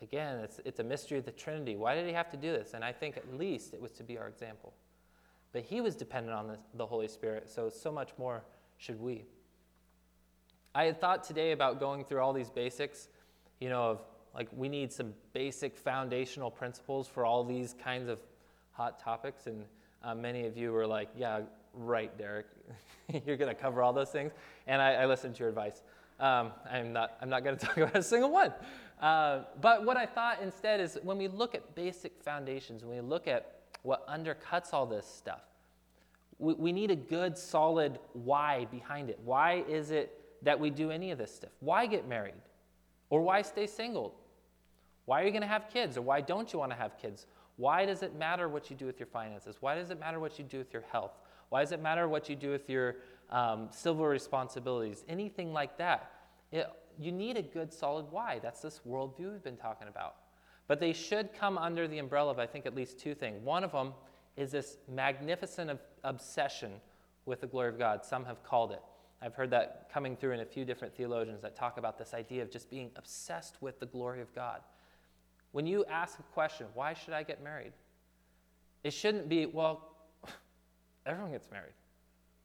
Again, 0.00 0.38
it's, 0.38 0.60
it's 0.64 0.78
a 0.78 0.84
mystery 0.84 1.18
of 1.18 1.24
the 1.24 1.32
Trinity. 1.32 1.76
Why 1.76 1.94
did 1.94 2.06
he 2.06 2.12
have 2.12 2.30
to 2.30 2.36
do 2.36 2.52
this? 2.52 2.74
And 2.74 2.84
I 2.84 2.92
think 2.92 3.16
at 3.16 3.36
least 3.36 3.74
it 3.74 3.80
was 3.80 3.92
to 3.92 4.04
be 4.04 4.16
our 4.18 4.28
example. 4.28 4.72
But 5.56 5.64
he 5.64 5.80
was 5.80 5.96
dependent 5.96 6.36
on 6.36 6.48
the, 6.48 6.58
the 6.74 6.84
Holy 6.84 7.08
Spirit, 7.08 7.48
so 7.48 7.70
so 7.70 7.90
much 7.90 8.10
more 8.18 8.44
should 8.76 9.00
we. 9.00 9.24
I 10.74 10.84
had 10.84 11.00
thought 11.00 11.24
today 11.24 11.52
about 11.52 11.80
going 11.80 12.04
through 12.04 12.20
all 12.20 12.34
these 12.34 12.50
basics, 12.50 13.08
you 13.58 13.70
know, 13.70 13.82
of 13.84 14.02
like 14.34 14.48
we 14.54 14.68
need 14.68 14.92
some 14.92 15.14
basic 15.32 15.78
foundational 15.78 16.50
principles 16.50 17.08
for 17.08 17.24
all 17.24 17.42
these 17.42 17.74
kinds 17.82 18.10
of 18.10 18.18
hot 18.72 19.00
topics. 19.00 19.46
And 19.46 19.64
uh, 20.04 20.14
many 20.14 20.44
of 20.44 20.58
you 20.58 20.72
were 20.72 20.86
like, 20.86 21.08
yeah, 21.16 21.40
right, 21.72 22.14
Derek. 22.18 22.48
You're 23.24 23.38
going 23.38 23.48
to 23.48 23.54
cover 23.54 23.80
all 23.80 23.94
those 23.94 24.10
things. 24.10 24.32
And 24.66 24.82
I, 24.82 24.92
I 24.92 25.06
listened 25.06 25.36
to 25.36 25.40
your 25.40 25.48
advice. 25.48 25.82
Um, 26.20 26.52
I'm 26.70 26.92
not, 26.92 27.16
I'm 27.22 27.30
not 27.30 27.44
going 27.44 27.56
to 27.60 27.64
talk 27.64 27.78
about 27.78 27.96
a 27.96 28.02
single 28.02 28.30
one. 28.30 28.52
Uh, 29.00 29.44
but 29.62 29.86
what 29.86 29.96
I 29.96 30.04
thought 30.04 30.42
instead 30.42 30.80
is 30.80 30.98
when 31.02 31.16
we 31.16 31.28
look 31.28 31.54
at 31.54 31.74
basic 31.74 32.22
foundations, 32.22 32.84
when 32.84 32.94
we 32.96 33.00
look 33.00 33.26
at 33.26 33.55
what 33.86 34.06
undercuts 34.08 34.72
all 34.72 34.84
this 34.84 35.06
stuff, 35.06 35.42
we, 36.38 36.54
we 36.54 36.72
need 36.72 36.90
a 36.90 36.96
good, 36.96 37.38
solid 37.38 38.00
why 38.14 38.66
behind 38.70 39.08
it. 39.08 39.18
Why 39.24 39.64
is 39.68 39.92
it 39.92 40.12
that 40.42 40.58
we 40.58 40.70
do 40.70 40.90
any 40.90 41.12
of 41.12 41.18
this 41.18 41.32
stuff? 41.32 41.52
Why 41.60 41.86
get 41.86 42.08
married? 42.08 42.34
Or 43.10 43.22
why 43.22 43.42
stay 43.42 43.68
single? 43.68 44.16
Why 45.04 45.22
are 45.22 45.24
you 45.24 45.30
going 45.30 45.42
to 45.42 45.48
have 45.48 45.70
kids? 45.72 45.96
Or 45.96 46.02
why 46.02 46.20
don't 46.20 46.52
you 46.52 46.58
want 46.58 46.72
to 46.72 46.76
have 46.76 46.98
kids? 46.98 47.26
Why 47.58 47.86
does 47.86 48.02
it 48.02 48.16
matter 48.16 48.48
what 48.48 48.70
you 48.70 48.76
do 48.76 48.86
with 48.86 48.98
your 48.98 49.06
finances? 49.06 49.58
Why 49.60 49.76
does 49.76 49.90
it 49.90 50.00
matter 50.00 50.18
what 50.18 50.36
you 50.36 50.44
do 50.44 50.58
with 50.58 50.72
your 50.72 50.84
health? 50.90 51.12
Why 51.50 51.60
does 51.60 51.70
it 51.70 51.80
matter 51.80 52.08
what 52.08 52.28
you 52.28 52.34
do 52.34 52.50
with 52.50 52.68
your 52.68 52.96
um, 53.30 53.68
civil 53.70 54.04
responsibilities? 54.04 55.04
Anything 55.08 55.52
like 55.52 55.78
that. 55.78 56.10
It, 56.50 56.66
you 56.98 57.12
need 57.12 57.36
a 57.36 57.42
good, 57.42 57.72
solid 57.72 58.06
why. 58.10 58.40
That's 58.42 58.60
this 58.60 58.80
worldview 58.86 59.30
we've 59.30 59.44
been 59.44 59.56
talking 59.56 59.86
about. 59.86 60.16
But 60.68 60.80
they 60.80 60.92
should 60.92 61.32
come 61.32 61.58
under 61.58 61.86
the 61.86 61.98
umbrella 61.98 62.32
of, 62.32 62.38
I 62.38 62.46
think, 62.46 62.66
at 62.66 62.74
least 62.74 62.98
two 62.98 63.14
things. 63.14 63.40
One 63.42 63.62
of 63.62 63.72
them 63.72 63.92
is 64.36 64.50
this 64.50 64.78
magnificent 64.92 65.78
obsession 66.04 66.72
with 67.24 67.40
the 67.40 67.46
glory 67.46 67.68
of 67.68 67.78
God. 67.78 68.04
Some 68.04 68.24
have 68.24 68.42
called 68.42 68.72
it. 68.72 68.82
I've 69.22 69.34
heard 69.34 69.50
that 69.50 69.88
coming 69.92 70.16
through 70.16 70.32
in 70.32 70.40
a 70.40 70.44
few 70.44 70.64
different 70.64 70.94
theologians 70.94 71.40
that 71.42 71.56
talk 71.56 71.78
about 71.78 71.98
this 71.98 72.12
idea 72.12 72.42
of 72.42 72.50
just 72.50 72.70
being 72.70 72.90
obsessed 72.96 73.56
with 73.60 73.80
the 73.80 73.86
glory 73.86 74.20
of 74.20 74.34
God. 74.34 74.60
When 75.52 75.66
you 75.66 75.84
ask 75.86 76.18
a 76.18 76.22
question, 76.34 76.66
why 76.74 76.92
should 76.92 77.14
I 77.14 77.22
get 77.22 77.42
married? 77.42 77.72
It 78.84 78.92
shouldn't 78.92 79.28
be, 79.28 79.46
well, 79.46 79.96
Everyone 81.06 81.32
gets 81.32 81.48
married. 81.50 81.72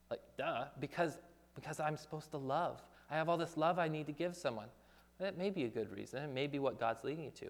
Like, 0.09 0.21
duh, 0.37 0.65
because, 0.79 1.17
because 1.55 1.79
I'm 1.79 1.97
supposed 1.97 2.31
to 2.31 2.37
love. 2.37 2.81
I 3.09 3.15
have 3.15 3.27
all 3.27 3.37
this 3.37 3.57
love 3.57 3.79
I 3.79 3.87
need 3.87 4.05
to 4.07 4.13
give 4.13 4.35
someone. 4.35 4.67
That 5.19 5.37
may 5.37 5.49
be 5.49 5.65
a 5.65 5.67
good 5.67 5.91
reason. 5.91 6.23
It 6.23 6.33
may 6.33 6.47
be 6.47 6.59
what 6.59 6.79
God's 6.79 7.03
leading 7.03 7.25
you 7.25 7.31
to. 7.31 7.47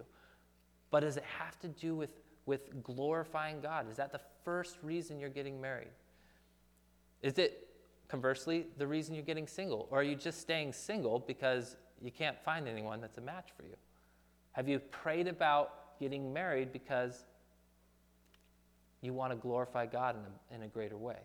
But 0.92 1.00
does 1.00 1.16
it 1.16 1.24
have 1.24 1.58
to 1.58 1.68
do 1.68 1.96
with, 1.96 2.10
with 2.46 2.84
glorifying 2.84 3.60
God? 3.60 3.90
Is 3.90 3.96
that 3.96 4.12
the 4.12 4.20
first 4.44 4.76
reason 4.80 5.18
you're 5.18 5.28
getting 5.28 5.60
married? 5.60 5.90
Is 7.22 7.38
it, 7.38 7.66
conversely, 8.06 8.66
the 8.78 8.86
reason 8.86 9.16
you're 9.16 9.24
getting 9.24 9.48
single? 9.48 9.88
Or 9.90 9.98
are 9.98 10.04
you 10.04 10.14
just 10.14 10.40
staying 10.40 10.72
single 10.72 11.18
because 11.18 11.76
you 12.00 12.12
can't 12.12 12.38
find 12.44 12.68
anyone 12.68 13.00
that's 13.00 13.18
a 13.18 13.20
match 13.20 13.48
for 13.56 13.64
you? 13.64 13.74
Have 14.52 14.68
you 14.68 14.78
prayed 14.78 15.26
about 15.26 15.98
getting 15.98 16.32
married 16.32 16.72
because 16.72 17.24
you 19.02 19.12
want 19.12 19.32
to 19.32 19.36
glorify 19.36 19.84
God 19.84 20.16
in 20.16 20.22
a, 20.22 20.60
in 20.60 20.62
a 20.64 20.68
greater 20.68 20.96
way. 20.96 21.18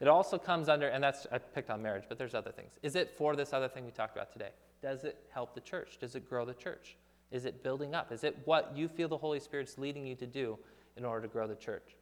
It 0.00 0.08
also 0.08 0.36
comes 0.36 0.68
under, 0.68 0.88
and 0.88 1.02
that's, 1.02 1.26
I 1.30 1.38
picked 1.38 1.70
on 1.70 1.80
marriage, 1.80 2.04
but 2.08 2.18
there's 2.18 2.34
other 2.34 2.50
things. 2.50 2.72
Is 2.82 2.96
it 2.96 3.14
for 3.16 3.36
this 3.36 3.52
other 3.52 3.68
thing 3.68 3.84
we 3.84 3.92
talked 3.92 4.16
about 4.16 4.32
today? 4.32 4.50
Does 4.82 5.04
it 5.04 5.16
help 5.32 5.54
the 5.54 5.60
church? 5.60 5.98
Does 6.00 6.16
it 6.16 6.28
grow 6.28 6.44
the 6.44 6.54
church? 6.54 6.96
Is 7.32 7.46
it 7.46 7.62
building 7.62 7.94
up? 7.94 8.12
Is 8.12 8.22
it 8.22 8.36
what 8.44 8.72
you 8.76 8.86
feel 8.86 9.08
the 9.08 9.16
Holy 9.16 9.40
Spirit's 9.40 9.78
leading 9.78 10.06
you 10.06 10.14
to 10.16 10.26
do 10.26 10.58
in 10.96 11.04
order 11.04 11.26
to 11.26 11.32
grow 11.32 11.48
the 11.48 11.56
church? 11.56 11.96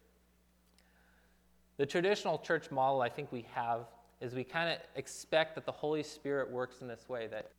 The 1.77 1.87
traditional 1.87 2.39
church 2.39 2.71
model 2.71 3.01
I 3.01 3.09
think 3.09 3.33
we 3.33 3.47
have 3.55 3.87
is 4.21 4.35
we 4.35 4.45
kind 4.45 4.69
of 4.69 4.79
expect 4.97 5.55
that 5.55 5.65
the 5.65 5.73
Holy 5.73 6.03
Spirit 6.03 6.51
works 6.51 6.83
in 6.83 6.89
this 6.89 7.09
way 7.09 7.27
that 7.29 7.53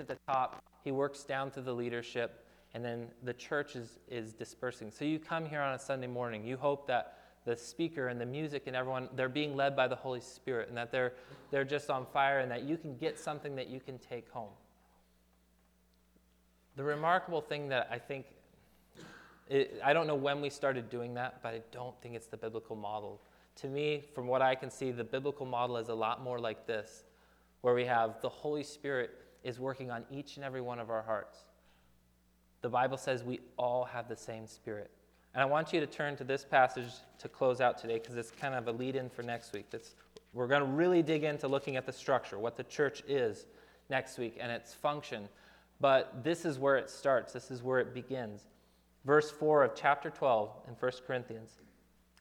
at 0.00 0.08
the 0.08 0.16
top, 0.26 0.64
he 0.82 0.90
works 0.90 1.22
down 1.22 1.50
through 1.50 1.64
the 1.64 1.74
leadership, 1.74 2.44
and 2.74 2.84
then 2.84 3.08
the 3.22 3.34
church 3.34 3.76
is, 3.76 3.98
is 4.08 4.32
dispersing. 4.32 4.90
So 4.90 5.04
you 5.04 5.18
come 5.18 5.46
here 5.46 5.60
on 5.60 5.74
a 5.74 5.78
Sunday 5.78 6.06
morning, 6.06 6.44
you 6.44 6.56
hope 6.56 6.86
that 6.88 7.18
the 7.44 7.56
speaker 7.56 8.08
and 8.08 8.20
the 8.20 8.26
music 8.26 8.64
and 8.66 8.74
everyone, 8.74 9.08
they're 9.14 9.28
being 9.28 9.54
led 9.54 9.76
by 9.76 9.86
the 9.86 9.96
Holy 9.96 10.20
Spirit 10.20 10.68
and 10.68 10.76
that 10.76 10.90
they're, 10.90 11.12
they're 11.50 11.64
just 11.64 11.90
on 11.90 12.06
fire 12.06 12.38
and 12.38 12.50
that 12.50 12.62
you 12.62 12.76
can 12.76 12.96
get 12.96 13.18
something 13.18 13.54
that 13.56 13.68
you 13.68 13.80
can 13.80 13.98
take 13.98 14.30
home. 14.30 14.50
The 16.76 16.84
remarkable 16.84 17.40
thing 17.40 17.68
that 17.68 17.88
I 17.90 17.98
think, 17.98 18.26
it, 19.48 19.80
I 19.84 19.92
don't 19.92 20.06
know 20.06 20.14
when 20.14 20.40
we 20.40 20.48
started 20.50 20.88
doing 20.88 21.14
that, 21.14 21.42
but 21.42 21.54
I 21.54 21.60
don't 21.70 21.94
think 22.00 22.14
it's 22.14 22.26
the 22.26 22.36
biblical 22.36 22.76
model. 22.76 23.20
To 23.56 23.68
me, 23.68 24.04
from 24.14 24.26
what 24.26 24.40
I 24.40 24.54
can 24.54 24.70
see, 24.70 24.90
the 24.90 25.04
biblical 25.04 25.44
model 25.44 25.76
is 25.76 25.88
a 25.88 25.94
lot 25.94 26.22
more 26.22 26.38
like 26.38 26.66
this, 26.66 27.04
where 27.60 27.74
we 27.74 27.84
have 27.84 28.20
the 28.22 28.28
Holy 28.28 28.62
Spirit 28.62 29.10
is 29.44 29.60
working 29.60 29.90
on 29.90 30.04
each 30.10 30.36
and 30.36 30.44
every 30.44 30.60
one 30.60 30.78
of 30.78 30.88
our 30.88 31.02
hearts. 31.02 31.44
The 32.62 32.68
Bible 32.68 32.96
says 32.96 33.24
we 33.24 33.40
all 33.58 33.84
have 33.84 34.08
the 34.08 34.16
same 34.16 34.46
spirit. 34.46 34.90
And 35.34 35.42
I 35.42 35.46
want 35.46 35.72
you 35.72 35.80
to 35.80 35.86
turn 35.86 36.16
to 36.16 36.24
this 36.24 36.44
passage 36.44 36.90
to 37.18 37.28
close 37.28 37.60
out 37.60 37.78
today 37.78 37.98
because 37.98 38.16
it's 38.16 38.30
kind 38.30 38.54
of 38.54 38.68
a 38.68 38.72
lead 38.72 38.96
in 38.96 39.08
for 39.08 39.22
next 39.22 39.52
week. 39.52 39.66
It's, 39.72 39.94
we're 40.32 40.46
going 40.46 40.60
to 40.60 40.68
really 40.68 41.02
dig 41.02 41.24
into 41.24 41.48
looking 41.48 41.76
at 41.76 41.86
the 41.86 41.92
structure, 41.92 42.38
what 42.38 42.56
the 42.56 42.64
church 42.64 43.02
is 43.08 43.46
next 43.90 44.18
week, 44.18 44.36
and 44.40 44.52
its 44.52 44.74
function. 44.74 45.28
But 45.82 46.22
this 46.22 46.44
is 46.44 46.60
where 46.60 46.76
it 46.76 46.88
starts, 46.88 47.32
this 47.32 47.50
is 47.50 47.60
where 47.60 47.80
it 47.80 47.92
begins. 47.92 48.46
Verse 49.04 49.32
4 49.32 49.64
of 49.64 49.74
chapter 49.74 50.10
12 50.10 50.50
in 50.68 50.74
1 50.74 50.92
Corinthians 51.04 51.58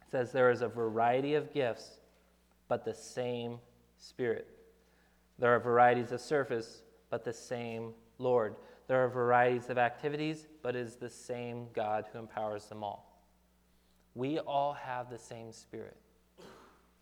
says, 0.09 0.32
There 0.32 0.49
is 0.49 0.64
a 0.64 0.68
variety 0.68 1.36
of 1.36 1.53
gifts, 1.53 1.99
but 2.68 2.84
the 2.84 2.93
same 2.93 3.59
Spirit. 3.99 4.47
There 5.38 5.53
are 5.53 5.59
varieties 5.59 6.12
of 6.12 6.22
service, 6.22 6.82
but 7.12 7.24
the 7.24 7.34
same 7.34 7.93
Lord. 8.18 8.55
There 8.88 9.05
are 9.05 9.07
varieties 9.07 9.70
of 9.70 9.78
activities, 9.78 10.47
but 10.64 10.76
it 10.76 10.80
is 10.80 10.95
the 10.95 11.09
same 11.09 11.68
God 11.72 12.05
who 12.12 12.18
empowers 12.18 12.66
them 12.66 12.84
all. 12.84 13.22
We 14.16 14.39
all 14.39 14.74
have 14.74 15.12
the 15.12 15.20
same 15.20 15.51
Spirit 15.51 15.97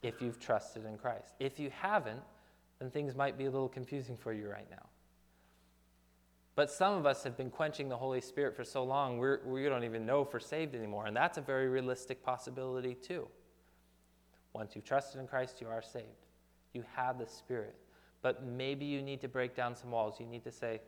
if 0.03 0.21
you've 0.21 0.41
trusted 0.41 0.83
in 0.85 0.97
Christ. 0.97 1.35
If 1.39 1.57
you 1.57 1.69
haven't, 1.69 2.19
then 2.79 2.91
things 2.91 3.15
might 3.15 3.37
be 3.37 3.45
a 3.45 3.49
little 3.49 3.69
confusing 3.69 4.17
for 4.17 4.33
you 4.33 4.49
right 4.49 4.67
now. 4.69 4.88
But 6.59 6.69
some 6.69 6.97
of 6.97 7.05
us 7.05 7.23
have 7.23 7.37
been 7.37 7.49
quenching 7.49 7.87
the 7.87 7.95
Holy 7.95 8.19
Spirit 8.19 8.53
for 8.53 8.65
so 8.65 8.83
long, 8.83 9.17
we're, 9.17 9.39
we 9.45 9.63
don't 9.63 9.85
even 9.85 10.05
know 10.05 10.23
if 10.23 10.33
we're 10.33 10.41
saved 10.41 10.75
anymore. 10.75 11.05
And 11.05 11.15
that's 11.15 11.37
a 11.37 11.41
very 11.41 11.69
realistic 11.69 12.21
possibility, 12.21 12.95
too. 12.95 13.29
Once 14.51 14.75
you've 14.75 14.83
trusted 14.83 15.21
in 15.21 15.27
Christ, 15.27 15.61
you 15.61 15.69
are 15.69 15.81
saved. 15.81 16.25
You 16.73 16.83
have 16.97 17.17
the 17.17 17.27
Spirit. 17.27 17.75
But 18.21 18.43
maybe 18.43 18.83
you 18.83 19.01
need 19.01 19.21
to 19.21 19.29
break 19.29 19.55
down 19.55 19.73
some 19.73 19.89
walls. 19.89 20.19
You 20.19 20.25
need 20.25 20.43
to 20.43 20.51
say, 20.51 20.81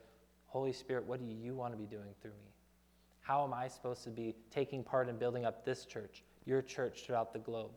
Holy 0.47 0.73
Spirit, 0.73 1.05
what 1.05 1.21
do 1.21 1.25
you 1.25 1.55
want 1.55 1.71
to 1.73 1.77
be 1.77 1.85
doing 1.85 2.09
through 2.21 2.31
me? 2.31 2.51
How 3.21 3.41
am 3.41 3.53
I 3.53 3.69
supposed 3.69 4.03
to 4.03 4.09
be 4.09 4.35
taking 4.53 4.83
part 4.83 5.07
in 5.07 5.15
building 5.15 5.45
up 5.45 5.63
this 5.63 5.85
church, 5.85 6.25
your 6.43 6.61
church 6.61 7.05
throughout 7.05 7.31
the 7.31 7.39
globe? 7.39 7.71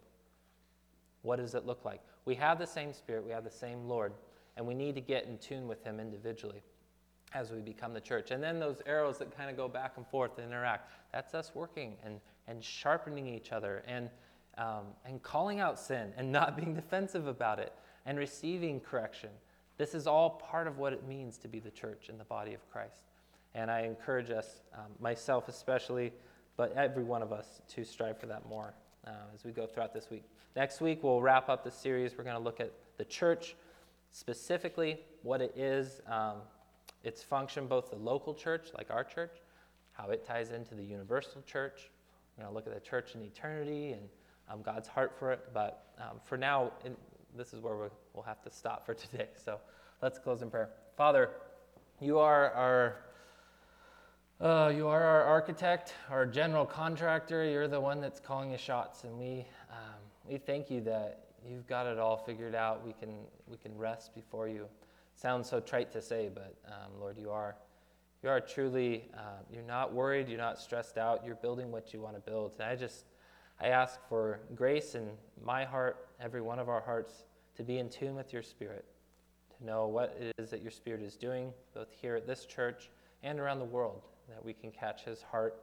What 1.22 1.36
does 1.36 1.54
it 1.54 1.64
look 1.64 1.84
like? 1.84 2.00
We 2.24 2.34
have 2.34 2.58
the 2.58 2.66
same 2.66 2.92
Spirit, 2.92 3.24
we 3.24 3.30
have 3.30 3.44
the 3.44 3.52
same 3.52 3.86
Lord, 3.86 4.14
and 4.56 4.66
we 4.66 4.74
need 4.74 4.96
to 4.96 5.00
get 5.00 5.26
in 5.26 5.38
tune 5.38 5.68
with 5.68 5.84
Him 5.84 6.00
individually 6.00 6.64
as 7.32 7.50
we 7.50 7.60
become 7.60 7.92
the 7.92 8.00
church. 8.00 8.30
And 8.30 8.42
then 8.42 8.60
those 8.60 8.80
arrows 8.86 9.18
that 9.18 9.36
kind 9.36 9.50
of 9.50 9.56
go 9.56 9.68
back 9.68 9.94
and 9.96 10.06
forth 10.06 10.38
and 10.38 10.46
interact, 10.46 10.90
that's 11.12 11.34
us 11.34 11.52
working 11.54 11.94
and, 12.04 12.20
and 12.46 12.62
sharpening 12.62 13.26
each 13.26 13.52
other 13.52 13.82
and, 13.86 14.10
um, 14.58 14.84
and 15.04 15.22
calling 15.22 15.60
out 15.60 15.78
sin 15.78 16.12
and 16.16 16.30
not 16.32 16.56
being 16.56 16.74
defensive 16.74 17.26
about 17.26 17.58
it 17.58 17.72
and 18.06 18.18
receiving 18.18 18.80
correction. 18.80 19.30
This 19.76 19.94
is 19.94 20.06
all 20.06 20.30
part 20.30 20.66
of 20.68 20.78
what 20.78 20.92
it 20.92 21.06
means 21.06 21.36
to 21.38 21.48
be 21.48 21.58
the 21.58 21.70
church 21.70 22.08
in 22.08 22.18
the 22.18 22.24
body 22.24 22.54
of 22.54 22.70
Christ. 22.70 23.02
And 23.54 23.70
I 23.70 23.82
encourage 23.82 24.30
us, 24.30 24.62
um, 24.74 24.92
myself 25.00 25.48
especially, 25.48 26.12
but 26.56 26.72
every 26.76 27.02
one 27.02 27.22
of 27.22 27.32
us, 27.32 27.60
to 27.68 27.84
strive 27.84 28.18
for 28.18 28.26
that 28.26 28.48
more 28.48 28.74
uh, 29.06 29.10
as 29.34 29.44
we 29.44 29.52
go 29.52 29.66
throughout 29.66 29.92
this 29.92 30.10
week. 30.10 30.24
Next 30.56 30.80
week, 30.80 31.02
we'll 31.02 31.20
wrap 31.20 31.48
up 31.48 31.64
the 31.64 31.70
series. 31.70 32.16
We're 32.16 32.24
going 32.24 32.36
to 32.36 32.42
look 32.42 32.60
at 32.60 32.72
the 32.96 33.04
church, 33.04 33.56
specifically 34.10 35.00
what 35.22 35.40
it 35.40 35.52
is, 35.56 36.00
um, 36.06 36.36
its 37.04 37.22
function, 37.22 37.66
both 37.66 37.90
the 37.90 37.96
local 37.96 38.34
church, 38.34 38.68
like 38.76 38.90
our 38.90 39.04
church, 39.04 39.36
how 39.92 40.10
it 40.10 40.26
ties 40.26 40.50
into 40.50 40.74
the 40.74 40.82
universal 40.82 41.42
church. 41.42 41.90
We're 42.36 42.44
going 42.44 42.52
to 42.52 42.54
look 42.54 42.66
at 42.66 42.74
the 42.74 42.88
church 42.88 43.14
in 43.14 43.22
eternity 43.22 43.92
and 43.92 44.02
um, 44.50 44.62
God's 44.62 44.88
heart 44.88 45.14
for 45.18 45.30
it. 45.32 45.48
But 45.52 45.92
um, 45.98 46.18
for 46.24 46.36
now, 46.36 46.72
in, 46.84 46.96
this 47.36 47.52
is 47.52 47.60
where 47.60 47.76
we'll 47.76 48.24
have 48.24 48.42
to 48.42 48.50
stop 48.50 48.84
for 48.84 48.94
today. 48.94 49.28
So 49.36 49.60
let's 50.02 50.18
close 50.18 50.42
in 50.42 50.50
prayer. 50.50 50.70
Father, 50.96 51.30
you 52.00 52.18
are 52.18 52.50
our. 52.52 52.96
Uh, 54.40 54.72
you 54.74 54.88
are 54.88 55.02
our 55.02 55.22
architect, 55.22 55.94
our 56.10 56.26
general 56.26 56.66
contractor. 56.66 57.44
You're 57.44 57.68
the 57.68 57.80
one 57.80 58.00
that's 58.00 58.18
calling 58.18 58.50
the 58.50 58.58
shots, 58.58 59.04
and 59.04 59.16
we 59.16 59.46
um, 59.70 60.00
we 60.28 60.38
thank 60.38 60.70
you 60.70 60.80
that 60.82 61.26
you've 61.48 61.68
got 61.68 61.86
it 61.86 62.00
all 62.00 62.16
figured 62.16 62.54
out. 62.54 62.84
We 62.84 62.94
can 62.94 63.10
we 63.46 63.56
can 63.56 63.78
rest 63.78 64.12
before 64.12 64.48
you. 64.48 64.66
Sounds 65.14 65.48
so 65.48 65.60
trite 65.60 65.92
to 65.92 66.02
say, 66.02 66.30
but 66.32 66.56
um, 66.66 67.00
Lord, 67.00 67.18
you 67.18 67.30
are 67.30 67.56
you 68.22 68.30
are 68.30 68.40
truly 68.40 69.10
uh, 69.14 69.42
you're 69.52 69.62
not 69.62 69.92
worried. 69.92 70.28
You're 70.28 70.38
not 70.38 70.58
stressed 70.58 70.96
out. 70.96 71.22
You're 71.26 71.34
building 71.36 71.70
what 71.70 71.92
you 71.92 72.00
want 72.00 72.14
to 72.16 72.20
build. 72.20 72.54
And 72.58 72.68
I 72.68 72.74
just 72.74 73.04
I 73.60 73.68
ask 73.68 74.00
for 74.08 74.40
grace 74.54 74.94
in 74.94 75.10
my 75.44 75.64
heart, 75.64 76.08
every 76.20 76.40
one 76.40 76.58
of 76.58 76.68
our 76.68 76.80
hearts, 76.80 77.24
to 77.56 77.62
be 77.62 77.78
in 77.78 77.88
tune 77.88 78.16
with 78.16 78.32
your 78.32 78.42
Spirit, 78.42 78.84
to 79.56 79.64
know 79.64 79.86
what 79.86 80.16
it 80.20 80.32
is 80.38 80.50
that 80.50 80.62
your 80.62 80.70
Spirit 80.70 81.02
is 81.02 81.16
doing, 81.16 81.52
both 81.74 81.92
here 81.92 82.16
at 82.16 82.26
this 82.26 82.46
church 82.46 82.90
and 83.22 83.38
around 83.38 83.60
the 83.60 83.64
world, 83.64 84.02
that 84.28 84.44
we 84.44 84.52
can 84.52 84.72
catch 84.72 85.04
His 85.04 85.22
heart, 85.22 85.62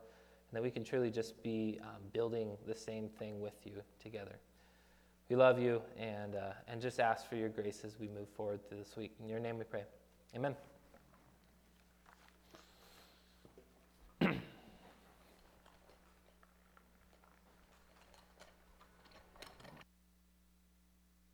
and 0.49 0.58
that 0.58 0.64
we 0.64 0.72
can 0.72 0.84
truly 0.84 1.12
just 1.12 1.41
be 1.43 1.80
um, 1.84 2.02
building 2.14 2.56
the 2.66 2.76
same 2.76 3.10
thing 3.10 3.41
with 3.41 3.56
you 3.66 3.82
together. 3.99 4.39
We 5.32 5.38
love 5.38 5.61
you 5.61 5.82
and, 5.97 6.36
uh, 6.36 6.51
and 6.67 6.82
just 6.82 6.99
ask 6.99 7.29
for 7.29 7.38
your 7.38 7.47
grace 7.47 7.84
as 7.86 7.97
we 7.97 8.09
move 8.09 8.27
forward 8.36 8.67
through 8.67 8.79
this 8.79 8.97
week. 8.97 9.13
In 9.23 9.29
your 9.29 9.39
name 9.39 9.57
we 9.57 9.63
pray. 9.63 9.86
Amen. 10.36 10.57